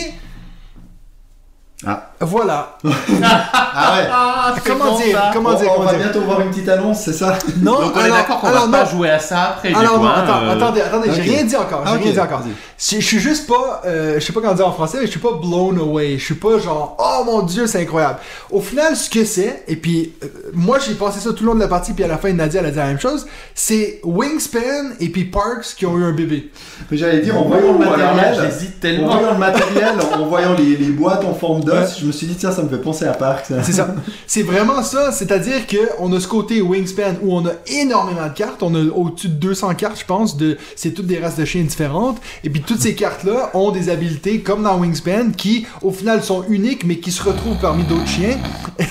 [2.22, 2.78] Voilà.
[2.84, 4.07] Ah ouais.
[4.11, 7.01] Ah, Comment dire Comment on, dire on comment va dire bientôt voir une petite annonce,
[7.01, 8.89] c'est ça Non, Donc on est alors- d'accord qu'on alors va pas non.
[8.91, 9.69] jouer à ça après.
[9.69, 11.15] du Alors coup, non, hein, attends, euh, attendez, attendez, ok.
[11.15, 12.41] j'ai rien dit encore, j'ai Ah, rien dit encore.
[12.78, 15.11] Je je suis juste pas, euh, je sais pas comment dire en français, mais je
[15.11, 16.17] suis pas blown away.
[16.17, 18.17] Je suis pas genre, oh mon dieu, c'est incroyable.
[18.51, 21.55] Au final, ce que c'est, et puis euh, moi j'ai pensé ça tout le long
[21.55, 23.99] de la partie, puis à la fin Nadia elle a dit la même chose, c'est
[24.03, 26.51] Wingspan et puis Parks qui ont eu un bébé.
[26.89, 29.07] Mais J'allais dire, en voyant le matériel, j'hésite en tellement.
[29.17, 32.51] voyant le matériel, en voyant les, boîtes en forme d'os, je me suis dit, tiens,
[32.51, 33.45] ça me fait penser à Park.
[33.47, 33.95] C'est ça.
[34.28, 35.12] C'est vraiment ça.
[35.12, 38.62] C'est-à-dire que on a ce côté Wingspan où on a énormément de cartes.
[38.64, 40.38] On a au-dessus de 200 cartes, je pense.
[40.38, 40.57] De...
[40.76, 42.18] C'est toutes des races de chiens différentes.
[42.43, 46.43] Et puis toutes ces cartes-là ont des habiletés comme dans Wingspan qui, au final, sont
[46.49, 48.38] uniques mais qui se retrouvent parmi d'autres chiens.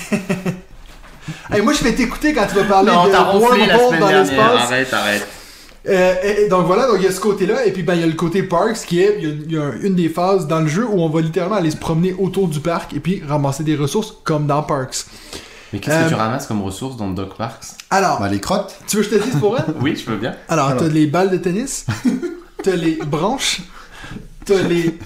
[1.51, 4.61] Hey, moi, je vais t'écouter quand tu vas parler Non, de Wormhole dans l'espace.
[4.63, 5.27] Arrête, arrête.
[5.87, 8.01] Euh, et- et donc voilà, donc il y a ce côté-là, et puis ben, il
[8.01, 10.09] y a le côté Parks qui est, il y a, il y a une des
[10.09, 12.99] phases dans le jeu où on va littéralement aller se promener autour du parc et
[12.99, 15.05] puis ramasser des ressources comme dans Parks.
[15.73, 17.63] Mais qu'est-ce Euh, que tu ramasses comme ressources dans Dog Parks?
[17.89, 18.75] Alors, Bah, les crottes.
[18.87, 20.35] tu veux que je te dise pour elle Oui, je peux bien.
[20.49, 20.81] Alors, Alors.
[20.83, 21.85] t'as les balles de tennis,
[22.63, 23.61] t'as les branches,
[24.45, 24.97] t'as les,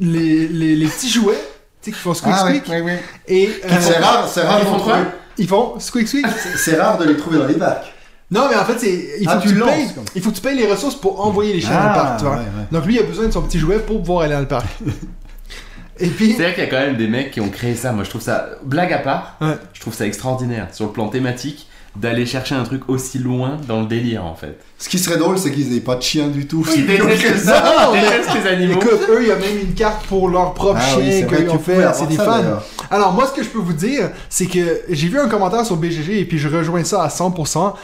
[0.00, 1.34] les, les, les petits jouets,
[1.82, 2.92] tu sais, qui font squeak Ah oui, squeak, oui, oui.
[3.28, 4.92] et euh, C'est rare, c'est rare Ils font quoi?
[4.94, 5.08] trouver.
[5.36, 6.26] ils font squeak squeak.
[6.56, 7.92] C'est rare de les trouver dans les parcs.
[8.30, 10.04] Non, mais en fait, c'est, il, faut Ah, que tu tu lances, payes, comme.
[10.14, 12.18] il faut que tu payes les ressources pour envoyer les chiens dans le Ah, parc,
[12.18, 12.34] tu vois.
[12.34, 12.66] ouais, ouais.
[12.72, 14.66] Donc lui, il a besoin de son petit jouet pour pouvoir aller dans le parc.
[16.00, 17.92] et puis, C'est-à-dire qu'il y a quand même des mecs qui ont créé ça.
[17.92, 19.56] Moi, je trouve ça, blague à part, Ouais.
[19.72, 23.80] je trouve ça extraordinaire sur le plan thématique d'aller chercher un truc aussi loin dans
[23.82, 24.58] le délire en fait.
[24.80, 26.66] Ce qui serait drôle, c'est qu'ils aient pas de chien du tout.
[26.74, 28.80] Ils détestent ça, ça, mais- ils détestent les animaux.
[28.80, 31.22] écoute, eux, il y a même une carte pour leur propre Ah oui, chien c'est
[31.26, 32.38] vrai qu'ils que ont fait, c'est des ça, fans.
[32.42, 32.64] d'ailleurs.
[32.90, 35.76] Alors moi, ce que je peux vous dire, c'est que j'ai vu un commentaire sur
[35.76, 37.74] BGG et puis je rejoins ça à 100%.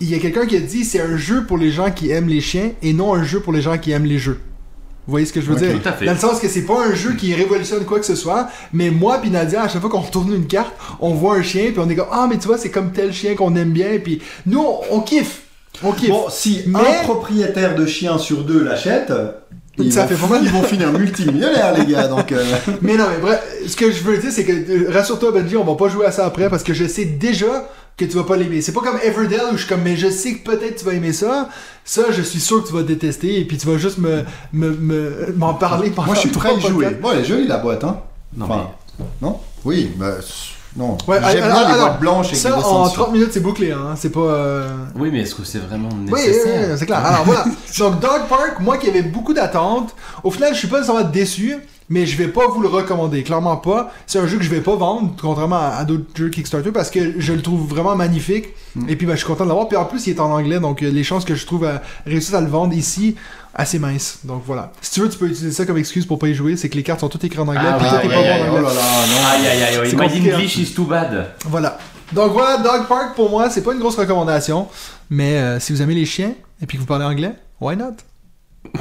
[0.00, 2.28] Il y a quelqu'un qui a dit c'est un jeu pour les gens qui aiment
[2.28, 4.40] les chiens et non un jeu pour les gens qui aiment les jeux.
[5.06, 5.80] Vous voyez ce que je veux dire?
[5.82, 6.06] Tout à fait.
[6.06, 8.90] Dans le sens que c'est pas un jeu qui révolutionne quoi que ce soit, mais
[8.90, 11.78] moi puis Nadia, à chaque fois qu'on retourne une carte, on voit un chien puis
[11.78, 14.20] on est comme ah mais tu vois c'est comme tel chien qu'on aime bien puis
[14.46, 15.42] nous on, on kiffe,
[15.82, 16.08] on kiffe.
[16.08, 19.12] Bon, si Mais- un propriétaire de chien sur deux l'achète,
[19.76, 20.40] ils, Ça fait pas mal.
[20.42, 22.06] ils vont finir multimillionnaires, les gars.
[22.06, 22.42] Donc, euh,
[22.80, 25.64] Mais non, mais bref, ce que je veux dire, c'est que euh, rassure-toi, Benji, on
[25.64, 28.36] va pas jouer à ça après parce que je sais déjà que tu vas pas
[28.36, 28.60] l'aimer.
[28.60, 30.92] C'est pas comme Everdell où je suis comme, mais je sais que peut-être tu vas
[30.94, 31.48] aimer ça.
[31.84, 34.22] Ça, je suis sûr que tu vas détester et puis tu vas juste me
[34.52, 36.90] me- me- m'en parler pendant moi, je suis trois prêt à y jouer.
[37.00, 38.00] Bon, elle est jolie la boîte, hein.
[38.36, 38.70] Non, Enfin,
[39.22, 39.38] non?
[39.64, 40.14] Oui, bah,
[40.76, 40.98] non.
[41.06, 43.30] Ouais, J'aime alors- bien les alors, boîtes blanches et Ça, en descendent sur- 30 minutes,
[43.32, 43.94] c'est bouclé, hein.
[43.96, 44.20] C'est pas.
[44.20, 45.00] euh, mais...
[45.02, 46.98] Oui, mais est-ce que c'est vraiment Oui, oui, nécessaire oui, c'est clair.
[47.04, 47.44] Alors voilà.
[47.78, 51.56] Donc Dog Park, moi qui avais beaucoup d'attentes, au final, je suis pas nécessairement déçu,
[51.94, 53.22] mais je vais pas vous le recommander.
[53.22, 53.92] Clairement pas.
[54.06, 56.90] C'est un jeu que je vais pas vendre, contrairement à, à d'autres jeux Kickstarter, parce
[56.90, 58.46] que je le trouve vraiment magnifique.
[58.74, 58.88] Hmm.
[58.88, 59.68] Et puis, ben, je suis content de l'avoir.
[59.68, 61.82] Puis en plus, il est en anglais, donc euh, les chances que je trouve à
[62.04, 63.14] réussir à le vendre ici,
[63.54, 64.18] assez minces.
[64.24, 64.72] Donc voilà.
[64.80, 66.56] Si tu veux, tu peux utiliser ça comme excuse pour pas y jouer.
[66.56, 68.16] C'est que les cartes sont toutes écrites en anglais, Ah, puis ouais, pas ouais, bon
[68.16, 68.62] en Oh anglais.
[68.62, 69.28] là là, non.
[69.32, 70.36] Aïe aïe aïe, C'est my compliqué, hein.
[70.36, 71.28] English is too bad.
[71.46, 71.78] Voilà.
[72.12, 74.68] Donc voilà, Dog Park pour moi, c'est pas une grosse recommandation,
[75.10, 77.94] mais euh, si vous aimez les chiens et puis que vous parlez anglais, why not?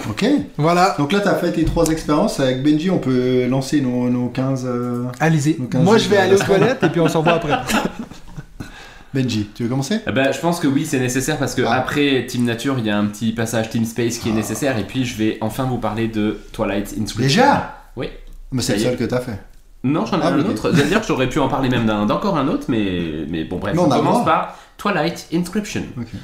[0.10, 0.26] Ok.
[0.58, 0.96] Voilà.
[0.98, 2.40] Donc là, t'as fait tes trois expériences.
[2.40, 4.66] Avec Benji, on peut lancer nos, nos 15.
[4.66, 5.58] euh, Allez-y.
[5.76, 7.54] Moi, je vais aller aux toilettes et puis on se revoit après.
[9.14, 10.00] Benji, tu veux commencer?
[10.08, 11.74] Eh ben, je pense que oui, c'est nécessaire parce que Ah.
[11.74, 14.84] après Team Nature, il y a un petit passage Team Space qui est nécessaire et
[14.86, 17.20] puis je vais enfin vous parler de Twilight Inscription.
[17.44, 17.76] Déjà?
[17.96, 18.10] Oui.
[18.52, 19.40] Mais c'est le seul que t'as fait.
[19.84, 20.72] Non, j'en ai Ah, un autre.
[20.72, 23.82] D'ailleurs, j'aurais pu en parler même d'un- d'encore un autre, mais, mais bon, bref, Mais
[23.82, 25.84] on, on commence par Twilight Inscription.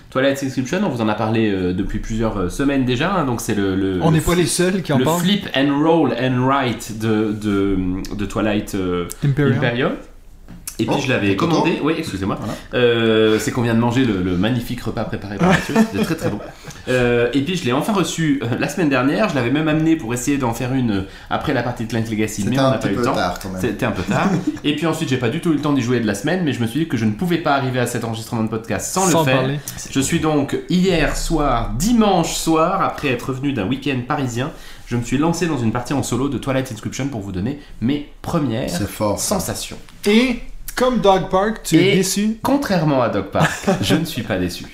[0.09, 3.39] Twilight Inscription, on vous en a parlé euh, depuis plusieurs euh, semaines déjà, hein, donc
[3.39, 5.21] c'est le, le, On le n'est pas les seuls qui en le parlent.
[5.21, 7.77] flip and roll and write de, de,
[8.13, 9.55] de Twilight euh, Imperium.
[9.59, 9.91] Imperium.
[10.79, 12.37] Et puis Oh, je l'avais commandé, oui, excusez-moi.
[12.39, 12.53] Voilà.
[12.73, 16.15] Euh, c'est qu'on vient de manger le, le magnifique repas préparé par Mathieu, c'était très
[16.15, 16.39] très bon.
[16.87, 19.95] Euh, et puis je l'ai enfin reçu euh, la semaine dernière, je l'avais même amené
[19.95, 22.87] pour essayer d'en faire une après la partie de Clank Legacy, mais on n'a pas
[22.87, 23.13] eu le peu temps.
[23.13, 23.61] tard quand même.
[23.61, 24.29] C'était un peu tard.
[24.63, 26.43] et puis ensuite, j'ai pas du tout eu le temps d'y jouer de la semaine,
[26.43, 28.49] mais je me suis dit que je ne pouvais pas arriver à cet enregistrement de
[28.49, 29.37] podcast sans, Sans le faire.
[29.39, 29.59] parler.
[29.91, 34.51] Je suis donc hier soir, dimanche soir, après être revenu d'un week-end parisien,
[34.87, 37.59] je me suis lancé dans une partie en solo de Twilight Inscription pour vous donner
[37.81, 39.19] mes premières C'est fort.
[39.19, 39.35] ça.
[39.35, 39.77] sensations.
[40.07, 40.39] Et
[40.79, 42.37] comme Dog Park, tu es déçu.
[42.41, 43.51] Contrairement à Dog Park,
[43.81, 44.65] je ne suis pas déçu.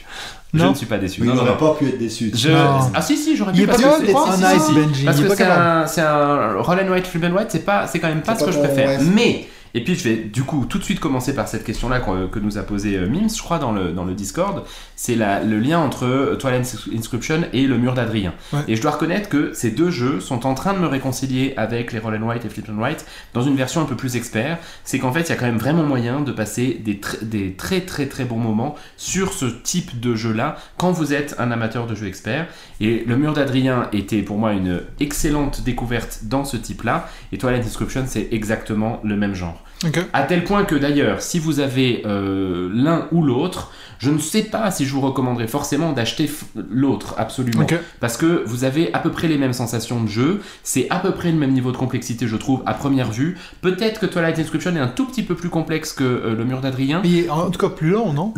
[0.53, 0.69] Je Non.
[0.69, 1.19] ne suis pas déçu.
[1.21, 2.31] Mais Non, il n'aurait pas pu être déçu.
[2.33, 2.49] Je-.
[2.93, 4.73] Ah si si j'aurais Il pu est pas parce que capable c'est- honnête, si.
[4.73, 5.03] Benji.
[5.05, 7.65] parce Il que pas c'est un, c'est un roll and white flip and white c'est
[7.65, 10.15] pas c'est quand même pas ce pas que je préfère mais Et puis je vais
[10.15, 13.09] du coup tout de suite commencer par cette question-là que, que nous a posé euh,
[13.09, 14.63] Mims, je crois, dans le, dans le Discord.
[14.95, 16.65] C'est le lien entre euh, Twilight
[16.95, 18.33] Inscription et le mur d'Adrien.
[18.53, 18.61] Ouais.
[18.69, 21.91] Et je dois reconnaître que ces deux jeux sont en train de me réconcilier avec
[21.91, 24.59] les Roll and White et Flip and White dans une version un peu plus expert.
[24.85, 27.51] C'est qu'en fait, il y a quand même vraiment moyen de passer des, tr- des
[27.51, 31.85] très très très bons moments sur ce type de jeu-là quand vous êtes un amateur
[31.85, 32.47] de jeux experts.
[32.79, 37.09] Et le mur d'Adrien était pour moi une excellente découverte dans ce type-là.
[37.33, 39.61] Et Twilight Inscription, c'est exactement le même genre.
[39.83, 39.99] Ok.
[40.13, 44.43] À tel point que d'ailleurs, si vous avez euh, l'un ou l'autre, je ne sais
[44.43, 46.29] pas si je vous recommanderais forcément d'acheter
[46.69, 47.65] l'autre, absolument.
[47.99, 51.11] Parce que vous avez à peu près les mêmes sensations de jeu, c'est à peu
[51.11, 53.37] près le même niveau de complexité, je trouve, à première vue.
[53.61, 56.61] Peut-être que Twilight Inscription est un tout petit peu plus complexe que euh, le mur
[56.61, 58.33] d'Adrien, Mais il est en tout cas plus long, non?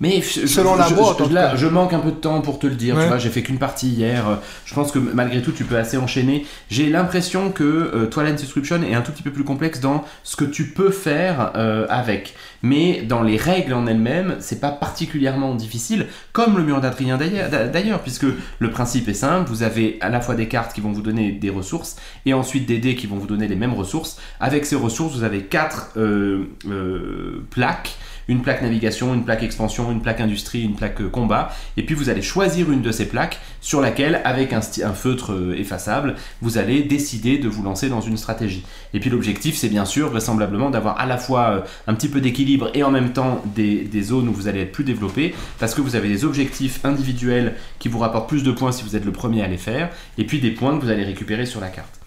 [0.00, 2.66] Mais je- Selon je- la boîte, je- là, manque un peu de temps pour te
[2.66, 2.96] le dire.
[2.96, 3.02] Ouais.
[3.02, 4.24] Tu vois, j'ai fait qu'une partie hier.
[4.64, 6.46] Je pense que malgré tout, tu peux assez enchaîner.
[6.70, 10.36] J'ai l'impression que euh, Twilight Inscription est un tout petit peu plus complexe dans ce
[10.36, 12.34] que tu peux faire euh, avec.
[12.62, 18.00] Mais dans les règles en elles-mêmes, c'est pas particulièrement difficile, comme le mur d'Adrien d'ailleurs,
[18.00, 18.26] puisque
[18.58, 19.48] le principe est simple.
[19.48, 22.66] Vous avez à la fois des cartes qui vont vous donner des ressources et ensuite
[22.66, 24.20] des dés qui vont vous donner les mêmes ressources.
[24.40, 27.96] Avec ces ressources, vous avez quatre euh, euh, plaques
[28.28, 31.96] une plaque navigation, une plaque expansion, une plaque industrie, une plaque euh, combat, et puis
[31.96, 36.56] vous allez choisir une de ces plaques sur laquelle, avec un, un feutre effaçable, vous
[36.56, 38.64] allez décider de vous lancer dans une stratégie.
[38.94, 42.51] Et puis l'objectif, c'est bien sûr, vraisemblablement, d'avoir à la fois un petit peu d'équilibre
[42.74, 45.80] et en même temps des, des zones où vous allez être plus développé, parce que
[45.80, 49.12] vous avez des objectifs individuels qui vous rapportent plus de points si vous êtes le
[49.12, 52.02] premier à les faire, et puis des points que vous allez récupérer sur la carte.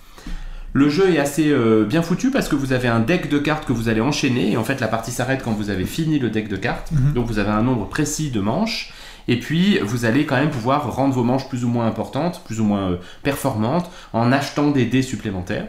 [0.76, 3.66] Le jeu est assez euh, bien foutu parce que vous avez un deck de cartes
[3.66, 6.30] que vous allez enchaîner et en fait la partie s'arrête quand vous avez fini le
[6.30, 6.92] deck de cartes.
[6.92, 7.14] Mhm.
[7.14, 8.94] Donc vous avez un nombre précis de manches
[9.30, 12.60] et puis vous allez quand même pouvoir rendre vos manches plus ou moins importantes, plus
[12.60, 15.68] ou moins euh, performantes en achetant des dés supplémentaires.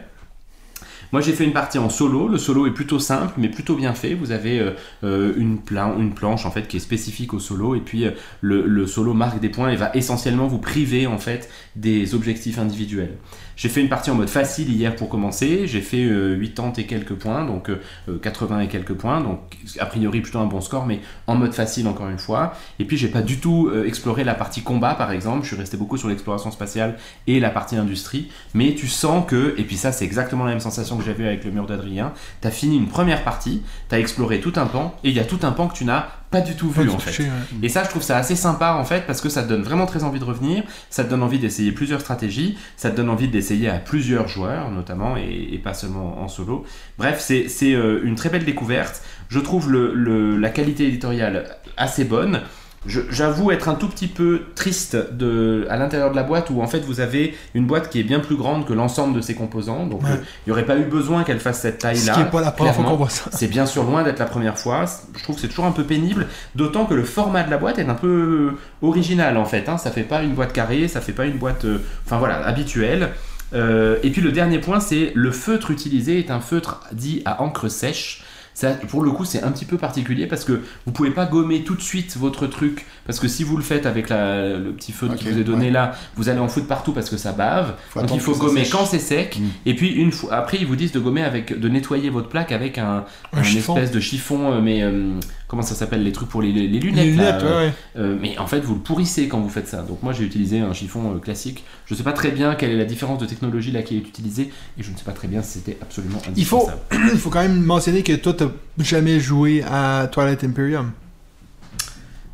[1.11, 3.93] Moi j'ai fait une partie en solo, le solo est plutôt simple mais plutôt bien
[3.93, 4.13] fait.
[4.13, 4.71] Vous avez euh,
[5.03, 8.11] euh, une, plan- une planche en fait qui est spécifique au solo et puis euh,
[8.41, 12.59] le, le solo marque des points et va essentiellement vous priver en fait des objectifs
[12.59, 13.17] individuels.
[13.57, 16.85] J'ai fait une partie en mode facile hier pour commencer, j'ai fait euh, 80 et
[16.85, 19.39] quelques points, donc euh, euh, 80 et quelques points, donc
[19.79, 22.53] a priori plutôt un bon score, mais en mode facile encore une fois.
[22.77, 25.57] Et puis j'ai pas du tout euh, exploré la partie combat par exemple, je suis
[25.57, 29.75] resté beaucoup sur l'exploration spatiale et la partie industrie, mais tu sens que, et puis
[29.75, 32.87] ça c'est exactement la même sensation que j'avais avec le mur d'Adrien, t'as fini une
[32.87, 35.75] première partie, t'as exploré tout un pan, et il y a tout un pan que
[35.75, 37.11] tu n'as pas du tout vu en fait.
[37.23, 37.29] ouais.
[37.63, 39.85] Et ça, je trouve ça assez sympa en fait parce que ça te donne vraiment
[39.85, 43.27] très envie de revenir, ça te donne envie d'essayer plusieurs stratégies, ça te donne envie
[43.29, 46.65] d'essayer à plusieurs joueurs notamment et, et pas seulement en solo.
[46.97, 49.01] Bref, c'est c'est, euh, une très belle découverte.
[49.29, 52.41] Je trouve le, le- la qualité éditoriale assez bonne.
[52.87, 56.67] J'avoue être un tout petit peu triste de, à l'intérieur de la boîte où en
[56.67, 59.85] fait vous avez une boîte qui est bien plus grande que l'ensemble de ses composants.
[59.85, 60.11] Donc Ouais.
[60.11, 60.15] euh,
[60.45, 62.13] il n'y aurait pas eu besoin qu'elle fasse cette taille-là.
[62.13, 63.29] Ce qui n'est pas la première fois qu'on voit ça.
[63.33, 64.85] C'est bien sûr loin d'être la première fois.
[65.17, 67.77] Je trouve que c'est toujours un peu pénible, d'autant que le format de la boîte
[67.79, 69.67] est un peu original en fait.
[69.69, 69.77] Hein.
[69.77, 73.09] Ça fait pas une boîte carrée, ça fait pas une boîte, euh, enfin voilà, habituelle.
[73.53, 77.41] Euh, et puis le dernier point, c'est le feutre utilisé est un feutre dit à
[77.41, 78.23] encre sèche.
[78.57, 81.63] Ça, pour le coup, c'est un petit peu particulier parce que vous pouvez pas gommer
[81.63, 84.93] tout de suite votre truc parce que si vous le faites avec la- le petit
[84.93, 85.71] feutre qui vous est donné ouais.
[85.71, 87.75] là, vous allez en foutre partout parce que ça bave.
[87.91, 89.37] Faut Donc il faut gommer quand c'est sec.
[89.39, 89.45] Mm.
[89.67, 92.51] Et puis une fois après, ils vous disent de gommer avec, de nettoyer votre plaque
[92.51, 95.11] avec un, Un espèce de chiffon, euh, mais euh,
[95.47, 98.17] comment ça s'appelle les trucs pour les, les lunettes, Les là, lunettes, euh, ouais, euh,
[98.19, 99.81] mais en fait, vous le pourrissez quand vous faites ça.
[99.81, 101.63] Donc moi, j'ai utilisé un chiffon euh, classique.
[101.85, 104.51] Je sais pas très bien quelle est la différence de technologie là qui est utilisée,
[104.77, 107.11] et je ne sais pas très bien si c'était absolument Il faut, indispensable.
[107.13, 108.49] il faut quand même mentionner que toi, t'as
[108.79, 110.91] jamais joué à Twilight Imperium.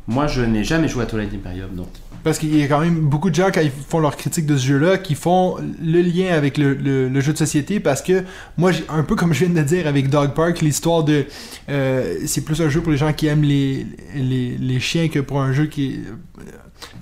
[0.06, 1.88] Moi, je n'ai jamais joué à Twilight Imperium, non.
[2.24, 4.56] Parce qu'il y a quand même beaucoup de gens, quand ils font leur critique de
[4.56, 7.80] ce jeu-là, qui font le lien avec le, jeu de société.
[7.80, 8.24] Parce que
[8.56, 11.26] moi, un peu comme je viens de dire avec Dog Park, l'histoire de.
[11.68, 15.52] euh, c'est plus un jeu pour les gens qui aiment les, chiens que pour un
[15.52, 16.00] jeu qui.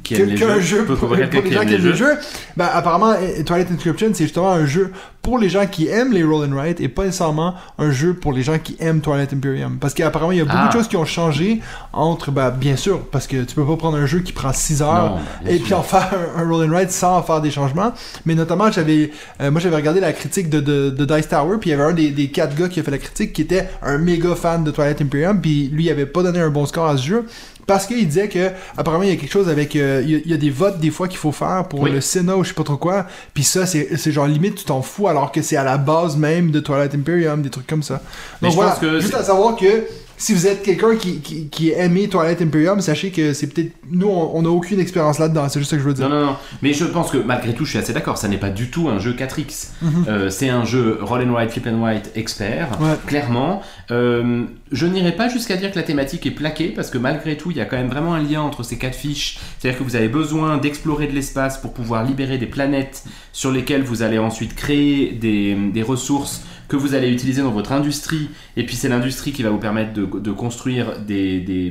[0.02, 0.60] Qui que- aime les jeux.
[0.60, 1.94] jeu pour, pour les gens qui aiment les jeux?
[1.94, 2.14] jeux?
[2.56, 4.92] Ben, apparemment, eh, Twilight Inscription, c'est justement un jeu
[5.22, 8.32] pour les gens qui aiment les roll and write et pas nécessairement un jeu pour
[8.32, 9.78] les gens qui aiment Twilight Imperium.
[9.78, 10.66] Parce qu'apparemment, il y a beaucoup Ah.
[10.68, 11.60] de choses qui ont changé
[11.92, 14.82] entre, ben, bien sûr, parce que tu peux pas prendre un jeu qui prend 6
[14.82, 17.92] heures Non, et puis en faire un, un roll and write sans faire des changements.
[18.26, 21.70] Mais notamment, j'avais, euh, moi j'avais regardé la critique de, de, de Dice Tower, puis
[21.70, 23.68] il y avait un des, des quatre gars qui a fait la critique qui était
[23.82, 26.86] un méga fan de Twilight Imperium, puis lui il avait pas donné un bon score
[26.88, 27.26] à ce jeu.
[27.66, 30.20] Parce qu'il disait que apparemment il y a quelque chose avec euh, il y a-
[30.24, 31.90] il y, a des votes des fois qu'il faut faire pour Oui.
[31.93, 33.06] le Sénat ou je sais pas trop quoi.
[33.34, 36.51] Puis ça c'est genre limite tu t'en fous alors que c'est à la base même
[36.51, 38.01] de Twilight Imperium des trucs comme ça.
[38.40, 38.76] Mais donc voilà.
[39.01, 39.84] juste à savoir que
[40.22, 43.72] si vous êtes quelqu'un qui, qui, qui aimait Twilight Imperium, sachez que c'est peut-être.
[43.90, 46.08] Nous, on on a aucune expérience là-dedans, c'est juste ça que je veux dire.
[46.08, 46.36] Non, non, non.
[46.62, 48.18] Mais je pense que malgré tout, je suis assez d'accord.
[48.18, 49.70] Ça n'est pas du tout un jeu 4X.
[49.82, 50.04] Mhm.
[50.08, 52.94] Euh, c'est un jeu roll and write, flip and write expert, Ouais.
[53.06, 53.62] clairement.
[53.90, 57.50] Euh, je n'irai pas jusqu'à dire que la thématique est plaquée, parce que malgré tout,
[57.50, 59.38] il y a quand même vraiment un lien entre ces quatre fiches.
[59.58, 63.82] C'est-à-dire que vous avez besoin d'explorer de l'espace pour pouvoir libérer des planètes sur lesquelles
[63.82, 68.30] vous allez ensuite créer des, des ressources que vous allez utiliser dans votre industrie.
[68.56, 71.70] Et puis c'est l'industrie qui va vous permettre de, de construire des, des,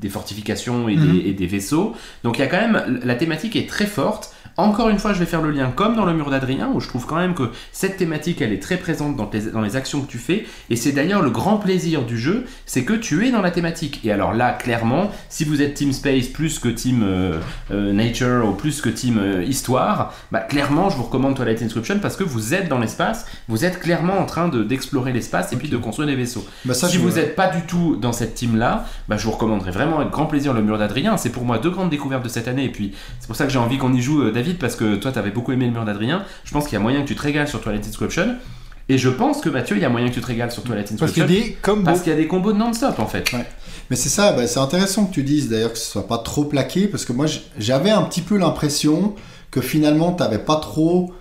[0.00, 1.12] des fortifications et, Mhm.
[1.12, 1.94] des, et des vaisseaux.
[2.24, 4.34] Donc il y a quand même, la thématique est très forte.
[4.56, 6.88] Encore une fois, je vais faire le lien comme dans le mur d'Adrien, où je
[6.88, 10.00] trouve quand même que cette thématique, elle est très présente dans, tes- dans les actions
[10.02, 10.44] que tu fais.
[10.70, 14.00] Et c'est d'ailleurs le grand plaisir du jeu, c'est que tu es dans la thématique.
[14.04, 17.38] Et alors là, clairement, si vous êtes Team Space plus que Team euh,
[17.70, 21.98] euh, Nature ou plus que Team euh, Histoire, bah clairement, je vous recommande Twilight Inscription
[22.00, 25.56] parce que vous êtes dans l'espace, vous êtes clairement en train de- d'explorer l'espace et
[25.56, 26.44] puis de construire des vaisseaux.
[26.64, 29.70] Bah, ça, si vous n'êtes pas du tout dans cette team-là, bah, je vous recommanderais
[29.70, 31.16] vraiment avec grand plaisir le mur d'Adrien.
[31.16, 32.64] C'est pour moi deux grandes découvertes de cette année.
[32.64, 35.12] Et puis, c'est pour ça que j'ai envie qu'on y joue, David, parce que toi,
[35.12, 36.24] t'avais beaucoup aimé le mur d'Adrien.
[36.44, 38.34] Je pense qu'il y a moyen que tu te régales sur Twilight Inscription.
[38.88, 40.96] Et je pense que Mathieu, il y a moyen que tu te régales sur Twilight
[40.98, 41.44] Parce qu'il y Inscription.
[41.44, 41.84] a des combos.
[41.84, 43.30] Parce qu'il y a des combos non-stop en fait.
[43.88, 46.44] Mais c'est ça, bah, c'est intéressant que tu dises d'ailleurs que ce soit pas trop
[46.44, 47.26] plaqué, parce que moi
[47.58, 49.14] j'avais un petit peu l'impression
[49.50, 51.12] que finalement t'avais pas trop,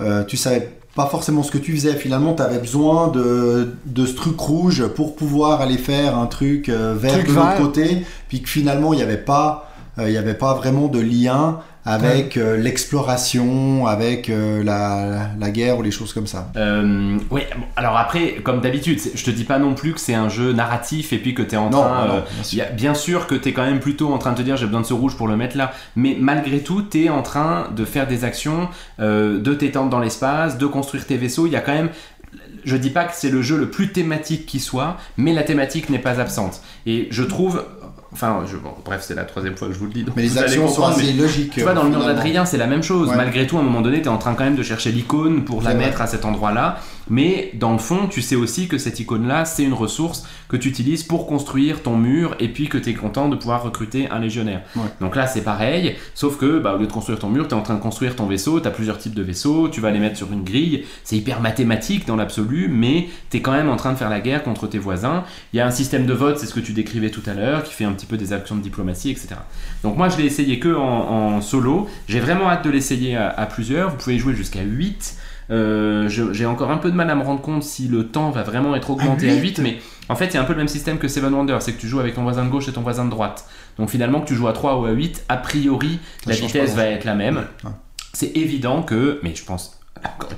[0.00, 4.14] euh, tu savais pas forcément ce que tu faisais, finalement t'avais besoin de, de ce
[4.14, 8.42] truc rouge pour pouvoir aller faire un truc euh, vert Truc de l'autre côté, puis
[8.42, 12.36] que finalement il n'y avait pas, euh, il y avait pas vraiment de lien avec
[12.36, 16.50] euh, l'exploration, avec euh, la, la guerre ou les choses comme ça.
[16.56, 20.14] Euh, oui, bon, alors après, comme d'habitude, je te dis pas non plus que c'est
[20.14, 22.06] un jeu narratif et puis que tu es en Non, train.
[22.06, 22.58] non, bien sûr.
[22.58, 24.56] y a- bien sûr que tu es quand même plutôt en train de te dire
[24.56, 27.22] j'ai besoin de ce rouge pour le mettre là, mais malgré tout, tu es en
[27.22, 31.46] train de faire des actions, de t'étendre dans l'espace, de construire tes vaisseaux.
[31.46, 31.90] Il y a quand même.
[32.62, 35.88] Je dis pas que c'est le jeu le plus thématique qui soit, mais la thématique
[35.88, 36.60] n'est pas absente.
[36.86, 37.64] Et je trouve.
[38.12, 40.02] Enfin, je- bon, bref, c'est la troisième fois que je vous le dis.
[40.02, 41.52] donc Mais les actions sont assez logiques.
[41.52, 43.08] tu vois, dans le mur d'Adrien, c'est la même chose.
[43.08, 43.16] Ouais.
[43.16, 45.44] Malgré tout, à un moment donné, tu es en train quand même de chercher l'icône
[45.44, 45.78] pour la vrai.
[45.86, 46.78] mettre à cet endroit-là.
[47.08, 50.68] Mais dans le fond, tu sais aussi que cette icône-là, c'est une ressource que tu
[50.68, 54.18] utilises pour construire ton mur et puis que tu es content de pouvoir recruter un
[54.18, 54.62] légionnaire.
[54.76, 54.82] Ouais.
[55.00, 57.58] Donc là, c'est pareil, sauf que bah, au lieu de construire ton mur, tu es
[57.58, 58.60] en train de construire ton vaisseau.
[58.60, 60.84] Tu as plusieurs types de vaisseaux, tu vas les mettre sur une grille.
[61.04, 64.20] C'est hyper mathématique dans l'absolu, mais tu es quand même en train de faire la
[64.20, 65.24] guerre contre tes voisins.
[65.52, 67.64] Il y a un système de vote, c'est ce que tu décrivais tout à l'heure,
[67.64, 69.28] qui fait un petit peu des actions de diplomatie, etc.
[69.82, 71.88] Donc moi je l'ai essayé que en, en solo.
[72.08, 73.90] J'ai vraiment hâte de l'essayer à, à plusieurs.
[73.90, 75.16] Vous pouvez jouer jusqu'à 8.
[75.50, 78.42] Euh, J'ai encore un peu de mal à me rendre compte si le temps va
[78.42, 79.78] vraiment être augmenté à 8, huit mais
[80.08, 81.80] en fait il y a un peu le même système que Seven Wonders, c'est que
[81.80, 83.46] tu joues avec ton voisin de gauche et ton voisin de droite.
[83.76, 86.74] Donc finalement que tu joues à 3 ou à 8, a priori Ça la vitesse
[86.74, 87.44] va être la même.
[87.64, 87.70] Ouais.
[88.12, 89.79] C'est évident que, mais je pense...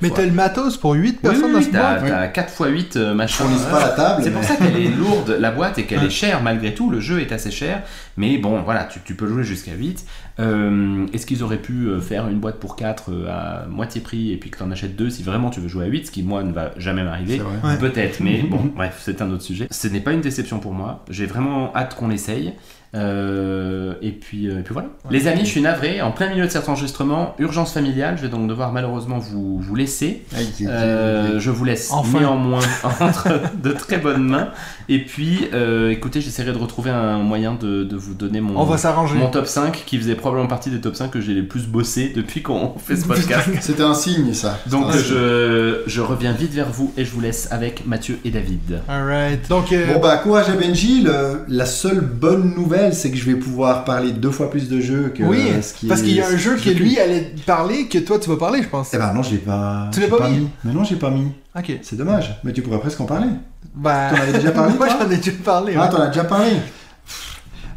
[0.00, 2.10] Mais t'as le matos pour 8 oui, personnes oui, dans oui, ce t'as boîte.
[2.10, 3.44] t'as 4 x 8 euh, machin.
[3.46, 4.22] On lise pas la table.
[4.24, 6.90] C'est mais- pour ça qu'elle est lourde, la boîte, et qu'elle est chère malgré tout.
[6.90, 7.82] Le jeu est assez cher.
[8.16, 10.04] Mais bon, voilà, tu, tu peux jouer jusqu'à 8.
[10.40, 14.36] Euh, Est-ce qu'ils auraient pu euh, faire une boîte pour 4 à moitié prix et
[14.36, 16.22] puis que tu en achètes 2 si vraiment tu veux jouer à 8, ce qui,
[16.22, 17.40] moi, ne va jamais m'arriver.
[17.78, 19.68] Peut-être, mais bon, bref, c'est un autre sujet.
[19.70, 21.04] Ce n'est pas une déception pour moi.
[21.10, 22.52] J'ai vraiment hâte qu'on l'essaye.
[22.94, 24.88] Euh, et, puis, euh, et puis voilà.
[25.10, 26.02] Les amis, je suis navré.
[26.02, 28.16] En plein milieu de cet enregistrement, urgence familiale.
[28.18, 30.22] Je vais donc devoir malheureusement vous, vous laisser.
[30.36, 32.20] Aïe, Euh, je vous laisse Enfin.
[32.20, 32.60] néanmoins
[33.00, 33.28] entre
[33.62, 34.48] de très bonnes mains.
[34.88, 38.64] Et puis, euh, écoutez, j'essaierai de retrouver un moyen de, de vous donner mon, On
[38.64, 39.16] va s'arranger.
[39.16, 42.12] mon top 5 qui faisait probablement partie des top 5 que j'ai les plus bossé
[42.14, 43.48] depuis qu'on fait ce podcast.
[43.60, 44.58] C'était un signe, ça.
[44.66, 45.00] Donc signe.
[45.08, 48.80] je, je reviens vite vers vous et je vous laisse avec Mathieu et David.
[48.88, 49.48] Alright.
[49.48, 53.24] Donc, euh, Bon bah courage à Benji, le- la seule bonne nouvelle c'est que je
[53.24, 56.14] vais pouvoir parler deux fois plus de jeux que oui, euh, ce qui parce qu'il
[56.16, 58.88] y a un jeu que lui allait parler que toi tu vas parler, je pense.
[58.92, 59.88] Eh ben non, je l'ai pas.
[59.92, 61.28] Tu l'as pas mis Mais non, j'ai pas mis.
[61.56, 61.70] Ok.
[61.82, 62.40] C'est dommage.
[62.42, 63.28] Mais tu pourrais presque en parler.
[63.74, 64.08] Bah.
[64.10, 65.74] T'en avais déjà parlé, Moi j'en ai déjà parlé.
[65.76, 65.90] Ah, ouais.
[65.90, 66.50] t'en as déjà parlé.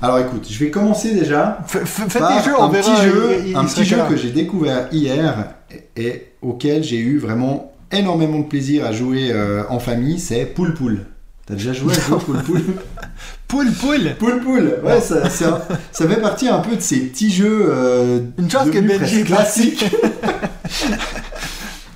[0.01, 2.91] Alors écoute, je vais commencer déjà F- Faites par des jeux, on un verra.
[2.95, 6.97] petit jeu, il- il un petit jeu que j'ai découvert hier et, et auquel j'ai
[6.99, 10.19] eu vraiment énormément de plaisir à jouer euh, en famille.
[10.19, 11.05] C'est Poul Poul.
[11.47, 12.61] T'as déjà joué à ce jeu Poul Poul
[13.47, 14.15] Poule, poule.
[14.19, 17.65] Poul Poul, ouais, ça, ça fait partie un peu de ces petits jeux.
[17.69, 19.85] euh, Une chance que Benji classiques.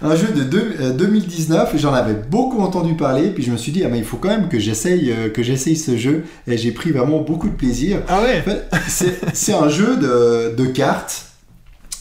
[0.02, 3.30] un jeu de deux- euh, 2019 et j'en avais beaucoup entendu parler.
[3.32, 5.44] Puis je me suis dit, ah, mais il faut quand même que j'essaye euh, que
[5.44, 6.24] j'essaye ce jeu.
[6.48, 8.02] Et j'ai pris vraiment beaucoup de plaisir.
[8.08, 8.40] Ah ouais.
[8.40, 11.26] En fait, c'est c'est un jeu de, de cartes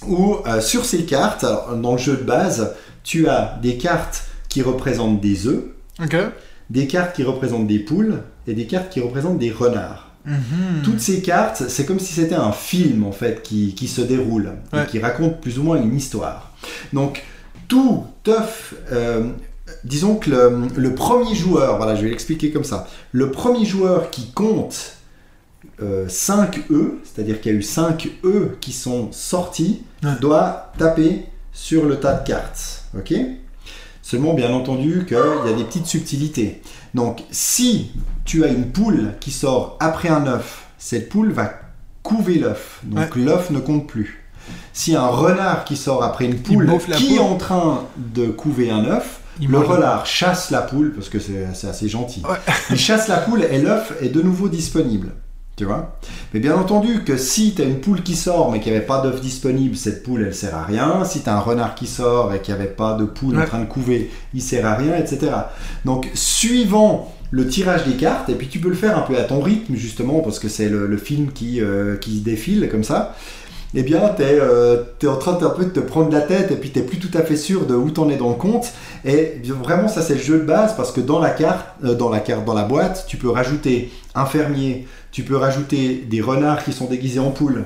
[0.06, 1.44] où euh, sur ces cartes,
[1.82, 5.64] dans le jeu de base, tu as des cartes qui représentent des œufs,
[6.00, 6.14] Ok.
[6.70, 10.10] Des cartes qui représentent des poules et des cartes qui représentent des renards.
[10.26, 10.82] Mhm.
[10.84, 14.52] Toutes ces cartes, c'est comme si c'était un film en fait qui, qui se déroule
[14.72, 14.82] Ouais.
[14.82, 16.52] et qui raconte plus ou moins une histoire.
[16.92, 17.24] Donc
[17.68, 18.04] tout
[18.92, 19.24] euh,
[19.84, 22.86] disons que le, le premier joueur, voilà, je vais l'expliquer comme ça.
[23.12, 24.94] Le premier joueur qui compte
[26.08, 30.10] 5 E, c'est-à-dire qu'il y a eu 5 E qui sont sortis, Ouais.
[30.20, 32.84] doit taper sur le tas de cartes.
[32.96, 33.14] Ok?
[34.10, 36.62] Seulement, bien entendu, qu'il y a des petites subtilités.
[36.94, 37.90] Donc, si
[38.24, 41.52] tu as une poule qui sort après un œuf, cette poule va
[42.02, 42.80] couver l'œuf.
[42.84, 44.24] Donc, l'œuf ne compte plus.
[44.72, 48.86] Si un renard qui sort après une poule qui est en train de couver un
[48.86, 52.22] œuf, Il le renard chasse la poule, parce que c'est c'est assez gentil.
[52.24, 52.38] Ouais.
[52.70, 55.12] Il chasse la poule et l'œuf est de nouveau disponible.
[55.58, 55.98] Tu vois
[56.32, 58.86] Mais bien entendu que si tu as une poule qui sort mais qu'il n'y avait
[58.86, 61.04] pas d'œuf disponible, cette poule elle sert à rien.
[61.04, 63.44] Si tu as un renard qui sort et qu'il n'y avait pas de poule en
[63.44, 65.32] train de couver, il sert à rien, etc.
[65.84, 69.24] Donc suivant le tirage des cartes, et puis tu peux le faire un peu à
[69.24, 73.16] ton rythme justement parce que c'est le, le film qui, euh, qui défile comme ça.
[73.74, 76.56] Eh bien, tu es, en train de, un peu de te prendre la tête et
[76.56, 78.72] puis tu plus tout à fait sûr de où t'en es dans le compte.
[79.04, 82.08] Et vraiment, ça c'est le jeu de base parce que dans la carte, euh, dans
[82.08, 86.64] la carte, dans la boîte, tu peux rajouter un fermier, tu peux rajouter des renards
[86.64, 87.64] qui sont déguisés en poules,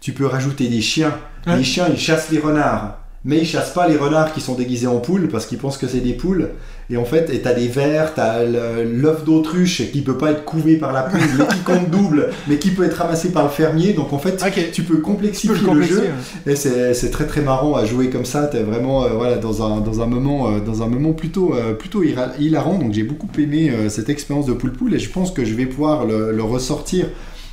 [0.00, 1.18] tu peux rajouter des chiens.
[1.46, 1.56] Ouais.
[1.56, 2.98] Les chiens, ils chassent les renards.
[3.24, 5.88] Mais ils chassent pas les renards qui sont déguisés en poules parce qu'ils pensent que
[5.88, 6.50] c'est des poules.
[6.90, 10.76] Et en fait, et t'as des vers, t'as l'œuf d'autruche qui peut pas être couvé
[10.76, 13.92] par la poule, mais qui compte double, mais qui peut être ramassé par le fermier.
[13.92, 16.00] Donc en fait, tu peux Tu peux complexifier le jeu.
[16.46, 16.52] ouais.
[16.52, 18.46] Et c'est très très marrant à jouer comme ça.
[18.46, 21.74] T'es vraiment euh, voilà dans un dans un moment euh, dans un moment plutôt euh,
[21.74, 22.78] plutôt hilarant.
[22.78, 25.66] Donc j'ai beaucoup aimé cette expérience de poule poule et je pense que je vais
[25.66, 27.06] pouvoir le, le ressortir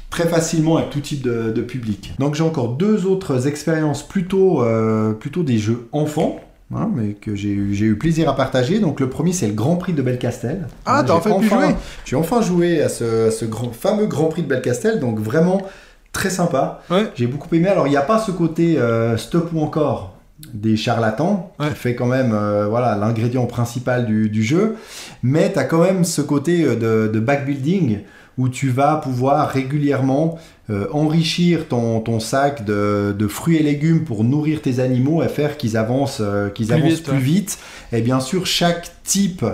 [0.10, 2.14] très facilement avec tout type de, de public.
[2.20, 4.64] Donc j'ai encore deux autres expériences plutôt
[5.20, 6.40] plutôt des jeux enfants.
[6.78, 8.80] Hein, mais que j'ai eu, plaisir à partager.
[8.80, 10.68] Donc le premier c'est le Grand Prix de Belcastel.
[10.86, 11.76] Ah, t'as j'ai enfin pu jouer
[12.06, 15.00] J'ai enfin joué à ce, à ce grand, fameux Grand Prix de Belcastel.
[15.00, 15.62] Donc vraiment
[16.12, 16.82] très sympa.
[16.90, 17.08] Ouais.
[17.16, 17.68] J'ai beaucoup aimé.
[17.68, 20.14] Alors, il n'y a pas ce côté euh, stop ou encore
[20.54, 21.70] des charlatans, Ouais.
[21.70, 24.76] qui fait quand même euh, voilà l'ingrédient principal du, du jeu,
[25.24, 26.76] mais tu as quand même ce côté euh,
[27.08, 28.00] de, de backbuilding
[28.38, 30.38] où tu vas pouvoir régulièrement
[30.70, 35.28] euh, enrichir ton, ton sac de, de fruits et légumes pour nourrir tes animaux et
[35.28, 37.20] faire qu'ils avancent, euh, qu'ils Plus avancent vite, plus ouais.
[37.24, 37.58] vite.
[37.94, 39.46] Et bien sûr, chaque type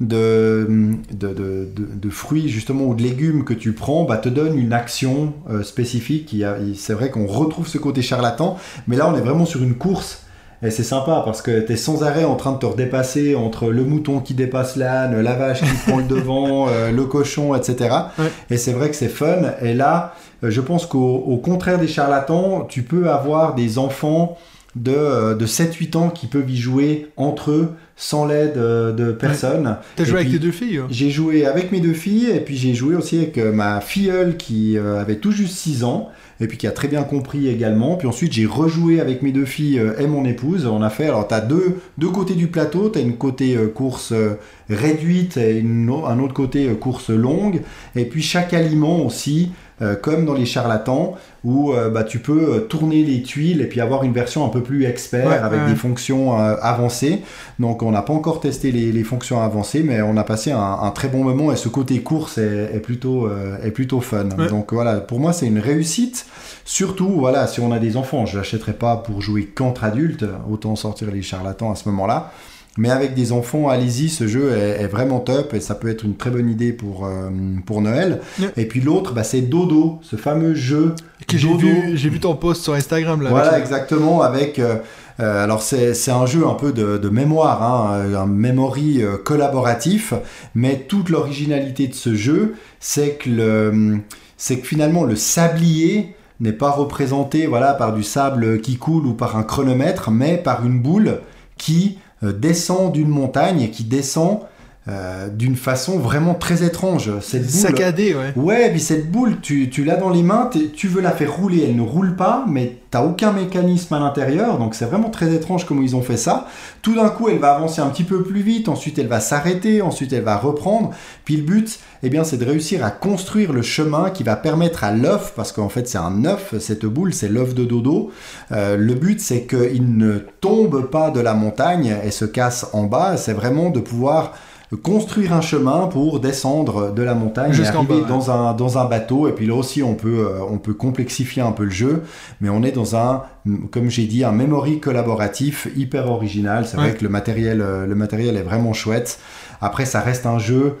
[0.00, 0.68] de,
[1.12, 5.32] de, de- fruits justement ou de légumes que tu prends bah, te donne une action
[5.50, 6.32] euh, spécifique.
[6.32, 9.20] Il y a- il- C'est vrai qu'on retrouve ce côté charlatan, mais là on est
[9.22, 10.22] vraiment sur une course.
[10.62, 13.68] Et c'est sympa parce que tu es sans arrêt en train de te redépasser entre
[13.70, 17.94] le mouton qui dépasse l'âne, la vache qui prend le devant, euh, le cochon, etc.
[18.18, 18.24] Ouais.
[18.50, 19.36] Et c'est vrai que c'est fun.
[19.62, 24.36] Et là, je pense qu'au au contraire des charlatans, tu peux avoir des enfants
[24.76, 29.10] de, euh, de 7-8 ans qui peuvent y jouer entre eux sans l'aide euh, de
[29.12, 29.78] personne.
[29.96, 32.40] T'as Et joué avec tes deux filles hein J'ai joué avec mes deux filles et
[32.40, 36.10] puis j'ai joué aussi avec euh, ma filleule qui euh, avait tout juste 6 ans
[36.40, 37.96] et puis qui a très bien compris également.
[37.96, 40.66] Puis ensuite j'ai rejoué avec mes deux filles euh, et mon épouse.
[40.66, 43.56] On a fait, alors tu as deux, deux côtés du plateau, tu as une côté
[43.56, 44.38] euh, course euh,
[44.68, 47.62] réduite et une un autre côté euh, course longue.
[47.94, 49.50] Et puis chaque aliment aussi,
[49.82, 53.66] euh, comme dans les charlatans, où euh, bah, tu peux euh, tourner les tuiles et
[53.66, 55.68] puis avoir une version un peu plus expert Ouais, avec ouais.
[55.68, 57.22] des fonctions euh, avancées.
[57.58, 60.58] Donc on n'a pas encore testé les, les fonctions avancées, mais on a passé un,
[60.82, 63.28] un très bon moment et ce côté course est, est plutôt,
[63.62, 64.28] est plutôt fun.
[64.38, 64.48] Ouais.
[64.48, 66.26] Donc voilà, pour moi c'est une réussite.
[66.64, 70.74] Surtout, voilà, si on a des enfants, je l'achèterai pas pour jouer qu'entre adultes, autant
[70.74, 72.32] sortir les charlatans à ce moment-là.
[72.78, 76.04] Mais avec des enfants, allez-y, ce jeu est, est vraiment top et ça peut être
[76.04, 77.30] une très bonne idée pour, euh,
[77.64, 78.20] pour Noël.
[78.56, 80.94] Et puis l'autre, bah, c'est Dodo, ce fameux jeu
[81.26, 83.30] Que j'ai vu, j'ai vu ton post sur Instagram là.
[83.30, 84.58] voilà, avec- exactement, avec...
[84.58, 84.76] euh,
[85.20, 90.12] euh, alors c'est un jeu un peu de, de mémoire, hein, un memory collaboratif,
[90.54, 93.98] mais toute l'originalité de ce jeu, c'est que, le-
[94.38, 99.36] que finalement le sablier n'est pas représenté voilà, par du sable qui coule ou par
[99.38, 101.20] un chronomètre, mais par une boule
[101.56, 104.40] qui descend d'une montagne qui descend
[104.88, 107.10] euh, d'une façon vraiment très étrange.
[107.20, 108.32] Cette boule, Saccadé, ouais.
[108.36, 111.64] Ouais, puis cette boule, tu, tu l'as dans les mains, tu veux la faire rouler,
[111.64, 115.66] elle ne roule pas, mais t'as aucun mécanisme à l'intérieur, donc c'est vraiment très étrange
[115.66, 116.46] comment ils ont fait ça.
[116.82, 119.82] Tout d'un coup, elle va avancer un petit peu plus vite, ensuite elle va s'arrêter,
[119.82, 120.92] ensuite elle va reprendre.
[121.24, 124.84] Puis le but, eh bien, c'est de réussir à construire le chemin qui va permettre
[124.84, 128.12] à l'œuf, parce qu'en fait c'est un œuf, cette boule, c'est l'œuf de dodo.
[128.52, 132.84] Euh, le but, c'est qu'il ne tombe pas de la montagne et se casse en
[132.84, 133.16] bas.
[133.16, 134.32] C'est vraiment de pouvoir
[134.74, 138.08] construire un chemin pour descendre de la montagne et arriver bas, ouais.
[138.08, 139.28] dans un, dans un bateau.
[139.28, 142.02] Et puis là aussi, on peut, euh, on peut complexifier un peu le jeu,
[142.40, 143.22] mais on est dans un,
[143.70, 146.66] comme j'ai dit, un memory collaboratif hyper original.
[146.66, 146.82] C'est Ouais.
[146.88, 149.20] vrai que le matériel, euh, le matériel est vraiment chouette.
[149.60, 150.76] Après, ça reste un jeu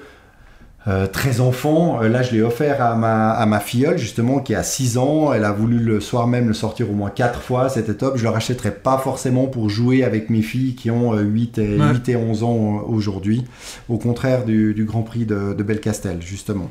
[0.88, 2.00] euh, très enfant.
[2.02, 5.32] Euh, là, je l'ai offert à ma, à ma filleule, justement, qui a 6 ans.
[5.32, 7.68] Elle a voulu le soir même le sortir au moins 4 fois.
[7.68, 8.16] C'était top.
[8.16, 11.76] Je le rachèterai pas forcément pour jouer avec mes filles qui ont euh, 8, et,
[11.78, 11.92] Ouais.
[11.92, 13.44] 8 et 11 ans euh, aujourd'hui.
[13.88, 16.70] Au contraire du, du Grand Prix de, de Belcastel, justement.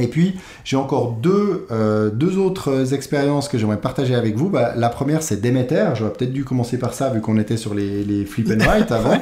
[0.00, 4.50] Et puis, j'ai encore deux, euh, deux autres expériences que j'aimerais partager avec vous.
[4.50, 5.94] Bah, la première, c'est Demeter.
[5.94, 8.92] J'aurais peut-être dû commencer par ça, vu qu'on était sur les, les flip and write
[8.92, 9.18] avant.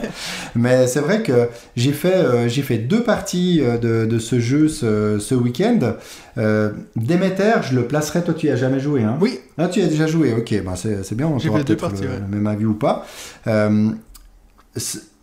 [0.56, 4.40] Mais c'est vrai que j'ai fait, euh, j'ai fait deux parties euh, de, de ce
[4.40, 5.94] jeu ce, ce week-end.
[6.38, 8.24] Euh, Demeter, je le placerai.
[8.24, 9.16] Toi, tu y as jamais joué, hein?
[9.20, 11.64] Oui, ah, tu y as déjà joué, ok, bah c'est bien, on J'ai aura fait
[11.64, 12.20] deux peut-être le, ouais.
[12.20, 13.06] le même avis ou pas.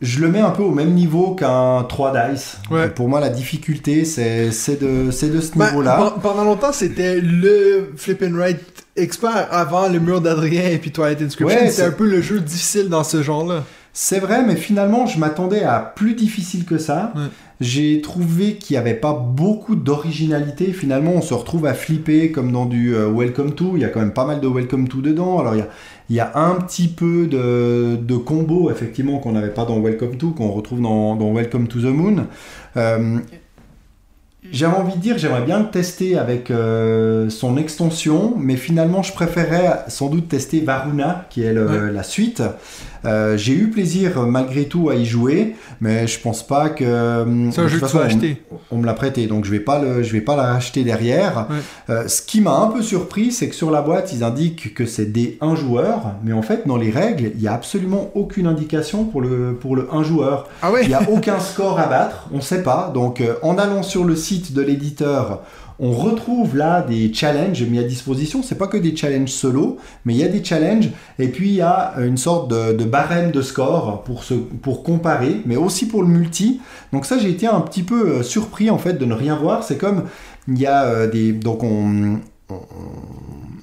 [0.02, 2.57] Je le mets un peu au même niveau qu'un 3 dice.
[2.72, 2.90] Ouais.
[2.90, 4.49] Pour moi, la difficulté, c'est
[4.82, 6.14] de, c'est de ce Ben, niveau-là.
[6.15, 8.60] pe- pendant longtemps, c'était le flip and write
[8.95, 11.60] expert avant le mur d'Adrien et puis Twilight Inscription.
[11.60, 13.64] Ouais, c'est- un peu le jeu difficile dans ce genre-là.
[13.93, 17.11] C'est vrai, mais finalement, je m'attendais à plus difficile que ça.
[17.15, 17.23] Ouais.
[17.59, 20.72] J'ai trouvé qu'il n'y avait pas beaucoup d'originalité.
[20.72, 23.73] Finalement, on se retrouve à flipper comme dans du euh, Welcome to.
[23.76, 25.39] Il y a quand même pas mal de Welcome to dedans.
[25.39, 25.68] Alors, il y a,
[26.09, 30.15] il y a un petit peu de, de combos, effectivement, qu'on n'avait pas dans Welcome
[30.18, 32.26] to, qu'on retrouve dans, dans Welcome to the Moon.
[32.77, 33.18] Euh,
[34.51, 39.13] j'avais envie de dire, j'aimerais bien le tester avec euh, son extension, mais finalement, je
[39.13, 41.91] préférerais sans doute tester Varuna, qui est le- Ouais.
[41.91, 42.41] la suite.
[43.03, 46.84] Euh, j'ai eu plaisir euh, malgré tout à y jouer, mais je pense pas que.
[46.84, 48.41] euh, C'est un jeu toute que tu façon, on- acheter.
[48.72, 51.48] on me l'a prêté, donc je vais pas le, je vais pas la racheter derrière.
[51.49, 51.56] Ouais.
[51.90, 54.86] Euh, ce qui m'a un peu surpris, c'est que sur la boîte, ils indiquent que
[54.86, 58.45] c'est des 1 joueur, mais en fait, dans les règles, il y a absolument aucune
[58.45, 60.48] indication pour le, pour le 1 joueur.
[60.61, 60.82] Ah ouais?
[60.84, 62.91] Il n'y a aucun score à battre, on ne sait pas.
[62.94, 65.41] Donc, euh, en allant sur le site de l'éditeur,
[65.83, 68.43] on retrouve là des challenges mis à disposition.
[68.43, 70.91] C'est pas que des challenges solo, mais il y a des challenges.
[71.19, 74.83] Et puis, il y a une sorte de, de barème de score pour, se, pour
[74.83, 76.61] comparer, mais aussi pour le multi.
[76.93, 79.63] Donc, ça, j'ai été un petit peu euh, surpris en fait de ne rien voir.
[79.63, 80.03] C'est comme
[80.47, 81.33] il y a euh, des.
[81.33, 82.19] Donc, on.
[82.49, 82.55] on-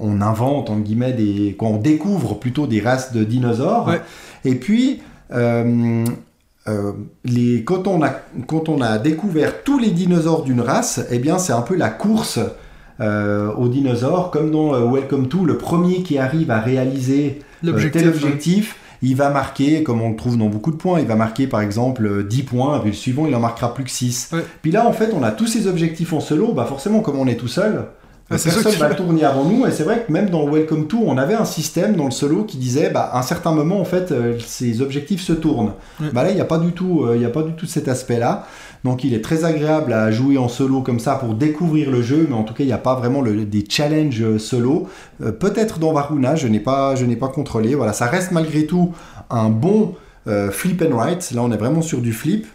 [0.01, 3.89] on invente, en guillemets, des, on découvre plutôt des races de dinosaures.
[3.89, 4.01] Ouais.
[4.45, 5.01] Et puis,
[5.33, 6.05] euh,
[6.69, 6.93] euh,
[7.25, 8.11] les, quand, on a,
[8.47, 11.89] quand on a découvert tous les dinosaures d'une race, eh bien, c'est un peu la
[11.89, 12.39] course
[13.01, 18.09] euh, aux dinosaures, comme dans euh, Welcome to, le premier qui arrive à réaliser tel
[18.09, 21.47] objectif, il va marquer, comme on le trouve dans beaucoup de points, il va marquer
[21.47, 24.31] par exemple euh, 10 points, puis le suivant, il en marquera plus que 6.
[24.33, 24.45] Ouais.
[24.63, 27.29] Puis là, en fait, on a tous ces objectifs en solo, bah forcément, comme on
[27.29, 27.85] est tout seul,
[28.31, 30.87] Ah, c'est personne fait- tourner avant nous, et c'est vrai que même dans le Welcome
[30.87, 33.81] to, on avait un système dans le solo qui disait, bah, à un certain moment,
[33.81, 35.73] en fait, euh, ces objectifs se tournent.
[36.13, 37.65] Bah là, il n'y a pas du tout, euh, il y a pas du tout
[37.67, 38.47] cet aspect-là.
[38.85, 42.27] Donc, il est très agréable à jouer en solo comme ça pour découvrir le jeu,
[42.29, 44.89] mais en tout cas, il n'y a pas vraiment le- des challenges euh, solo.
[45.25, 47.75] Euh, Peut-être dans Varuna, je n'ai pas, je n'ai pas contrôlé.
[47.75, 48.93] Voilà, ça reste malgré tout
[49.31, 49.95] un bon
[50.27, 51.31] euh, flip and write.
[51.35, 52.47] Là, on est vraiment sur du flip.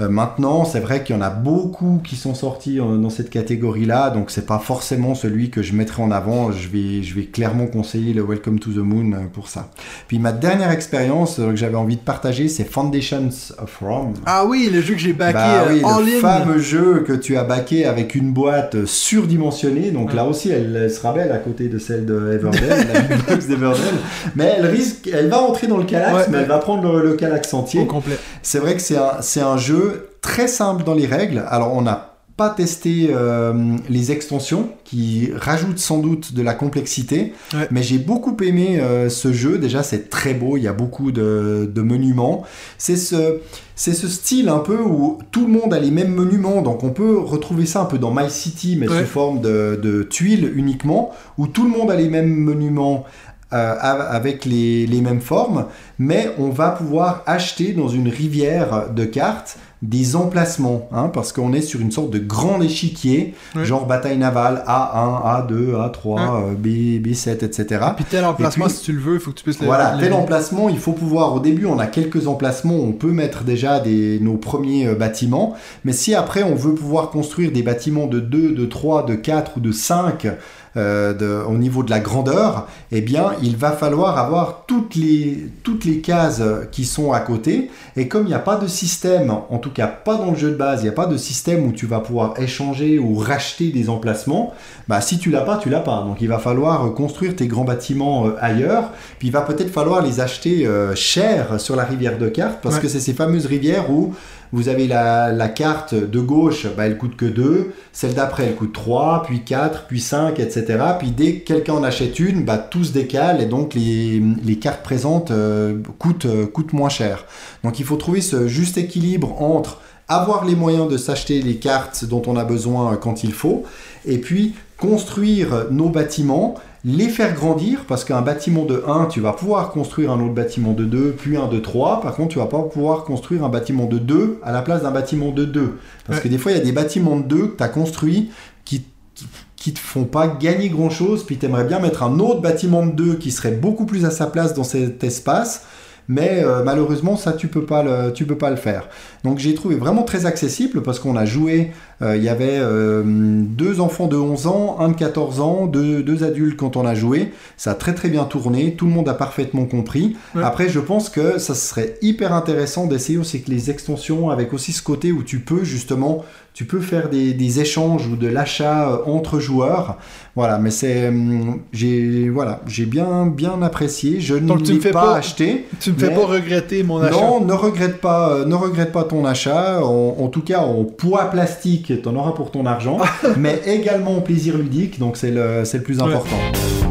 [0.00, 3.30] Euh, maintenant, c'est vrai qu'il y en a beaucoup qui sont sortis euh, dans cette
[3.30, 6.50] catégorie-là, donc c'est pas forcément celui que je mettrai en avant.
[6.52, 9.68] Je vais, je vais clairement conseiller le Welcome to the Moon euh, pour ça.
[10.08, 13.28] Puis ma dernière expérience que j'avais envie de partager, c'est Foundations
[13.62, 14.14] of Rome.
[14.26, 16.20] Ah oui, le jeu que j'ai backé Bah oui, en le ligne.
[16.20, 19.90] fameux jeu que tu as backé avec une boîte surdimensionnée.
[19.90, 20.16] Donc Ouais.
[20.16, 22.68] là aussi, elle, elle sera belle à côté de celle de Everdell,
[23.10, 23.94] la box d'Everdell.
[24.36, 26.24] Mais elle risque, elle va entrer dans le calax, Ouais.
[26.30, 27.82] mais elle va prendre le, le calax entier.
[27.82, 28.16] Au complet.
[28.42, 29.91] C'est vrai que c'est un, c'est un jeu
[30.22, 31.44] très simple dans les règles.
[31.48, 32.08] Alors, on n'a
[32.38, 33.52] pas testé euh,
[33.90, 37.68] les extensions qui rajoutent sans doute de la complexité, Ouais.
[37.70, 39.58] mais j'ai beaucoup aimé euh, ce jeu.
[39.58, 42.42] Déjà, c'est très beau, il y a beaucoup de, de monuments.
[42.78, 43.40] C'est ce,
[43.76, 46.90] c'est ce style un peu où tout le monde a les mêmes monuments, donc on
[46.90, 49.00] peut retrouver ça un peu dans My City, mais Ouais.
[49.00, 53.04] sous forme de, de tuiles uniquement, où tout le monde a les mêmes monuments.
[53.52, 55.66] Euh, avec les, les mêmes formes,
[55.98, 61.52] mais on va pouvoir acheter dans une rivière de cartes des emplacements, hein, parce qu'on
[61.52, 63.34] est sur une sorte de grand échiquier,
[63.64, 66.66] genre bataille navale A1, A2, A3, euh, B,
[67.04, 67.86] B7, etc.
[67.96, 69.66] Puis tel emplacement, Et puis- si tu le veux, il faut que tu puisses le.
[69.66, 73.42] Voilà, tel emplacement, il faut pouvoir, au début on a quelques emplacements, on peut mettre
[73.42, 75.54] déjà des, nos premiers euh, bâtiments,
[75.84, 79.56] mais si après on veut pouvoir construire des bâtiments de 2, de 3, de 4
[79.56, 80.28] ou de 5
[80.76, 85.46] euh, de- au niveau de la grandeur, eh bien il va falloir avoir toutes les,
[85.62, 89.30] toutes les cases qui sont à côté, et comme il n'y a pas de système,
[89.50, 91.66] en tout cas pas dans le jeu de base, il n'y a pas de système
[91.66, 94.54] où tu vas pouvoir échanger ou racheter des emplacements,
[94.88, 96.02] bah si tu l'as pas, tu l'as pas.
[96.06, 100.02] Donc il va falloir construire tes grands bâtiments euh, ailleurs, puis il va peut-être falloir
[100.02, 102.80] les acheter euh, cher sur la rivière de cartes, parce Ouais.
[102.82, 104.14] que c'est ces fameuses rivières où
[104.52, 108.72] vous avez la, carte de gauche, bah, elle coûte que 2, celle d'après elle coûte
[108.72, 110.78] 3, puis 4, puis 5, etc.
[110.98, 114.82] Puis dès que quelqu'un en achète une, bah, tout se décale et donc les, cartes
[114.82, 115.78] présentes euh,
[116.26, 117.24] euh, coûtent moins cher.
[117.64, 122.04] Donc il faut trouver ce juste équilibre entre avoir les moyens de s'acheter les cartes
[122.04, 123.64] dont on a besoin quand il faut,
[124.04, 129.32] et puis construire nos bâtiments, les faire grandir, parce qu'un bâtiment de 1, tu vas
[129.32, 132.46] pouvoir construire un autre bâtiment de 2, puis un de 3, par contre tu vas
[132.46, 135.74] pas pouvoir construire un bâtiment de 2 à la place d'un bâtiment de 2.
[136.06, 136.24] Parce Ouais.
[136.24, 138.30] que des fois il y a des bâtiments de 2 que tu as construits
[138.64, 138.84] qui
[139.14, 139.26] qui-
[139.56, 142.84] qui te font pas gagner grand chose, puis tu aimerais bien mettre un autre bâtiment
[142.84, 145.64] de 2 qui serait beaucoup plus à sa place dans cet espace,
[146.08, 148.88] mais euh, malheureusement ça tu peux pas le, tu peux pas le faire.
[149.24, 151.70] Donc j'ai trouvé vraiment très accessible parce qu'on a joué,
[152.02, 156.02] euh, il y avait euh, deux enfants de 11 ans, un de 14 ans, deux,
[156.02, 159.08] deux adultes quand on a joué, ça a très très bien tourné, tout le monde
[159.08, 160.16] a parfaitement compris.
[160.34, 160.42] Ouais.
[160.42, 164.72] Après je pense que ça serait hyper intéressant d'essayer aussi que les extensions avec aussi
[164.72, 166.24] ce côté où tu peux justement
[166.54, 169.96] tu peux faire des, des échanges ou de l'achat euh, entre joueurs.
[170.36, 174.20] Voilà, mais c'est hum, j'ai voilà, j'ai bien bien apprécié.
[174.20, 175.66] Je ne tu l'ai fais pas, pas- acheté.
[175.80, 177.14] Tu me fais pas regretter mon achat.
[177.20, 179.82] Non, ne regrette pas, euh, ne regrette pas ton achat.
[179.84, 182.98] En, en tout cas, en poids plastique, t'en auras pour ton argent,
[183.38, 184.98] mais également en plaisir ludique.
[184.98, 186.36] Donc c'est le c'est le plus important.
[186.36, 186.81] Euh,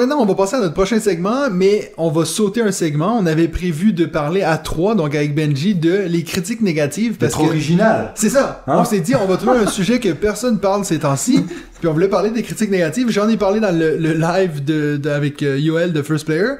[0.00, 3.18] maintenant, on va passer à notre prochain segment, mais on va sauter un segment.
[3.18, 7.16] On avait prévu de parler à trois, donc avec Benji, de les critiques négatives.
[7.18, 8.12] Parce que original.
[8.14, 8.64] c'est ça.
[8.66, 8.76] Hein?
[8.78, 11.44] On s'est dit, on va trouver un sujet que personne parle ces temps-ci.
[11.80, 13.08] Puis on voulait parler des critiques négatives.
[13.10, 16.52] J'en ai parlé dans le, le live de, de- avec euh, Yoel de First Player.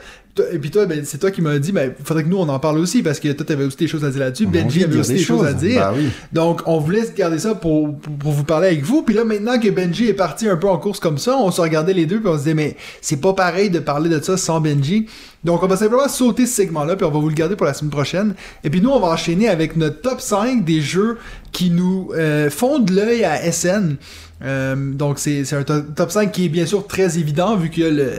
[0.52, 2.58] Et puis toi, ben, c'est toi qui m'as dit, ben, faudrait que nous on en
[2.58, 4.46] parle aussi parce que toi t'avais aussi des choses à dire là-dessus.
[4.46, 5.80] Benji avait aussi des des choses à dire.
[5.80, 6.08] Bah oui.
[6.32, 9.02] Donc, on voulait garder ça pour, pour, pour vous parler avec vous.
[9.02, 11.60] Puis là, maintenant que Benji est parti un peu en course comme ça, on se
[11.60, 14.36] regardait les deux, puis on se disait, mais c'est pas pareil de parler de ça
[14.36, 15.06] sans Benji.
[15.42, 17.74] Donc, on va simplement sauter ce segment-là, puis on va vous le garder pour la
[17.74, 18.34] semaine prochaine.
[18.62, 21.18] Et puis nous, on va enchaîner avec notre top 5 des jeux
[21.52, 23.96] qui nous euh, font de l'œil à SN.
[24.42, 27.82] Euh, donc c'est un to- top 5 qui est bien sûr très évident vu qu'il
[27.82, 28.10] y a le,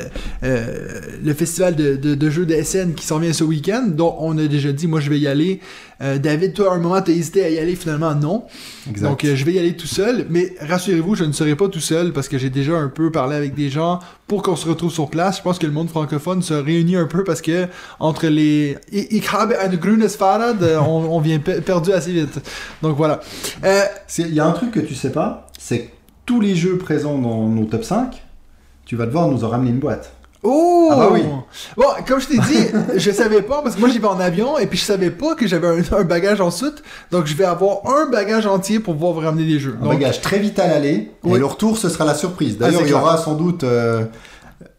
[0.43, 3.85] euh, le festival de, de, de jeux de SN qui s'en vient ce week-end.
[3.88, 5.60] Donc on a déjà dit, moi je vais y aller.
[6.02, 8.43] Euh, David, toi à un moment t'as hésité à y aller, finalement non.
[8.89, 9.07] Exact.
[9.10, 12.11] Donc je vais y aller tout seul, mais rassurez-vous, je ne serai pas tout seul
[12.14, 15.10] parce que j'ai déjà un peu parlé avec des gens pour qu'on se retrouve sur
[15.10, 15.38] place.
[15.38, 17.68] Je pense que le monde francophone se réunit un peu parce que
[17.99, 22.11] entre les I- Ich habe eine grünes Fahrrad, euh, on, on vient pe- perdu assez
[22.14, 22.39] vite.
[22.81, 23.22] Donc voilà.
[24.19, 25.89] Il y a un truc que tu sais pas, c'est que
[26.32, 28.24] tous les jeux présents dans nos top 5,
[28.86, 30.14] tu vas devoir nous en ramener une boîte.
[30.44, 30.88] Oh!
[30.90, 31.24] Ah bah oui.
[31.76, 34.58] Bon, comme je t'ai dit, je savais pas, parce que moi j'y vais en avion,
[34.58, 37.44] et puis je savais pas que j'avais un, un bagage en soute, donc je vais
[37.44, 39.76] avoir un bagage entier pour pouvoir vous ramener des jeux.
[39.82, 41.36] Un Donc, bagage très vite à l'aller, Oui.
[41.36, 42.56] et le retour, ce sera la surprise.
[42.62, 44.06] Ah, D'ailleurs, il y aura sans doute euh,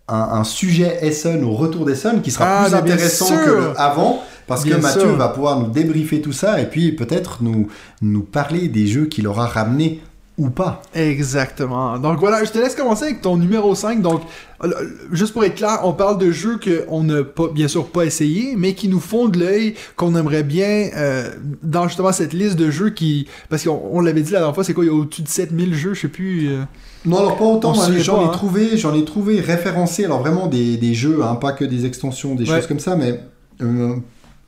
[0.09, 4.23] un, un sujet Essen au retour d'Essen qui sera Ah, plus intéressant que le avant,
[4.47, 5.17] parce Bien que Mathieu sûr.
[5.17, 7.69] va pouvoir nous débriefer tout ça, et puis peut-être nous,
[8.01, 10.01] nous parler des jeux qu'il aura ramenés
[10.39, 10.83] ou pas.
[10.95, 11.99] Exactement.
[11.99, 14.01] Donc voilà, je te laisse commencer avec ton numéro 5.
[14.01, 14.23] Donc,
[14.65, 14.71] euh,
[15.13, 18.55] juste pour être clair, on parle de jeux qu'on n'a pas, bien sûr pas essayé,
[18.57, 21.31] mais qui nous font de l'œil, qu'on aimerait bien euh,
[21.63, 23.27] dans justement cette liste de jeux qui.
[23.51, 25.29] Parce qu'on on l'avait dit la dernière fois, c'est quoi Il y a au-dessus de
[25.29, 26.49] 7000 jeux, je sais plus.
[26.49, 26.63] euh.
[27.05, 28.29] Non, alors pas autant, hein, j'en ai hein.
[28.29, 32.35] trouvé, j'en ai trouvé référencé, alors vraiment des, des jeux, hein, pas que des extensions,
[32.37, 32.57] des Ouais.
[32.57, 33.21] choses comme ça, mais
[33.61, 33.97] euh,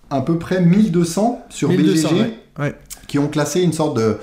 [0.09, 2.21] à peu près 1200 sur 1200, BGG.
[2.21, 2.35] ouais.
[2.59, 2.75] Ouais.
[3.09, 4.17] qui ont classé une sorte de.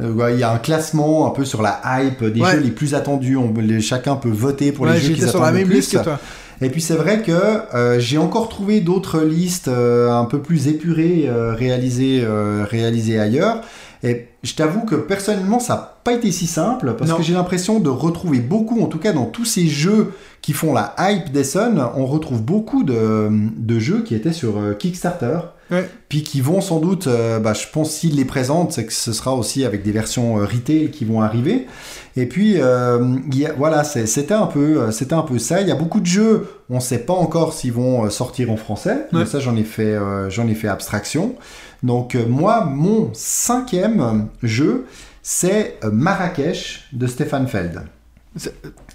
[0.00, 2.94] Euh, Il y a un classement un peu sur la hype des jeux les plus
[2.94, 3.36] attendus.
[3.36, 5.76] On, les- chacun peut voter pour les jeux qu'ils attendent le même plus.
[5.76, 6.18] liste que toi.
[6.60, 10.68] Et puis c'est vrai que euh, j'ai encore trouvé d'autres listes euh, un peu plus
[10.68, 12.24] épurées euh, réalisées,
[12.70, 13.62] réalisées ailleurs.
[14.04, 17.16] Et je t'avoue que personnellement, ça n'a pas été si simple parce Non.
[17.16, 20.12] que j'ai l'impression de retrouver beaucoup, en tout cas dans tous ces jeux
[20.42, 24.74] qui font la hype d'Essen, on retrouve beaucoup de, de jeux qui étaient sur euh,
[24.74, 25.38] Kickstarter.
[25.70, 25.88] Ouais.
[26.10, 29.12] Puis qui vont sans doute, euh, bah, je pense s'ils les présentent, c'est que ce
[29.14, 31.66] sera aussi avec des versions euh, retail qui vont arriver.
[32.16, 35.62] Et puis euh, il y a- voilà, c'était un peu, c'était un peu ça.
[35.62, 38.56] Il y a beaucoup de jeux, on ne sait pas encore s'ils vont sortir en
[38.58, 39.06] français.
[39.12, 39.20] Ouais.
[39.20, 39.96] Mais ça, j'en ai fait,
[40.28, 41.36] j'en ai fait abstraction.
[41.82, 44.84] Donc moi, mon cinquième jeu,
[45.22, 47.82] c'est Marrakech de Stéphane Feld.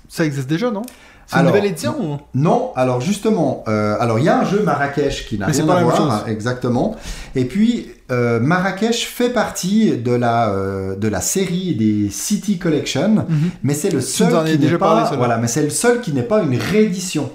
[0.10, 0.84] Ça existe déjà, non?
[1.28, 2.18] C'est une Alors, nouvelle édition ou...
[2.36, 5.76] Non, alors justement, euh, alors il y a un jeu Marrakech qui n'a rien pas
[5.80, 6.30] à voir, chose.
[6.32, 6.96] exactement.
[7.36, 13.26] Et puis euh, Marrakech fait partie de la euh, de la série des City Collection,
[13.28, 13.50] Mhm.
[13.64, 16.42] mais c'est le seul qui n'est pas voilà, mais c'est le seul qui n'est pas
[16.42, 17.30] une réédition.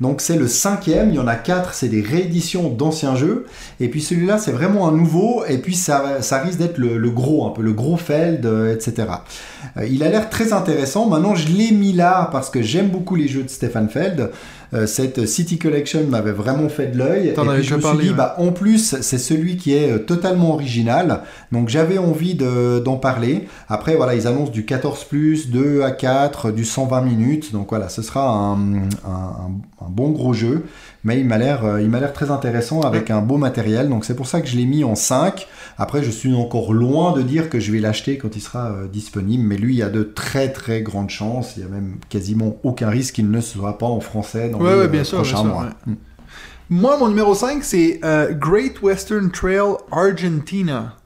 [0.00, 3.46] Donc c'est le cinquième, il y en a quatre, c'est des rééditions d'anciens jeux.
[3.80, 5.44] Et puis celui-là, c'est vraiment un nouveau.
[5.48, 9.08] Et puis ça, risque d'être le, le gros, un peu le gros Feld, euh, etc.
[9.76, 11.08] Euh, il a l'air très intéressant.
[11.08, 14.30] Maintenant, je l'ai mis là parce que j'aime beaucoup les jeux de Stefan Feld.
[14.74, 17.28] Euh, cette City Collection m'avait vraiment fait de l'œil.
[17.28, 18.16] Et puis je me suis dit, ouais.
[18.16, 21.22] bah, en plus, c'est celui qui est euh, totalement original.
[21.52, 23.48] Donc j'avais envie de- d'en parler.
[23.68, 25.06] Après, voilà, ils annoncent du 14
[25.50, 27.52] 2 à 4, du 120 minutes.
[27.52, 28.56] Donc voilà, ce sera un-
[29.06, 30.64] un bon gros jeu.
[31.04, 33.88] Mais il m'a l'air euh, il m'a l'air très intéressant avec un beau matériel.
[33.88, 35.46] Donc c'est pour ça que je l'ai mis en 5.
[35.78, 38.88] Après, je suis encore loin de dire que je vais l'acheter quand il sera euh,
[38.88, 39.44] disponible.
[39.44, 41.56] Mais lui, il y a de très très grandes chances.
[41.56, 44.70] Il y a même quasiment aucun risque qu'il ne soit pas en français dans Ouais,
[44.72, 45.64] les ouais, euh, bien sûr, mois.
[45.86, 45.94] ouais.
[46.70, 50.96] Moi, mon numéro 5, c'est euh, Great Western Trail Argentina.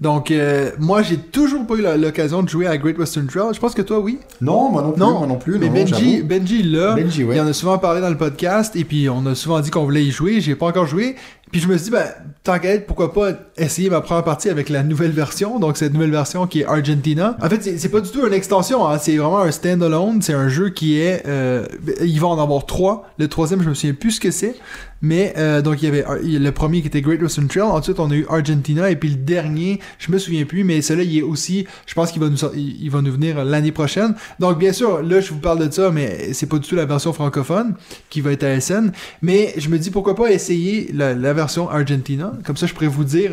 [0.00, 3.52] Donc, euh, moi, j'ai toujours pas eu l'occasion de jouer à Great Western Trail.
[3.52, 4.18] Je pense que toi, oui.
[4.40, 5.00] Non, moi non plus.
[5.00, 5.58] Non, moi non plus.
[5.58, 6.22] Mais non, Benji.
[6.22, 7.36] Benji, là, Benji, ouais.
[7.36, 9.84] il en a souvent parlé dans le podcast, et puis on a souvent dit qu'on
[9.84, 10.40] voulait y jouer.
[10.40, 11.16] J'ai pas encore joué.
[11.52, 12.06] Puis je me suis dit, ben,
[12.44, 15.58] tant qu'à être, pourquoi pas essayer ma première partie avec la nouvelle version.
[15.58, 17.36] Donc, cette nouvelle version qui est Argentina.
[17.42, 20.22] En fait, c'est- pas du tout une extension, hein, c'est vraiment un standalone.
[20.22, 21.22] C'est un jeu qui est.
[21.26, 21.66] euh,
[22.02, 23.08] il va en avoir trois.
[23.18, 24.54] Le troisième, je me souviens plus ce que c'est.
[25.02, 27.62] Mais, euh, donc, il y avait le premier qui était Great Western Trail.
[27.62, 28.90] Ensuite, on a eu Argentina.
[28.90, 31.66] Et puis le dernier, je me souviens plus, mais celui-là, il est aussi.
[31.86, 34.14] Je pense qu'il va nous, il va nous venir l'année prochaine.
[34.38, 36.84] Donc, bien sûr, là, je vous parle de ça, mais c'est pas du tout la
[36.84, 37.74] version francophone
[38.10, 38.92] qui va être à SN.
[39.22, 42.32] Mais je me dis, pourquoi pas essayer la, la version Argentina.
[42.44, 43.32] Comme ça, je pourrais vous dire.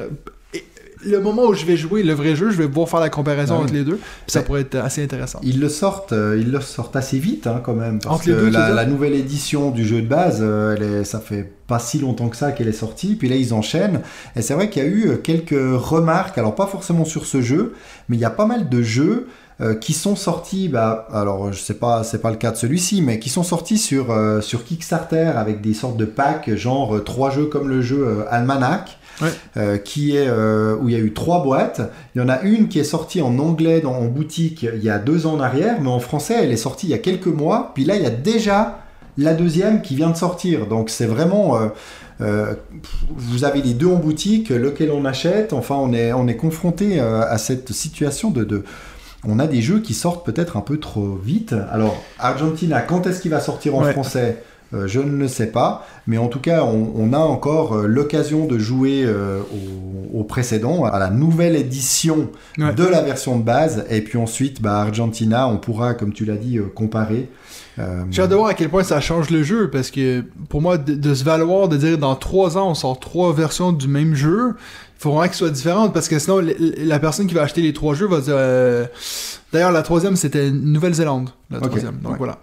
[1.05, 3.53] Le moment où je vais jouer le vrai jeu, je vais pouvoir faire la comparaison
[3.53, 3.63] Ah oui.
[3.65, 3.97] entre les deux.
[3.97, 5.39] Puis ça pourrait être assez intéressant.
[5.43, 7.99] Ils le sortent, euh, ils le sortent assez vite hein, quand même.
[7.99, 11.03] Parce Entre les que deux, la nouvelle édition du jeu de base, euh, elle est-
[11.03, 13.15] ça fait pas si longtemps que ça qu'elle est sortie.
[13.15, 14.01] Puis là, ils enchaînent.
[14.35, 16.39] Et c'est vrai qu'il y a eu euh, quelques remarques.
[16.39, 17.73] Alors pas forcément sur ce jeu,
[18.09, 19.27] mais il y a pas mal de jeux.
[19.59, 23.01] Euh, qui sont sortis, bah, alors je sais pas, c'est pas le cas de celui-ci,
[23.01, 26.99] mais qui sont sortis sur, euh, sur Kickstarter avec des sortes de packs, genre euh,
[27.03, 29.29] trois jeux comme le jeu Almanac, Ouais.
[29.57, 31.81] euh, qui est euh, où il y a eu trois boîtes.
[32.13, 34.91] Il y en a une qui est sortie en anglais dans, en boutique il y
[34.91, 37.25] a deux ans en arrière, mais en français elle est sortie il y a quelques
[37.25, 37.71] mois.
[37.73, 38.77] Puis là il y a déjà
[39.17, 40.67] la deuxième qui vient de sortir.
[40.67, 41.57] Donc c'est vraiment
[42.21, 42.53] euh,
[43.09, 45.51] vous avez les deux en boutique, lequel on achète.
[45.51, 48.63] Enfin on est on est confronté à cette situation de, de
[49.25, 51.53] on a des jeux qui sortent peut-être un peu trop vite.
[51.71, 53.91] Alors Argentina, quand est-ce qu'il va sortir en Ouais.
[53.93, 54.43] français?
[54.73, 57.87] Euh, je ne le sais pas, mais en tout cas, on, on a encore euh,
[57.87, 59.39] l'occasion de jouer euh,
[60.13, 62.27] au, au précédent, à la nouvelle édition
[62.57, 62.73] Ouais.
[62.73, 66.35] de la version de base, et puis ensuite, bah, Argentina, on pourra, comme tu l'as
[66.35, 67.29] dit, comparer.
[68.11, 70.77] J'ai hâte de voir à quel point ça change le jeu, parce que pour moi,
[70.77, 74.15] de, de se valoir, de dire dans trois ans, on sort trois versions du même
[74.15, 74.55] jeu,
[74.99, 76.41] faut vraiment qu'elles soient différentes, parce que sinon,
[76.77, 78.35] la personne qui va acheter les trois jeux va dire...
[78.35, 78.85] euh,
[79.53, 81.97] D'ailleurs, la troisième, c'était Nouvelle-Zélande, la troisième.
[81.99, 82.17] Donc ouais.
[82.17, 82.39] voilà.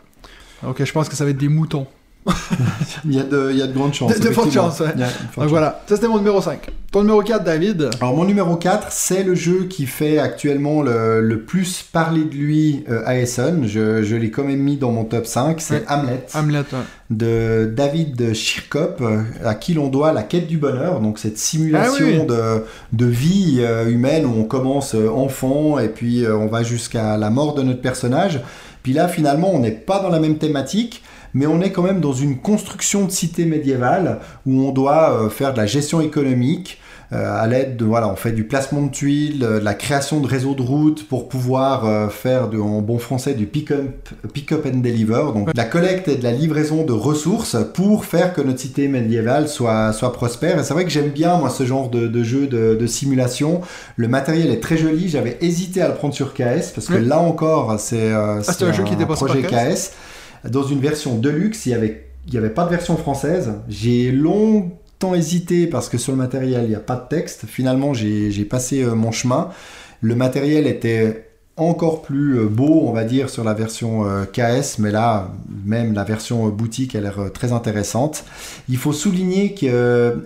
[0.63, 1.87] Donc je pense que ça va être des moutons.
[3.05, 4.19] il, y a de, il y a de grandes chances.
[4.19, 4.95] De- de fortes chances, ouais.
[5.37, 6.59] Donc voilà, ça c'était mon numéro 5.
[6.91, 11.21] Ton numéro 4, David Alors mon numéro 4, c'est le jeu qui fait actuellement le,
[11.21, 13.67] le plus parler de lui euh, à Essen.
[13.67, 15.85] Je, je l'ai quand même mis dans mon top 5, c'est Ouais.
[15.89, 16.25] Hamlet.
[16.35, 16.59] Hamlet.
[16.73, 16.79] ouais.
[17.11, 19.03] de David Schirkop,
[19.45, 22.27] à qui l'on doit la quête du bonheur, donc cette simulation Ah oui, oui.
[22.27, 27.17] De, de vie euh, humaine où on commence euh, enfant et puis on va jusqu'à
[27.17, 28.41] la mort de notre personnage.
[28.85, 31.03] Puis là, finalement, on n'est pas dans la même thématique,
[31.35, 35.29] mais on est quand même dans une construction de cité médiévale où on doit euh,
[35.29, 36.79] faire de la gestion économique.
[37.13, 40.21] euh, à l'aide de voilà, on fait du placement de tuiles, euh, de la création
[40.21, 44.51] de réseaux de routes pour pouvoir euh, faire de, en bon français du pick-up pick
[44.53, 48.33] up and deliver, donc de la collecte et de la livraison de ressources pour faire
[48.33, 50.59] que notre cité médiévale soit, soit prospère.
[50.59, 53.61] Et c'est vrai que j'aime bien moi ce genre de, de jeu de, de simulation.
[53.97, 55.09] Le matériel est très joli.
[55.09, 57.01] J'avais hésité à le prendre sur KS parce que Ouais.
[57.01, 59.49] là encore c'est Ah, un jeu qui projet KS?
[59.75, 59.91] KS
[60.49, 61.67] dans une version deluxe.
[61.67, 63.53] Il y avait il n'y avait pas de version française.
[63.69, 67.45] J'ai longtemps hésité parce que sur le matériel, il n'y a pas de texte.
[67.47, 69.51] Finalement, j'ai passé euh, mon chemin.
[70.01, 74.79] Le matériel était encore plus euh, beau, on va dire, sur la version euh, KS,
[74.79, 75.31] mais là,
[75.65, 78.25] même la version boutique a l'air très intéressante.
[78.69, 79.71] Il faut souligner qu'il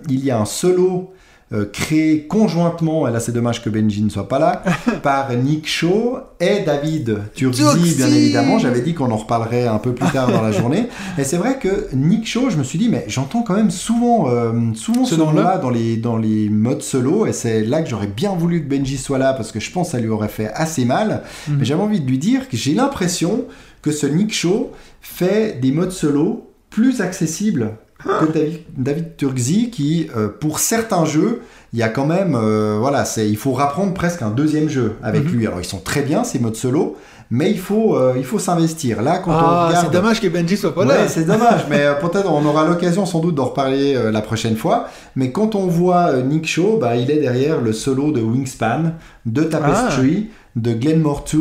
[0.09, 1.13] y a un solo
[1.51, 4.63] euh, créé conjointement, et là c'est dommage que Benji ne soit pas là,
[5.03, 7.63] par Nick Shaw et David Turzi,
[7.95, 8.59] bien évidemment.
[8.59, 10.89] J'avais dit qu'on en reparlerait un peu plus tard dans la journée.
[11.17, 14.29] Et c'est vrai que Nick Shaw, je me suis dit, mais j'entends quand même souvent,
[14.29, 18.07] euh, souvent Ce nom-là dans les, dans les modes solo, et c'est là que j'aurais
[18.07, 20.51] bien voulu que Benji soit là, parce que je pense que ça lui aurait fait
[20.53, 21.23] assez mal.
[21.47, 21.57] Mhm.
[21.57, 23.45] Mais j'avais envie de lui dire que j'ai l'impression
[23.81, 24.71] que ce Nick Shaw
[25.01, 27.71] fait des modes solo plus accessibles
[28.03, 31.41] que David, David qui, euh, pour certains jeux,
[31.73, 34.93] il y a quand même, euh, voilà, c'est, il faut rapprendre presque un deuxième jeu
[35.03, 35.31] avec Mhm.
[35.31, 35.47] lui.
[35.47, 36.95] Alors ils sont très bien ces modes solo,
[37.29, 39.01] mais il faut, euh, il faut s'investir.
[39.01, 41.07] Là, quand on Ah, regarde, c'est dommage que Benji soit pas Ouais, là.
[41.07, 44.87] c'est dommage, mais peut-être on aura l'occasion sans doute d'en reparler la prochaine fois.
[45.15, 48.93] Mais quand on voit Nick Shaw, bah, il est derrière le solo de Wingspan,
[49.25, 51.39] de Tapestry, de Glenmore 2,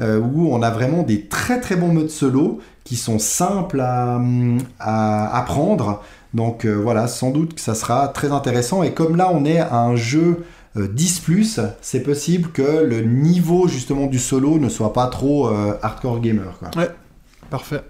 [0.00, 5.36] euh, où on a vraiment des très très bons modes solo qui sont simples à,
[5.36, 6.02] apprendre.
[6.34, 8.82] Donc euh, voilà, sans doute que ça sera très intéressant.
[8.82, 10.44] Et comme là on est à un jeu
[10.76, 11.22] euh, 10
[11.56, 16.20] +, c'est possible que le niveau justement du solo ne soit pas trop euh, hardcore
[16.20, 16.58] gamer.
[16.58, 16.70] Quoi.
[17.50, 17.82] Parfait.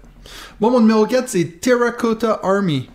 [0.59, 2.89] Bon, mon numéro 4, c'est Terracotta Army,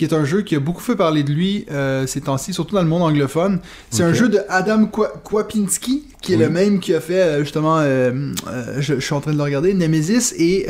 [0.00, 2.74] qui est un jeu qui a beaucoup fait parler de lui euh, ces temps-ci, surtout
[2.74, 3.58] dans le monde anglophone.
[3.90, 6.42] C'est un jeu de Adam Kwa- Kwapinski, qui est Oui.
[6.44, 9.36] le même qui a fait euh, justement, euh, euh, je, je suis en train de
[9.36, 10.32] le regarder, Nemesis.
[10.38, 10.66] Et,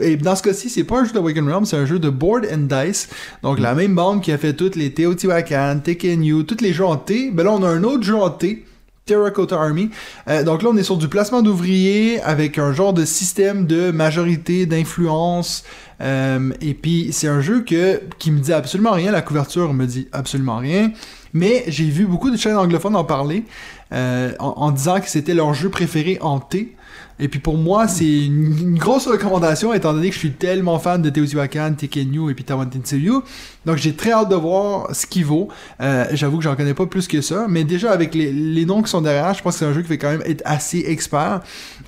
[0.00, 2.46] et dans ce cas-ci, c'est pas un jeu de Realm, c'est un jeu de Board
[2.50, 3.10] and Dice.
[3.42, 6.96] Donc la même bande qui a fait toutes les Teotihuacan, Tekken tous les jeux en
[6.96, 7.30] T.
[7.32, 8.64] Ben là, on a un autre jeu en T.
[9.06, 9.90] Terracotta Army.
[10.28, 13.90] Euh, donc là, on est sur du placement d'ouvriers avec un genre de système de
[13.90, 15.64] majorité, d'influence.
[16.00, 19.12] Euh, et puis, c'est un jeu qui me dit absolument rien.
[19.12, 20.92] La couverture me dit absolument rien.
[21.32, 23.44] Mais j'ai vu beaucoup de chaînes anglophones en parler
[23.92, 26.74] euh, en, en disant que c'était leur jeu préféré en T.
[27.20, 31.02] Et puis pour moi, c'est une, grosse recommandation étant donné que je suis tellement fan
[31.02, 33.20] de Teotihuacan, Tekenyu et puis Tawantinsuyu.
[33.66, 35.48] Donc j'ai très hâte de voir ce qu'il vaut.
[35.80, 38.82] Euh, J'avoue que j'en connais pas plus que ça, mais déjà avec les, les noms
[38.82, 40.84] qui sont derrière, je pense que c'est un jeu qui fait quand même être assez
[40.86, 41.42] expert.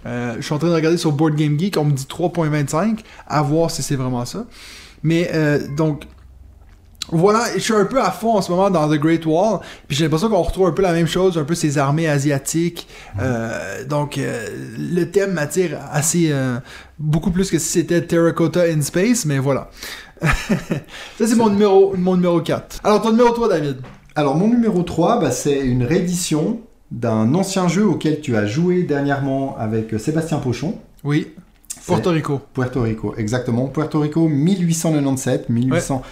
[0.05, 2.99] Euh, je suis en train de regarder sur Board Game Geek, on me dit 3.25,
[3.27, 4.45] à voir si c'est vraiment ça.
[5.03, 6.03] Mais euh, donc
[7.11, 9.97] voilà, je suis un peu à fond en ce moment dans The Great Wall, puis
[9.97, 12.87] j'ai l'impression qu'on retrouve un peu la même chose, un peu ces armées asiatiques.
[13.21, 14.47] Euh, donc euh,
[14.79, 16.59] le thème m'attire assez euh,
[16.99, 19.71] beaucoup plus que si c'était Terracotta in Space, mais voilà.
[20.23, 22.81] Ça c'est mon numéro mon numéro 4.
[22.85, 23.79] Alors ton numéro 3 David?
[24.15, 26.61] Alors mon numéro 3, bah, c'est une réédition
[26.93, 30.79] d'un ancien jeu auquel tu as joué dernièrement avec Sébastien Pochon.
[31.03, 31.29] Oui.
[31.85, 32.41] Puerto Rico.
[32.55, 33.67] Puerto Rico, exactement.
[33.67, 36.03] Puerto Rico 1897, 1897.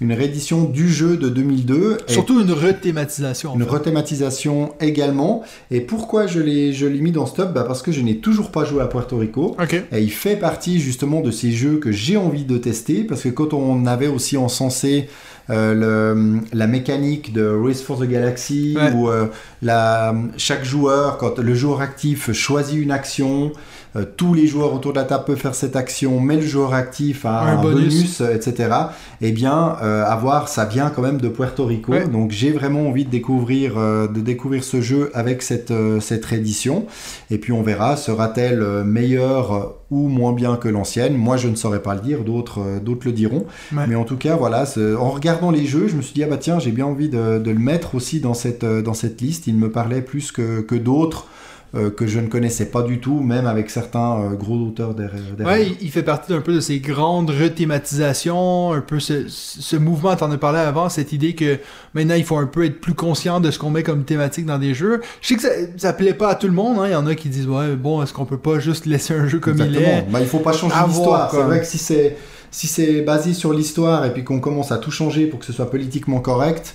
[0.00, 1.98] Une réédition du jeu de 2002.
[2.08, 3.54] et Surtout une rethématisation.
[3.54, 3.70] une fait.
[3.70, 5.42] rethématisation également.
[5.70, 7.52] Et pourquoi je l'ai je l'ai mis dans ce top?
[7.52, 9.56] Bah Parce que je n'ai toujours pas joué à Puerto Rico.
[9.62, 9.74] Ok.
[9.92, 13.28] Et il fait partie justement de ces jeux que j'ai envie de tester parce que
[13.28, 15.08] quand on avait aussi encensé
[15.50, 15.72] euh,
[16.14, 18.92] le- la mécanique de Race for the Galaxy Ouais.
[18.92, 19.26] où euh,
[19.62, 23.52] la, chaque joueur, quand le joueur actif choisit une action,
[23.96, 26.74] euh, tous les joueurs autour de la table peuvent faire cette action, mais le joueur
[26.74, 28.18] actif a Un un, bonus.
[28.20, 28.70] bonus, etc.
[29.20, 31.92] Eh bien, euh, avoir ça vient quand même de Puerto Rico.
[31.92, 32.06] Ouais.
[32.06, 36.24] Donc j'ai vraiment envie de découvrir, euh, de découvrir ce jeu avec cette, euh, cette
[36.24, 36.86] réédition.
[37.30, 41.16] Et puis on verra, sera-t-elle meilleure ou moins bien que l'ancienne?
[41.16, 43.46] Moi, je ne saurais pas le dire, d'autres euh, d'autres le diront.
[43.72, 43.86] Ouais.
[43.88, 44.64] Mais en tout cas, voilà,
[44.98, 47.38] en regardant les jeux, je me suis dit, ah bah tiens, j'ai bien envie de,
[47.38, 49.46] de le mettre aussi dans cette, euh, dans cette liste.
[49.46, 51.26] Il me parlait plus que, que d'autres
[51.74, 55.20] euh, que je ne connaissais pas du tout, même avec certains euh, gros auteurs derrière.
[55.36, 55.58] derrière.
[55.68, 60.14] Ouais, il- fait partie d'un peu de ces grandes rethématisations, un peu ce, ce mouvement,
[60.16, 61.58] t'en as parlé avant, cette idée que
[61.94, 64.58] maintenant il faut un peu être plus conscient de ce qu'on met comme thématique dans
[64.58, 65.00] des jeux.
[65.20, 66.86] Je sais que ça, ça plaît pas à tout le monde, hein.
[66.86, 69.26] il y en a qui disent ouais bon est-ce qu'on peut pas juste laisser un
[69.28, 70.06] jeu comme il est?
[70.10, 71.30] Bah, il faut pas changer l'histoire.
[71.30, 72.16] C'est vrai que si c'est
[72.50, 75.52] si c'est basé sur l'histoire et puis qu'on commence à tout changer pour que ce
[75.52, 76.74] soit politiquement correct,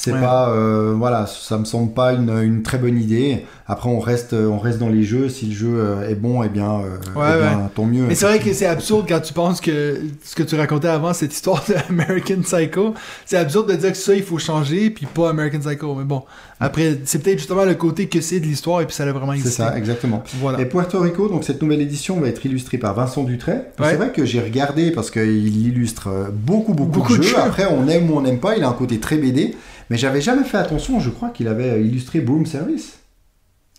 [0.00, 0.20] c'est Ouais.
[0.20, 3.46] pas euh, voilà, ça me semble pas une, une très bonne idée.
[3.66, 5.28] Après on reste on reste dans les jeux.
[5.28, 8.04] Si le jeu euh, est bon, eh bien, euh, Ouais, eh bien, tant mieux.
[8.06, 11.12] Mais c'est vrai que c'est absurde quand tu penses que ce que tu racontais avant,
[11.14, 12.94] cette histoire de American Psycho,
[13.26, 15.96] c'est absurde de dire que ça il faut changer puis pas American Psycho.
[15.96, 16.22] Mais bon,
[16.60, 19.32] après c'est peut-être justement le côté que c'est de l'histoire et puis ça a vraiment
[19.32, 19.62] C'est existé.
[19.62, 20.22] ça, exactement.
[20.40, 20.60] Voilà.
[20.60, 23.54] Et Puerto Rico, donc cette nouvelle édition va être illustrée par Vincent Dutray.
[23.78, 23.90] Ouais.
[23.90, 27.38] C'est vrai que j'ai regardé parce qu'il illustre euh, beaucoup, beaucoup, Beaucoup de de jeux.
[27.38, 29.54] Après, on aime ou on n'aime pas, il a un côté très BD.
[29.90, 32.94] Mais j'avais jamais fait attention, je crois qu'il avait illustré Broom Service.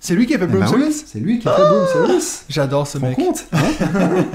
[0.02, 1.06] C'est lui qui a fait Eh Broom ben oui, Service?
[1.08, 2.46] c'est lui qui a fait Broom Service.
[2.50, 3.16] J'adore ce mec.
[3.16, 3.60] compte hein?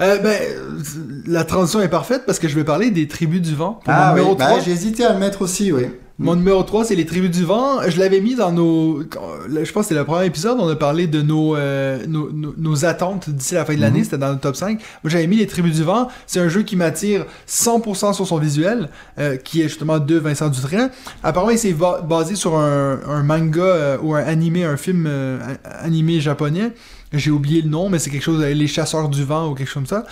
[0.00, 0.78] Euh, ben, euh,
[1.26, 3.74] la transition est parfaite parce que je vais parler des tribus du vent.
[3.84, 4.60] Pour Ah oui, numéro 3.
[4.60, 5.88] j'ai hésité à le mettre aussi, oui.
[6.22, 7.78] Mon numéro 3, c'est les tribus du vent.
[7.88, 9.00] Je l'avais mis dans nos...
[9.02, 12.54] Je pense que c'était le premier épisode, on a parlé de nos, euh, nos, nos-
[12.58, 14.04] nos attentes d'ici la fin de l'année, Mhm.
[14.04, 14.78] c'était dans le top 5.
[15.02, 16.08] Moi, j'avais mis les tribus du vent.
[16.26, 20.48] C'est un jeu qui m'attire 100% sur son visuel, euh, qui est justement de Vincent
[20.50, 20.88] Dutray.
[21.22, 21.74] Apparemment, il s'est
[22.06, 25.38] basé sur un, un manga euh, ou un animé, un film euh,
[25.82, 26.72] animé japonais.
[27.14, 29.68] J'ai oublié le nom, mais c'est quelque chose, euh, Les Chasseurs du Vent ou quelque
[29.68, 30.04] chose comme ça.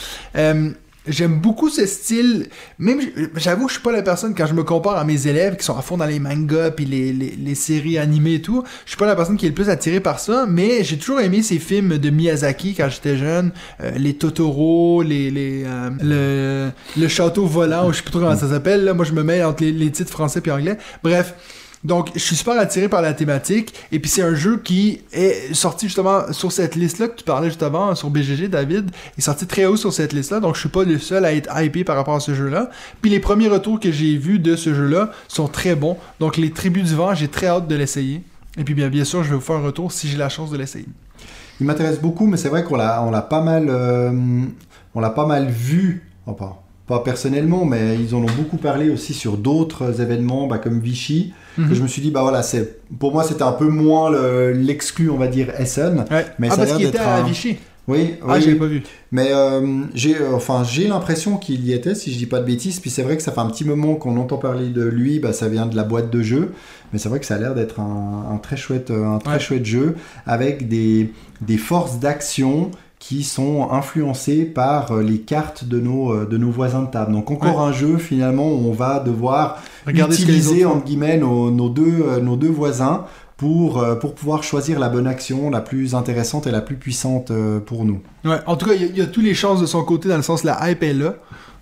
[1.08, 2.48] J'aime beaucoup ce style.
[2.78, 3.00] Même,
[3.36, 5.76] j'avoue, je suis pas la personne quand je me compare à mes élèves qui sont
[5.76, 8.62] à fond dans les mangas puis les, les, les séries animées et tout.
[8.84, 11.20] Je suis pas la personne qui est le plus attirée par ça, mais j'ai toujours
[11.20, 16.70] aimé ces films de Miyazaki quand j'étais jeune, Euh, les Totoro, les, les euh, le,
[17.00, 18.84] le château volant, ou je sais plus trop comment ça s'appelle.
[18.84, 20.76] Là, moi, je me mets entre les, les titres français puis anglais.
[21.02, 21.34] Bref.
[21.84, 23.74] Donc, je suis super attiré par la thématique.
[23.92, 27.48] Et puis, c'est un jeu qui est sorti justement sur cette liste-là que tu parlais
[27.48, 28.90] juste avant, sur BGG, David.
[29.16, 30.40] Il est sorti très haut sur cette liste-là.
[30.40, 32.70] Donc, je suis pas le seul à être hypé par rapport à ce jeu-là.
[33.00, 35.96] Puis, les premiers retours que j'ai vus de ce jeu-là sont très bons.
[36.20, 38.22] Donc, les tribus du vent, j'ai très hâte de l'essayer.
[38.58, 40.56] Et puis bien, sûr, je vais vous faire un retour si j'ai la chance de
[40.56, 40.88] l'essayer.
[41.60, 44.10] Il m'intéresse beaucoup, mais c'est vrai qu'on l'a, pas mal, euh,
[44.96, 46.56] l'a pas mal vu, enfin,
[46.88, 51.32] pas personnellement, mais ils en ont beaucoup parlé aussi sur d'autres événements, bah, comme Vichy.
[51.56, 51.68] Mhm.
[51.68, 54.52] Que je me suis dit, bah voilà, c'est, pour moi, c'était un peu moins le-
[54.52, 56.04] l'exclu, on va dire, Essen.
[56.10, 56.26] Ouais.
[56.38, 57.56] Mais ah, ça a parce l'air qu'il était à un- Vichy.
[57.88, 58.82] Oui, Ah, oui, j'avais pas vu.
[59.12, 62.44] Mais euh, j'ai, euh, enfin, j'ai l'impression qu'il y était, si je dis pas de
[62.44, 62.80] bêtises.
[62.80, 65.20] Puis c'est vrai que ça fait un petit moment qu'on entend parler de lui.
[65.20, 66.52] Bah, ça vient de la boîte de jeu,
[66.92, 69.34] mais c'est vrai que ça a l'air d'être un, un très chouette, euh, un très
[69.34, 69.40] Ouais.
[69.40, 69.94] chouette jeu
[70.26, 71.10] avec des,
[71.40, 76.50] des forces d'action qui sont influencées par euh, les cartes de nos, euh, de nos
[76.50, 77.12] voisins de table.
[77.12, 81.68] Donc encore un jeu finalement où on va devoir Regardez utiliser entre guillemets nos, nos
[81.68, 83.04] deux, euh, nos deux voisins
[83.36, 87.30] pour, pour pouvoir choisir la bonne action la plus intéressante et la plus puissante
[87.66, 88.00] pour nous.
[88.24, 89.84] Ouais, en tout cas, il y, a- il y a toutes les chances de son
[89.84, 91.14] côté dans le sens la hype est là.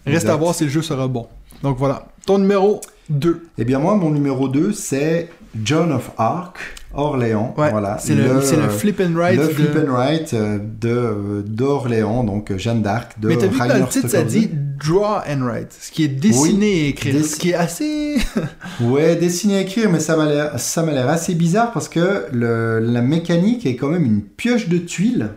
[0.07, 0.31] Reste Exact.
[0.33, 1.27] à voir si le jeu sera bon.
[1.63, 2.07] Donc voilà.
[2.25, 2.81] Ton numéro
[3.11, 3.43] 2.
[3.59, 5.29] Eh bien moi, mon numéro 2, c'est
[5.65, 6.59] John of Arc,
[6.95, 7.55] Orléans.
[7.59, 7.99] Ouais, voilà.
[7.99, 9.39] c'est le, le flip and ride.
[9.39, 13.37] le de- flip and write euh, de, euh, d'Orléans, donc euh, Jeanne d'Arc de Mais
[13.37, 16.67] t'as vu que dans le titre, ça dit draw and write, ce qui est dessiné
[16.71, 18.17] et écrit, Dess- ce qui est assez...
[18.81, 22.25] Ouais, dessiner et écrire, mais ça m'a l'air, ça m'a l'air assez bizarre parce que
[22.33, 25.31] le- la mécanique est quand même une pioche de tuiles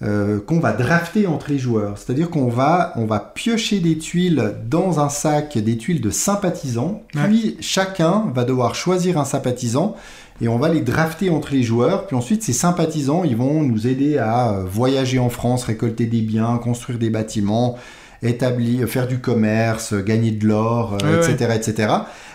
[0.00, 1.98] euh, qu'on va drafter entre les joueurs.
[1.98, 7.02] C'est-à-dire qu'on va, on va piocher des tuiles dans un sac, des tuiles de sympathisants,
[7.12, 9.96] puis chacun va devoir choisir un sympathisant
[10.40, 12.06] et on va les drafter entre les joueurs.
[12.06, 16.20] Puis ensuite, ces sympathisants, ils vont nous aider à euh, voyager en France, récolter des
[16.20, 17.76] biens, construire des bâtiments,
[18.22, 21.88] établir, faire du commerce, gagner de l'or, euh, Ouais, etc., etc.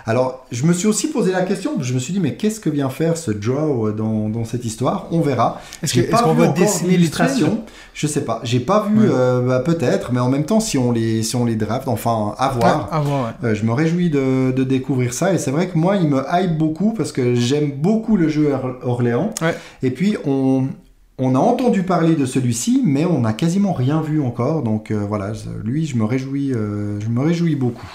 [0.05, 2.69] Alors, je me suis aussi posé la question, je me suis dit, mais qu'est-ce que
[2.69, 5.07] vient faire ce draw euh, dans, dans cette histoire?
[5.11, 5.61] On verra.
[5.81, 7.47] Est-ce, qu'on va dessiner tuiles
[7.93, 8.41] Je sais pas.
[8.43, 9.05] J'ai pas vu, Ouais.
[9.09, 12.35] euh, bah, peut-être, mais en même temps, si on les, si on les draft, enfin,
[12.37, 12.89] à voir.
[12.91, 13.33] À voir.
[13.45, 16.21] Euh, je me réjouis de, de découvrir ça et c'est vrai que moi il me
[16.31, 19.29] hype beaucoup parce que j'aime beaucoup le jeu Or- Orléans
[19.81, 20.67] et puis on,
[21.17, 24.99] on a entendu parler de celui-ci mais on n'a quasiment rien vu encore donc euh,
[25.07, 25.33] voilà
[25.63, 27.87] lui je me réjouis euh, je me réjouis beaucoup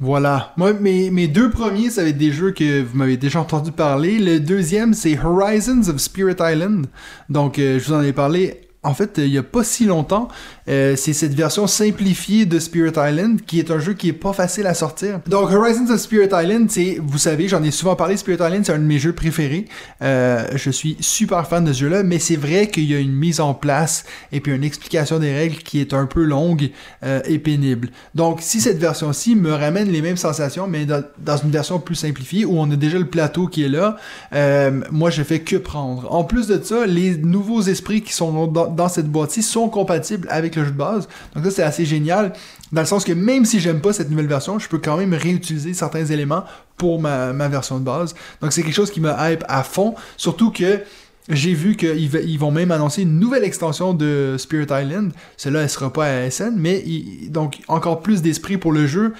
[0.00, 0.52] Voilà.
[0.56, 4.18] Moi, mes, deux premiers, ça va être des jeux que vous m'avez déjà entendu parler.
[4.18, 6.86] Le deuxième, c'est Horizons of Spirit Island.
[7.28, 8.62] Donc, euh, je vous en ai parlé.
[8.82, 10.26] En fait, il y a pas si longtemps,
[10.68, 14.32] Euh, c'est cette version simplifiée de Spirit Island qui est un jeu qui est pas
[14.32, 15.20] facile à sortir.
[15.26, 18.16] Donc, Horizons of Spirit Island, c'est, vous savez, j'en ai souvent parlé.
[18.16, 19.66] Spirit Island, c'est un de mes jeux préférés.
[20.02, 23.12] Euh, je suis super fan de ce jeu-là, mais c'est vrai qu'il y a une
[23.12, 26.70] mise en place et puis une explication des règles qui est un peu longue
[27.04, 27.90] euh, et pénible.
[28.14, 32.44] Donc, si cette version-ci me ramène les mêmes sensations, mais dans, une version plus simplifiée
[32.44, 33.96] où on a déjà le plateau qui est là,
[34.90, 36.12] moi je fais que prendre.
[36.12, 40.28] En plus de ça, les nouveaux esprits qui sont dans, dans cette boîte-ci sont compatibles
[40.30, 41.08] avec le jeu de base.
[41.34, 42.32] Donc ça c'est assez génial,
[42.72, 45.14] dans le sens que même si j'aime pas cette nouvelle version, je peux quand même
[45.14, 46.44] réutiliser certains éléments
[46.76, 48.14] pour ma, ma version de base.
[48.40, 50.80] Donc c'est quelque chose qui me hype à fond, surtout que
[51.28, 55.12] j'ai vu qu'ils vont même annoncer une nouvelle extension de Spirit Island.
[55.36, 56.84] Celle-là, elle sera pas à SN, mais
[57.28, 59.14] donc encore plus d'esprit pour le jeu.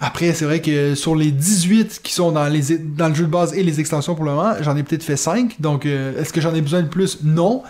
[0.00, 3.30] Après, c'est vrai que sur les 18 qui sont dans, les, dans le jeu de
[3.30, 5.60] base et les extensions pour le moment, j'en ai peut-être fait 5.
[5.60, 7.18] Donc, euh, est-ce que j'en ai besoin de plus?
[7.22, 7.62] Non.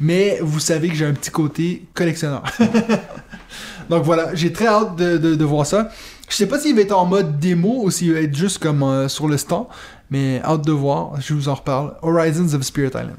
[0.00, 2.42] Mais vous savez que j'ai un petit côté collectionneur.
[3.90, 5.88] donc voilà, j'ai très hâte de, de- de voir ça.
[6.28, 8.82] Je sais pas s'il va être en mode démo ou s'il va être juste comme
[8.82, 9.66] euh, sur le stand.
[10.10, 11.94] Mais hâte de voir, je vous en reparle.
[12.02, 13.16] Horizons of Spirit Island.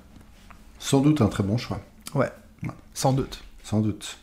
[0.79, 1.79] sans doute un très bon choix
[2.93, 3.39] Sans doute.
[3.63, 4.17] sans doute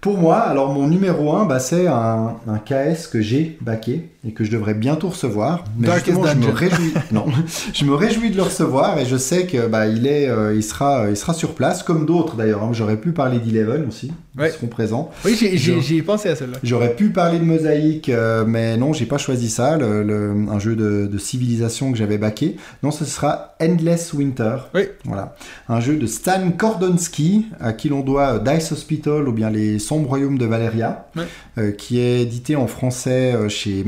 [0.00, 4.32] pour moi alors mon numéro 1 bah, c'est un, un KS que j'ai backé et
[4.32, 7.24] que je devrais bientôt recevoir mais justement je me réjouis non
[7.72, 10.62] je me réjouis de le recevoir et je sais que bah, il est euh, il
[10.62, 12.70] sera il sera sur place comme d'autres d'ailleurs hein.
[12.72, 14.48] j'aurais pu parler d'Eleven aussi Ouais.
[14.48, 16.58] ils seront présents Oui, j'ai- pensé à celle-là.
[16.62, 20.58] J'aurais pu parler de Mosaïque, euh, mais non, j'ai pas choisi ça, le, le- un
[20.60, 22.56] jeu de, de civilisation que j'avais baqué.
[22.84, 24.56] Non, ce sera Endless Winter.
[24.72, 24.82] Oui.
[25.04, 25.34] Voilà.
[25.68, 29.80] Un jeu de Stan Kordonski, à qui l'on doit euh, Dice Hospital ou bien Les
[29.80, 31.24] Sombres Royaumes de Valeria, Ouais.
[31.58, 33.82] euh, qui est édité en français euh, chez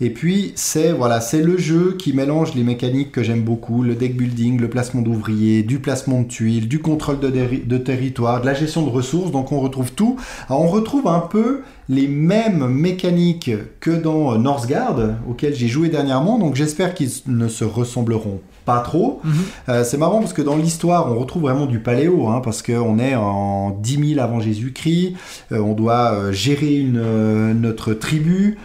[0.00, 3.94] Et puis, c'est voilà, c'est le jeu qui mélange les mécaniques que j'aime beaucoup, le
[3.94, 8.54] deck building, le placement d'ouvriers, du placement de tuiles, du contrôle de, territoire, de la
[8.54, 9.30] gestion de ressources.
[9.30, 10.16] Donc, on retrouve tout.
[10.48, 14.98] Alors, on retrouve un peu les mêmes mécaniques que dans euh, Northgard,
[15.28, 16.38] auquel j'ai joué dernièrement.
[16.38, 19.20] Donc, j'espère qu'ils ne se ressembleront pas trop.
[19.24, 19.34] Mhm.
[19.68, 22.98] Euh, c'est marrant parce que dans l'histoire, on retrouve vraiment du paléo, hein, parce qu'on
[22.98, 25.14] est en 10 000 avant Jésus-Christ,
[25.52, 28.58] euh, on doit euh, gérer une, notre tribu.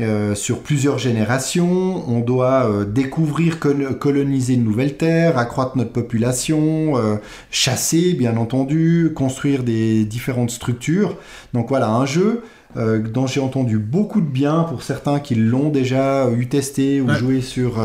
[0.00, 5.92] Euh, sur plusieurs générations, on doit euh, découvrir, col- coloniser une nouvelle terre, accroître notre
[5.92, 7.16] population, euh,
[7.50, 11.16] chasser bien entendu, construire des différentes structures.
[11.54, 12.42] Donc voilà, un jeu
[12.74, 17.14] dont j'ai entendu beaucoup de bien pour certains qui l'ont déjà eu testé ou Ouais.
[17.14, 17.82] joué sur,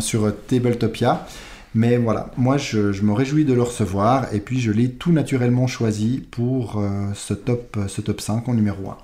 [0.00, 1.26] sur Tabletopia.
[1.74, 5.12] Mais voilà, moi je, je me réjouis de le recevoir et puis je l'ai tout
[5.12, 8.96] naturellement choisi pour ce, top, ce top 5 en numéro 1.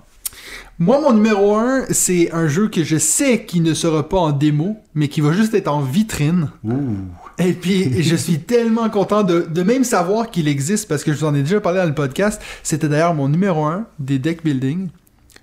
[0.79, 4.33] Moi, mon numéro 1, c'est un jeu que je sais qui ne sera pas en
[4.33, 6.51] démo, mais qui va juste être en vitrine.
[6.65, 6.97] Ouh.
[7.39, 11.19] Et puis, je suis tellement content de, de même savoir qu'il existe, parce que je
[11.19, 12.41] vous en ai déjà parlé dans le podcast.
[12.63, 14.89] C'était d'ailleurs mon numéro 1 des deck building.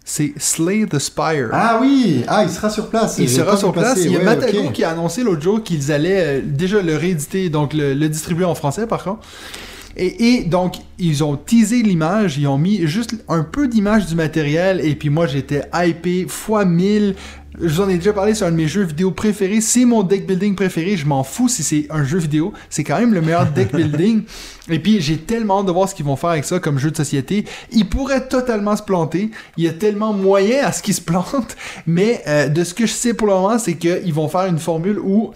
[0.09, 1.49] C'est Slay the Spire.
[1.51, 3.17] Ah oui, ah il sera sur place.
[3.19, 3.89] Il sera sur place.
[3.89, 4.05] passer.
[4.05, 6.95] Il y a Ouais, Matago qui a annoncé l'autre jour qu'ils allaient euh, déjà le
[6.95, 9.27] rééditer, donc le, le distribuer en français par contre.
[9.97, 14.15] Et, et donc, ils ont teasé l'image, ils ont mis juste un peu d'image du
[14.15, 17.15] matériel, et puis moi j'étais hypé fois 1000.
[17.59, 19.61] Je vous en ai déjà parlé sur un de mes jeux vidéo préférés.
[19.61, 20.95] C'est mon deck building préféré.
[20.95, 22.53] Je m'en fous si c'est un jeu vidéo.
[22.69, 24.21] C'est quand même le meilleur deck building.
[24.69, 26.91] Et puis, j'ai tellement hâte de voir ce qu'ils vont faire avec ça comme jeu
[26.91, 27.45] de société.
[27.71, 29.31] Ils pourraient totalement se planter.
[29.57, 31.57] Il y a tellement moyen à ce qu'ils se plantent.
[31.87, 34.59] Mais euh, de ce que je sais pour le moment, c'est qu'ils vont faire une
[34.59, 35.31] formule où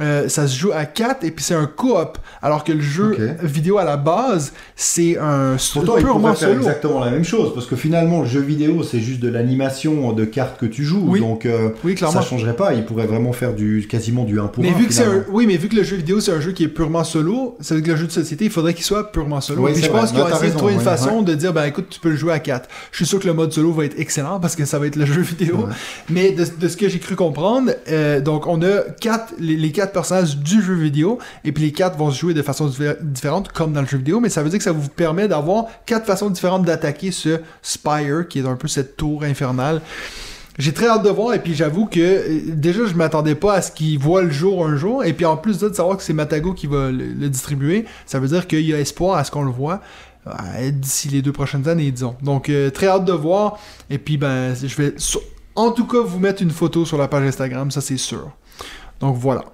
[0.00, 2.16] euh, ça se joue à 4 et puis c'est un coop.
[2.40, 6.48] Alors que le jeu vidéo à la base, c'est un Pourtant, il purement pourrait faire
[6.48, 6.60] solo.
[6.60, 10.24] exactement la même chose, parce que finalement, le jeu vidéo, c'est juste de l'animation de
[10.24, 11.20] cartes que tu joues, Oui.
[11.20, 12.72] donc euh, Oui, ça changerait pas.
[12.74, 14.78] Il pourrait vraiment faire du quasiment du 1 pour Mais 1.
[14.78, 16.64] vu que c'est un, oui, mais vu que le jeu vidéo c'est un jeu qui
[16.64, 19.62] est purement solo, c'est avec le jeu de société, il faudrait qu'il soit purement solo.
[19.66, 20.00] Oui, puis je vrai.
[20.00, 22.10] pense qu'ils t'as essayer de trouver une ouais, façon de dire ben écoute, tu peux
[22.10, 22.68] le jouer à 4.
[22.92, 24.96] Je suis sûr que le mode solo va être excellent parce que ça va être
[24.96, 25.56] le jeu vidéo.
[25.58, 25.72] Ouais.
[26.08, 29.70] Mais de, de ce que j'ai cru comprendre, euh, donc on a quatre les, les
[29.82, 32.96] quatre personnages du jeu vidéo et puis les quatre vont se jouer de façon diffé-
[33.00, 35.66] différente comme dans le jeu vidéo, mais ça veut dire que ça vous permet d'avoir
[35.86, 39.80] quatre façons différentes d'attaquer ce Spire qui est un peu cette tour infernale.
[40.58, 43.62] J'ai très hâte de voir et puis j'avoue que euh, déjà je m'attendais pas à
[43.62, 46.12] ce qu'il voit le jour un jour et puis en plus de savoir que c'est
[46.12, 49.42] Matago qui va le, distribuer, ça veut dire qu'il y a espoir à ce qu'on
[49.42, 49.80] le voit
[50.28, 52.14] euh, d'ici les deux prochaines années disons.
[52.22, 53.58] Donc euh, très hâte de voir
[53.90, 54.94] et puis ben je vais
[55.56, 58.30] en tout cas vous mettre une photo sur la page Instagram, ça c'est sûr.
[59.00, 59.44] Donc voilà.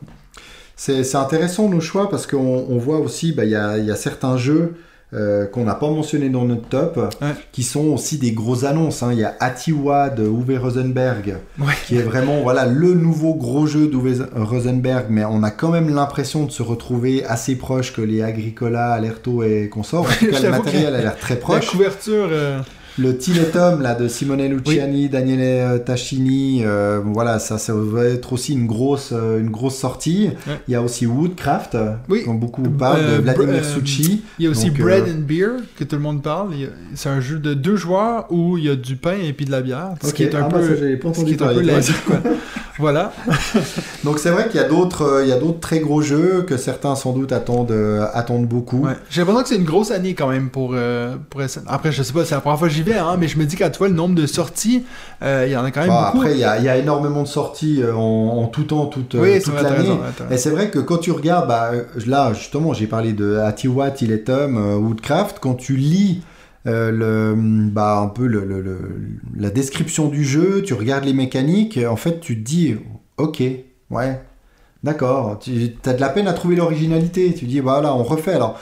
[0.81, 3.97] C'est intéressant nos choix parce qu'on on voit aussi, bah, il y, a, y a
[3.97, 4.75] certains jeux
[5.13, 7.29] euh, qu'on n'a pas mentionnés dans notre top Ouais.
[7.51, 9.03] qui sont aussi des grosses annonces.
[9.03, 9.09] hein.
[9.13, 11.73] Il y a Atiwa de Uwe Rosenberg Ouais.
[11.87, 15.93] qui est vraiment voilà, le nouveau gros jeu d'Uwe Rosenberg, mais on a quand même
[15.93, 20.07] l'impression de se retrouver assez proche que les Agricola, Alerto et consorts.
[20.07, 21.71] En tout cas, le matériel a l'air très La proche.
[21.71, 22.61] couverture euh,
[22.99, 28.33] Le Tinetum là de Simone Luciani, Daniele euh, Tachini, euh, voilà ça ça va être
[28.33, 30.31] aussi une grosse euh, une grosse sortie.
[30.47, 30.55] Ouais.
[30.67, 31.77] Il y a aussi Woodcraft,
[32.09, 32.23] Oui.
[32.27, 34.23] dont beaucoup parlent Euh, de Vladimir Suchi.
[34.39, 36.51] Il y a aussi Donc, Bread and Beer que tout le monde parle.
[36.95, 39.53] C'est un jeu de deux joueurs où il y a du pain et puis de
[39.53, 39.91] la bière.
[40.03, 40.15] Ce Ok.
[40.15, 41.55] qui est un Ah, bah, peu, ça, ce qui est un
[42.07, 42.17] quoi.
[42.79, 43.13] voilà.
[44.05, 46.43] Donc c'est vrai qu'il y a d'autres euh, il y a d'autres très gros jeux
[46.47, 48.85] que certains sans doute attendent euh, attendent beaucoup.
[48.87, 48.93] Ouais.
[49.11, 51.61] J'ai l'impression que c'est une grosse année quand même pour, euh, pour SN.
[51.67, 53.45] Après, je sais pas, c'est la première fois que j'y vais, hein, mais je me
[53.45, 54.85] dis tu vois le nombre de sorties,
[55.23, 56.19] euh, il y en a quand même Bon, beaucoup.
[56.19, 59.15] après il y, a, il y a énormément de sorties en, en tout temps toute,
[59.15, 59.99] oui, c'est toute l'année.
[60.31, 61.71] Et c'est vrai que quand tu regardes, bah,
[62.07, 66.23] là justement, j'ai parlé de Atiwa, Tiletum, euh, Woodcraft, quand tu lis
[66.69, 67.35] euh, le,
[67.71, 68.45] bah, un peu le,
[69.37, 72.77] la description du jeu, tu regardes les mécaniques, en fait tu te dis,
[73.17, 73.43] ok,
[73.91, 74.21] ouais,
[74.85, 78.33] d'accord, tu as de la peine à trouver l'originalité, tu dis, voilà, on refait.
[78.35, 78.59] Alors,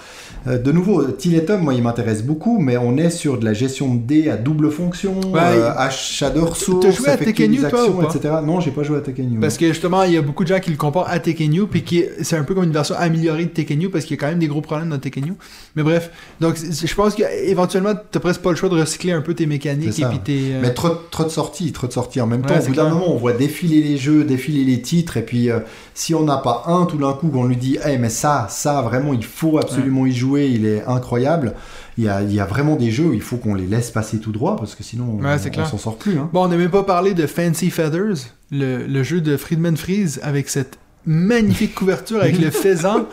[0.47, 3.93] euh, de nouveau, Tiletum, moi il m'intéresse beaucoup, mais on est sur de la gestion
[3.94, 7.60] de dés à double fonction, Ouais, euh, de ressources, T'as joué à Tekken des U,
[7.60, 8.34] toi, actions, ou pas etc.
[8.44, 9.40] Non, j'ai pas joué à Tekken U.
[9.40, 11.66] Parce que justement, il y a beaucoup de gens qui le comparent à Tekken U,
[11.66, 14.18] puis qui c'est un peu comme une version améliorée de Tekken U, parce qu'il y
[14.18, 15.32] a quand même des gros problèmes dans Tekken U.
[15.74, 16.10] Mais bref,
[16.40, 19.98] donc je pense qu'éventuellement, t'as presque pas le choix de recycler un peu tes mécaniques
[19.98, 20.55] et puis tes.
[20.55, 22.64] euh, Mais trop, trop de sorties, trop de sorties en même Ouais, temps.
[22.64, 25.59] Au bout d'un moment, on voit défiler les jeux, défiler les titres, et puis euh,
[26.06, 28.80] si on n'a pas un tout d'un coup, qu'on lui dit, hey, mais ça, ça,
[28.80, 31.54] vraiment, il faut absolument y jouer, il est incroyable.
[31.98, 33.90] Il y a, il y a vraiment des jeux où il faut qu'on les laisse
[33.90, 36.16] passer tout droit, parce que sinon, Ouais, on, on s'en sort plus.
[36.16, 36.30] Hein.
[36.32, 38.18] Bon, on n'a même pas parlé de Fancy Feathers,
[38.52, 43.06] le, le jeu de Friedman Freeze avec cette magnifique couverture avec le faisan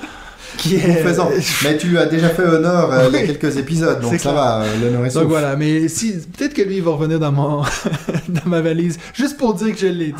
[0.57, 1.03] qui est.
[1.03, 1.29] Faisant.
[1.63, 4.19] Mais tu lui as déjà fait honneur euh, il y a quelques épisodes, donc ça
[4.19, 4.33] clair.
[4.33, 5.23] va, euh, l'honneur est sauf.
[5.23, 7.61] Donc voilà, mais si peut-être que lui il va revenir dans mon
[8.29, 10.13] dans ma valise juste pour dire que je l'ai.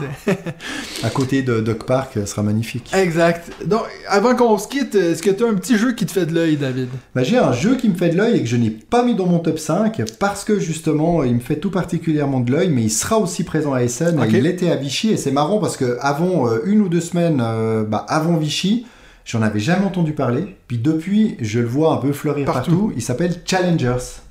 [1.04, 2.92] À côté de Doc Park, euh, sera magnifique.
[2.94, 3.52] Exact.
[3.66, 6.26] Donc avant qu'on se quitte, est-ce que tu as un petit jeu qui te fait
[6.26, 6.90] de l'œil, David?
[7.16, 9.16] Bah, j'ai un jeu qui me fait de l'œil et que je n'ai pas mis
[9.16, 12.84] dans mon top 5 parce que justement il me fait tout particulièrement de l'œil mais
[12.84, 15.98] il sera aussi présent à Essen il était à Vichy et c'est marrant parce que
[16.02, 18.86] avant euh, une ou deux semaines euh, bah, avant Vichy
[19.26, 22.94] j'en avais jamais entendu parler puis depuis je le vois un peu fleurir partout, Partout.
[22.96, 24.22] il s'appelle Challengers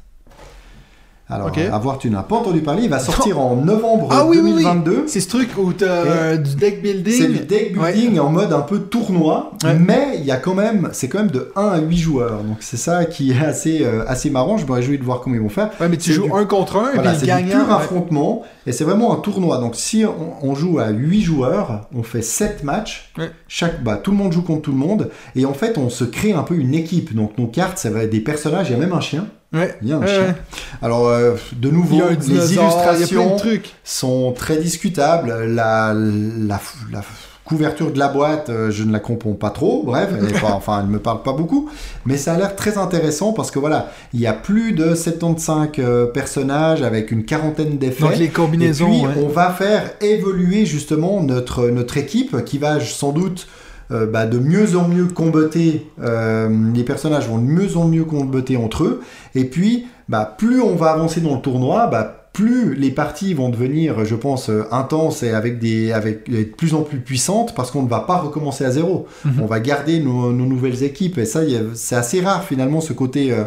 [1.31, 1.59] Alors, Ok.
[1.59, 2.83] à voir, tu n'as pas entendu parler.
[2.83, 4.63] Il va sortir en novembre Ah oui, oui, oui.
[4.65, 5.05] 2022.
[5.07, 7.15] C'est ce truc où t'as euh, du deck building.
[7.15, 9.75] C'est du deck building en mode un peu tournoi, Ouais.
[9.79, 12.43] mais il y a quand même, c'est quand même de 1 à 8 joueurs.
[12.43, 14.59] Donc c'est ça qui est assez, euh, assez marrant.
[14.59, 15.71] Je me réjouis de voir comment ils vont faire.
[15.81, 18.73] Ouais, mais tu joues du- un contre un, Voilà, et puis c'est pur affrontement et
[18.73, 19.57] c'est vraiment un tournoi.
[19.59, 23.11] Donc si on, on joue à 8 joueurs, on fait 7 matchs.
[23.49, 26.05] Chaque, bah, tout le monde joue contre tout le monde et en fait on se
[26.05, 27.15] crée un peu une équipe.
[27.15, 28.69] Donc nos cartes, ça va être des personnages.
[28.69, 29.27] Il y a même un chien.
[29.53, 29.77] Ouais.
[29.83, 30.23] Il y a un Ouais, chien.
[30.27, 30.35] ouais.
[30.81, 35.29] Alors euh, de nouveau, les dinosaure, illustrations de sont très discutables.
[35.47, 36.61] La, la,
[36.91, 37.03] la
[37.45, 39.83] couverture de la boîte, euh, je ne la comprends pas trop.
[39.85, 41.69] Bref, elle pas, enfin, elle me parle pas beaucoup.
[42.07, 45.69] Mais ça a l'air très intéressant parce que voilà, il y a plus de 75
[45.81, 48.05] euh, personnages avec une quarantaine d'effets.
[48.05, 48.93] Donc les combinaisons.
[48.93, 53.49] Et puis, on va faire évoluer justement notre, notre équipe qui va sans doute
[53.93, 55.87] euh, bah, de mieux en mieux comboter.
[56.01, 59.01] euh, les personnages vont de mieux en mieux comboter entre eux.
[59.35, 63.51] Et puis, bah, plus on va avancer dans le tournoi, bah, plus les parties vont
[63.51, 67.71] devenir, je pense, euh, intenses et avec des, avec de plus en plus puissantes parce
[67.71, 69.07] qu'on ne va pas recommencer à zéro.
[69.25, 69.43] Mhm.
[69.43, 71.41] On va garder nos, nos nouvelles équipes et ça,
[71.75, 73.45] c'est assez rare finalement ce côté euh,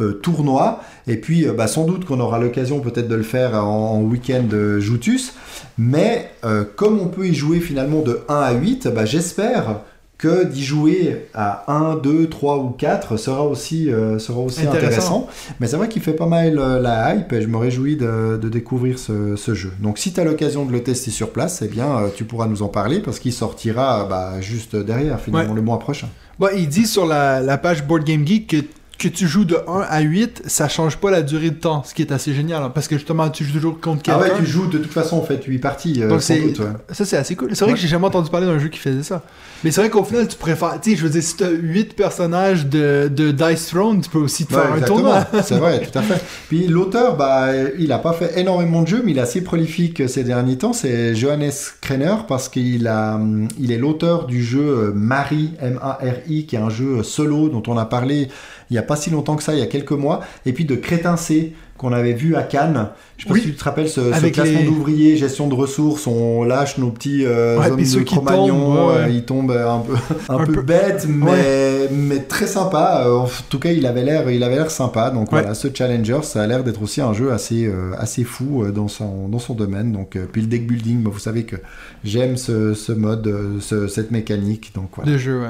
[0.00, 0.80] euh, tournoi.
[1.08, 4.02] Et puis, euh, bah, sans doute qu'on aura l'occasion peut-être de le faire en, en
[4.02, 5.32] week-end euh, Joutus.
[5.78, 9.80] Mais euh, comme on peut y jouer finalement de 1 à 8, bah, j'espère
[10.18, 14.86] que d'y jouer à 1, 2, 3 ou 4 sera aussi, euh, sera aussi Intéressant.
[14.88, 15.26] intéressant.
[15.60, 18.36] Mais c'est vrai qu'il fait pas mal euh, la hype et je me réjouis de,
[18.36, 19.70] de découvrir ce, ce jeu.
[19.80, 22.48] Donc si tu as l'occasion de le tester sur place, eh bien euh, tu pourras
[22.48, 25.56] nous en parler parce qu'il sortira bah, juste derrière finalement Ouais.
[25.56, 26.08] le mois prochain.
[26.40, 28.56] Bon, il dit sur la, la page Board Game Geek que,
[28.98, 31.94] que tu joues de 1 à 8, ça change pas la durée de temps, ce
[31.94, 32.62] qui est assez génial.
[32.64, 34.34] hein, parce que justement, tu joues toujours contre Ah quelqu'un.
[34.34, 36.58] ouais, tu joues de toute façon en fait 8 parties euh, Donc sans c'est doute.
[36.58, 36.66] ouais.
[36.90, 37.50] ça c'est assez cool.
[37.54, 37.74] C'est vrai Ouais.
[37.76, 39.22] que j'ai jamais entendu parler d'un jeu qui faisait ça.
[39.62, 41.94] Mais c'est vrai qu'au final tu préfères, tu sais, je veux dire si t'as 8
[41.94, 44.98] personnages de, de Dice Throne, tu peux aussi te Ouais, faire un exactement.
[44.98, 45.26] tournoi.
[45.44, 46.20] C'est vrai, tout à fait.
[46.48, 47.48] Puis l'auteur, bah,
[47.78, 50.72] il a pas fait énormément de jeux, mais il est assez prolifique ces derniers temps.
[50.72, 51.50] C'est Johannes
[51.80, 56.58] Krenner parce qu'il a, hum, il est l'auteur du jeu euh, Marie M-A-R-I, qui est
[56.58, 58.28] un jeu solo dont on a parlé
[58.70, 60.64] il y a pas si longtemps que ça, il y a quelques mois, et puis
[60.64, 62.88] de Crétin C qu'on avait vu à Cannes.
[63.18, 66.08] Je sais pas si tu te rappelles ce, ce classement les- d'ouvriers, gestion de ressources,
[66.08, 69.94] on lâche nos petits euh, Ouais, hommes de Cro-Magnon, ouais, euh, ils tombent un peu,
[70.28, 73.04] un Un peu peu- bêtes, mais, mais très sympa.
[73.06, 75.10] Euh, En tout cas, il avait l'air, il avait l'air sympa.
[75.10, 78.64] Donc voilà, ce Challenger, ça a l'air d'être aussi un jeu assez, euh, assez fou
[78.64, 79.92] euh, dans son, dans son domaine.
[79.92, 81.56] Donc euh, puis le deck building, bah, vous savez que
[82.02, 84.72] j'aime ce, ce mode, euh, ce- cette mécanique.
[84.74, 85.12] Donc voilà.
[85.12, 85.46] De jeu, ouais.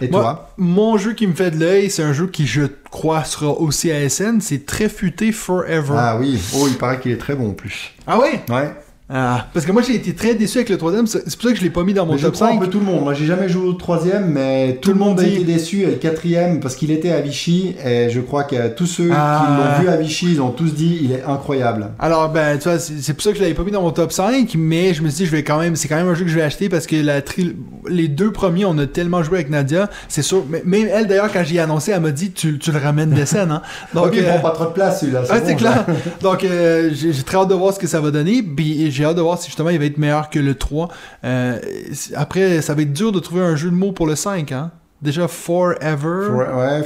[0.00, 0.50] Et Moi- toi?
[0.56, 3.90] Mon jeu qui me fait de l'œil, c'est un jeu qui, je crois, sera aussi
[3.90, 5.94] à SN, c'est Très Futé Forever.
[5.96, 6.40] Ah oui.
[6.56, 7.92] Oh, il paraît qu'il est très bon en plus.
[8.06, 8.42] Ah ouais?
[8.48, 8.72] Ouais.
[9.10, 11.56] Ah, parce que moi j'ai été très déçu avec le troisième, c'est pour ça que
[11.58, 12.60] je l'ai pas mis dans mon Mais je top crois un 5.
[12.60, 13.04] peu tout le monde.
[13.04, 15.36] Moi, j'ai jamais joué au troisième, mais tout, le monde, a dit.
[15.36, 15.80] été déçu.
[15.82, 19.46] Et le quatrième, parce qu'il était à Vichy, et je crois que tous ceux Ah.
[19.46, 21.88] qui l'ont vu à Vichy, ils ont tous dit, il est incroyable.
[21.98, 24.12] Alors, ben, tu vois, c'est pour ça que je l'avais pas mis dans mon top
[24.12, 26.24] 5, mais je me suis dit, je vais quand même, c'est quand même un jeu
[26.24, 27.56] que je vais acheter parce que la tri-
[27.88, 30.44] les deux premiers, on a tellement joué avec Nadia, c'est sûr.
[30.50, 33.10] mais- Même elle, d'ailleurs, quand j'y ai annoncé, elle m'a dit, tu, tu le ramènes
[33.10, 33.62] des scènes, hein.
[33.94, 35.22] Donc, il euh, prend pas trop de place, celui-là.
[35.30, 35.86] Ah, bon, c'est clair.
[36.20, 38.42] Donc, euh, j'ai j'ai très hâte de voir ce que ça va donner.
[38.42, 40.88] Puis, j'ai hâte de voir si justement il va être meilleur que le 3.
[41.24, 41.58] Euh,
[42.14, 44.70] après, ça va être dur de trouver un jeu de mots pour le 5, hein.
[45.00, 46.28] Déjà, Forever.
[46.32, 46.84] Ouais, ouais,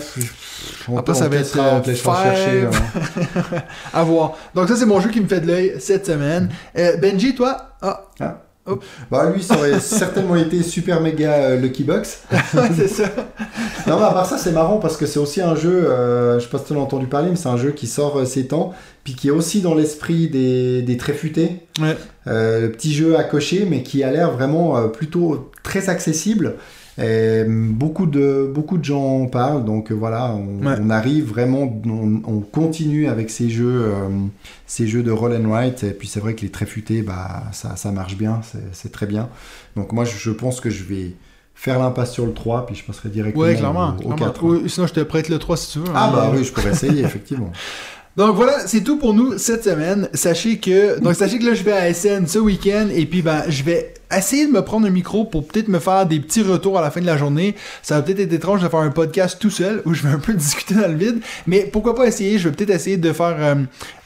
[0.86, 2.66] on, Après, on ça va être, euh, chercher.
[2.66, 3.58] hein.
[3.94, 4.34] À voir.
[4.54, 6.50] Donc, ça, c'est mon jeu qui me fait de l'œil cette semaine.
[6.76, 7.70] Euh, Benji, toi?
[7.80, 8.04] Ah,
[9.10, 12.22] Bah, lui, ça aurait certainement été super méga euh, Lucky Box.
[12.54, 13.04] ouais, c'est ça.
[13.86, 16.44] Non, mais à part ça, c'est marrant parce que c'est aussi un jeu, euh, je
[16.44, 18.24] sais pas si tu en as entendu parler, mais c'est un jeu qui sort euh,
[18.24, 18.72] ces temps,
[19.02, 21.66] puis qui est aussi dans l'esprit des, des tréfutés.
[21.80, 21.96] Ouais.
[22.28, 26.54] Euh, le petit jeu à cocher, mais qui a l'air vraiment euh, plutôt très accessible.
[26.98, 30.74] Et hum, beaucoup de, beaucoup de gens en parlent, donc euh, voilà, on, Ouais.
[30.80, 34.08] on arrive vraiment, on, on continue avec ces jeux, euh,
[34.66, 37.76] ces jeux de roll and write, et puis c'est vrai que les tréfutés, bah, ça,
[37.76, 39.28] ça marche bien, c'est- c'est très bien.
[39.74, 41.14] Donc moi, je, je pense que je vais
[41.54, 43.90] faire l'impasse sur le 3, puis je passerai directement Ouais, clairement.
[43.90, 44.16] au, au clairement.
[44.16, 44.44] 4.
[44.44, 45.84] Ou sinon, je te prête le 3 si tu veux.
[45.94, 46.12] Ah hein.
[46.12, 47.52] bah oui, je pourrais essayer, effectivement.
[48.14, 50.06] Donc voilà, c'est tout pour nous cette semaine.
[50.12, 53.42] Sachez que donc sachez que là je vais à SN ce week-end et puis ben
[53.48, 56.78] je vais essayer de me prendre un micro pour peut-être me faire des petits retours
[56.78, 57.54] à la fin de la journée.
[57.82, 60.18] Ça va peut-être être étrange de faire un podcast tout seul où je vais un
[60.18, 62.38] peu discuter dans le vide, mais pourquoi pas essayer?
[62.38, 63.54] Je vais peut-être essayer de faire euh,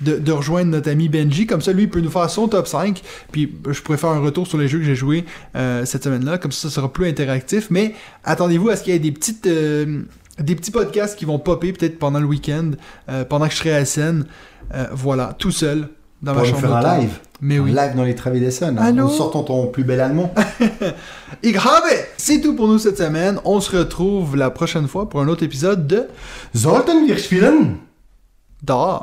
[0.00, 1.48] de, rejoindre notre ami Benji.
[1.48, 3.02] Comme ça lui il peut nous faire son top 5
[3.32, 5.24] puis je pourrais faire un retour sur les jeux que j'ai joués
[5.56, 6.38] euh, cette semaine-là.
[6.38, 7.68] Comme ça ça sera plus interactif.
[7.70, 10.02] Mais attendez-vous à ce qu'il y ait des petites euh,
[10.38, 12.72] des petits podcasts qui vont popper peut-être pendant le week-end,
[13.08, 14.26] euh, pendant que je serai à scène.
[14.74, 15.88] Euh, voilà, tout seul,
[16.22, 16.60] dans Pour ma nous chambre.
[16.60, 17.18] faire un live.
[17.40, 17.70] Mais oui.
[17.70, 19.04] live dans les Travées des Allô?
[19.04, 20.32] En sortant ton plus bel allemand.
[21.44, 21.82] Grave,
[22.16, 23.38] c'est tout pour nous cette semaine.
[23.44, 26.06] On se retrouve la prochaine fois pour un autre épisode de
[26.54, 27.76] Sollten wir spielen?
[28.62, 29.02] Da.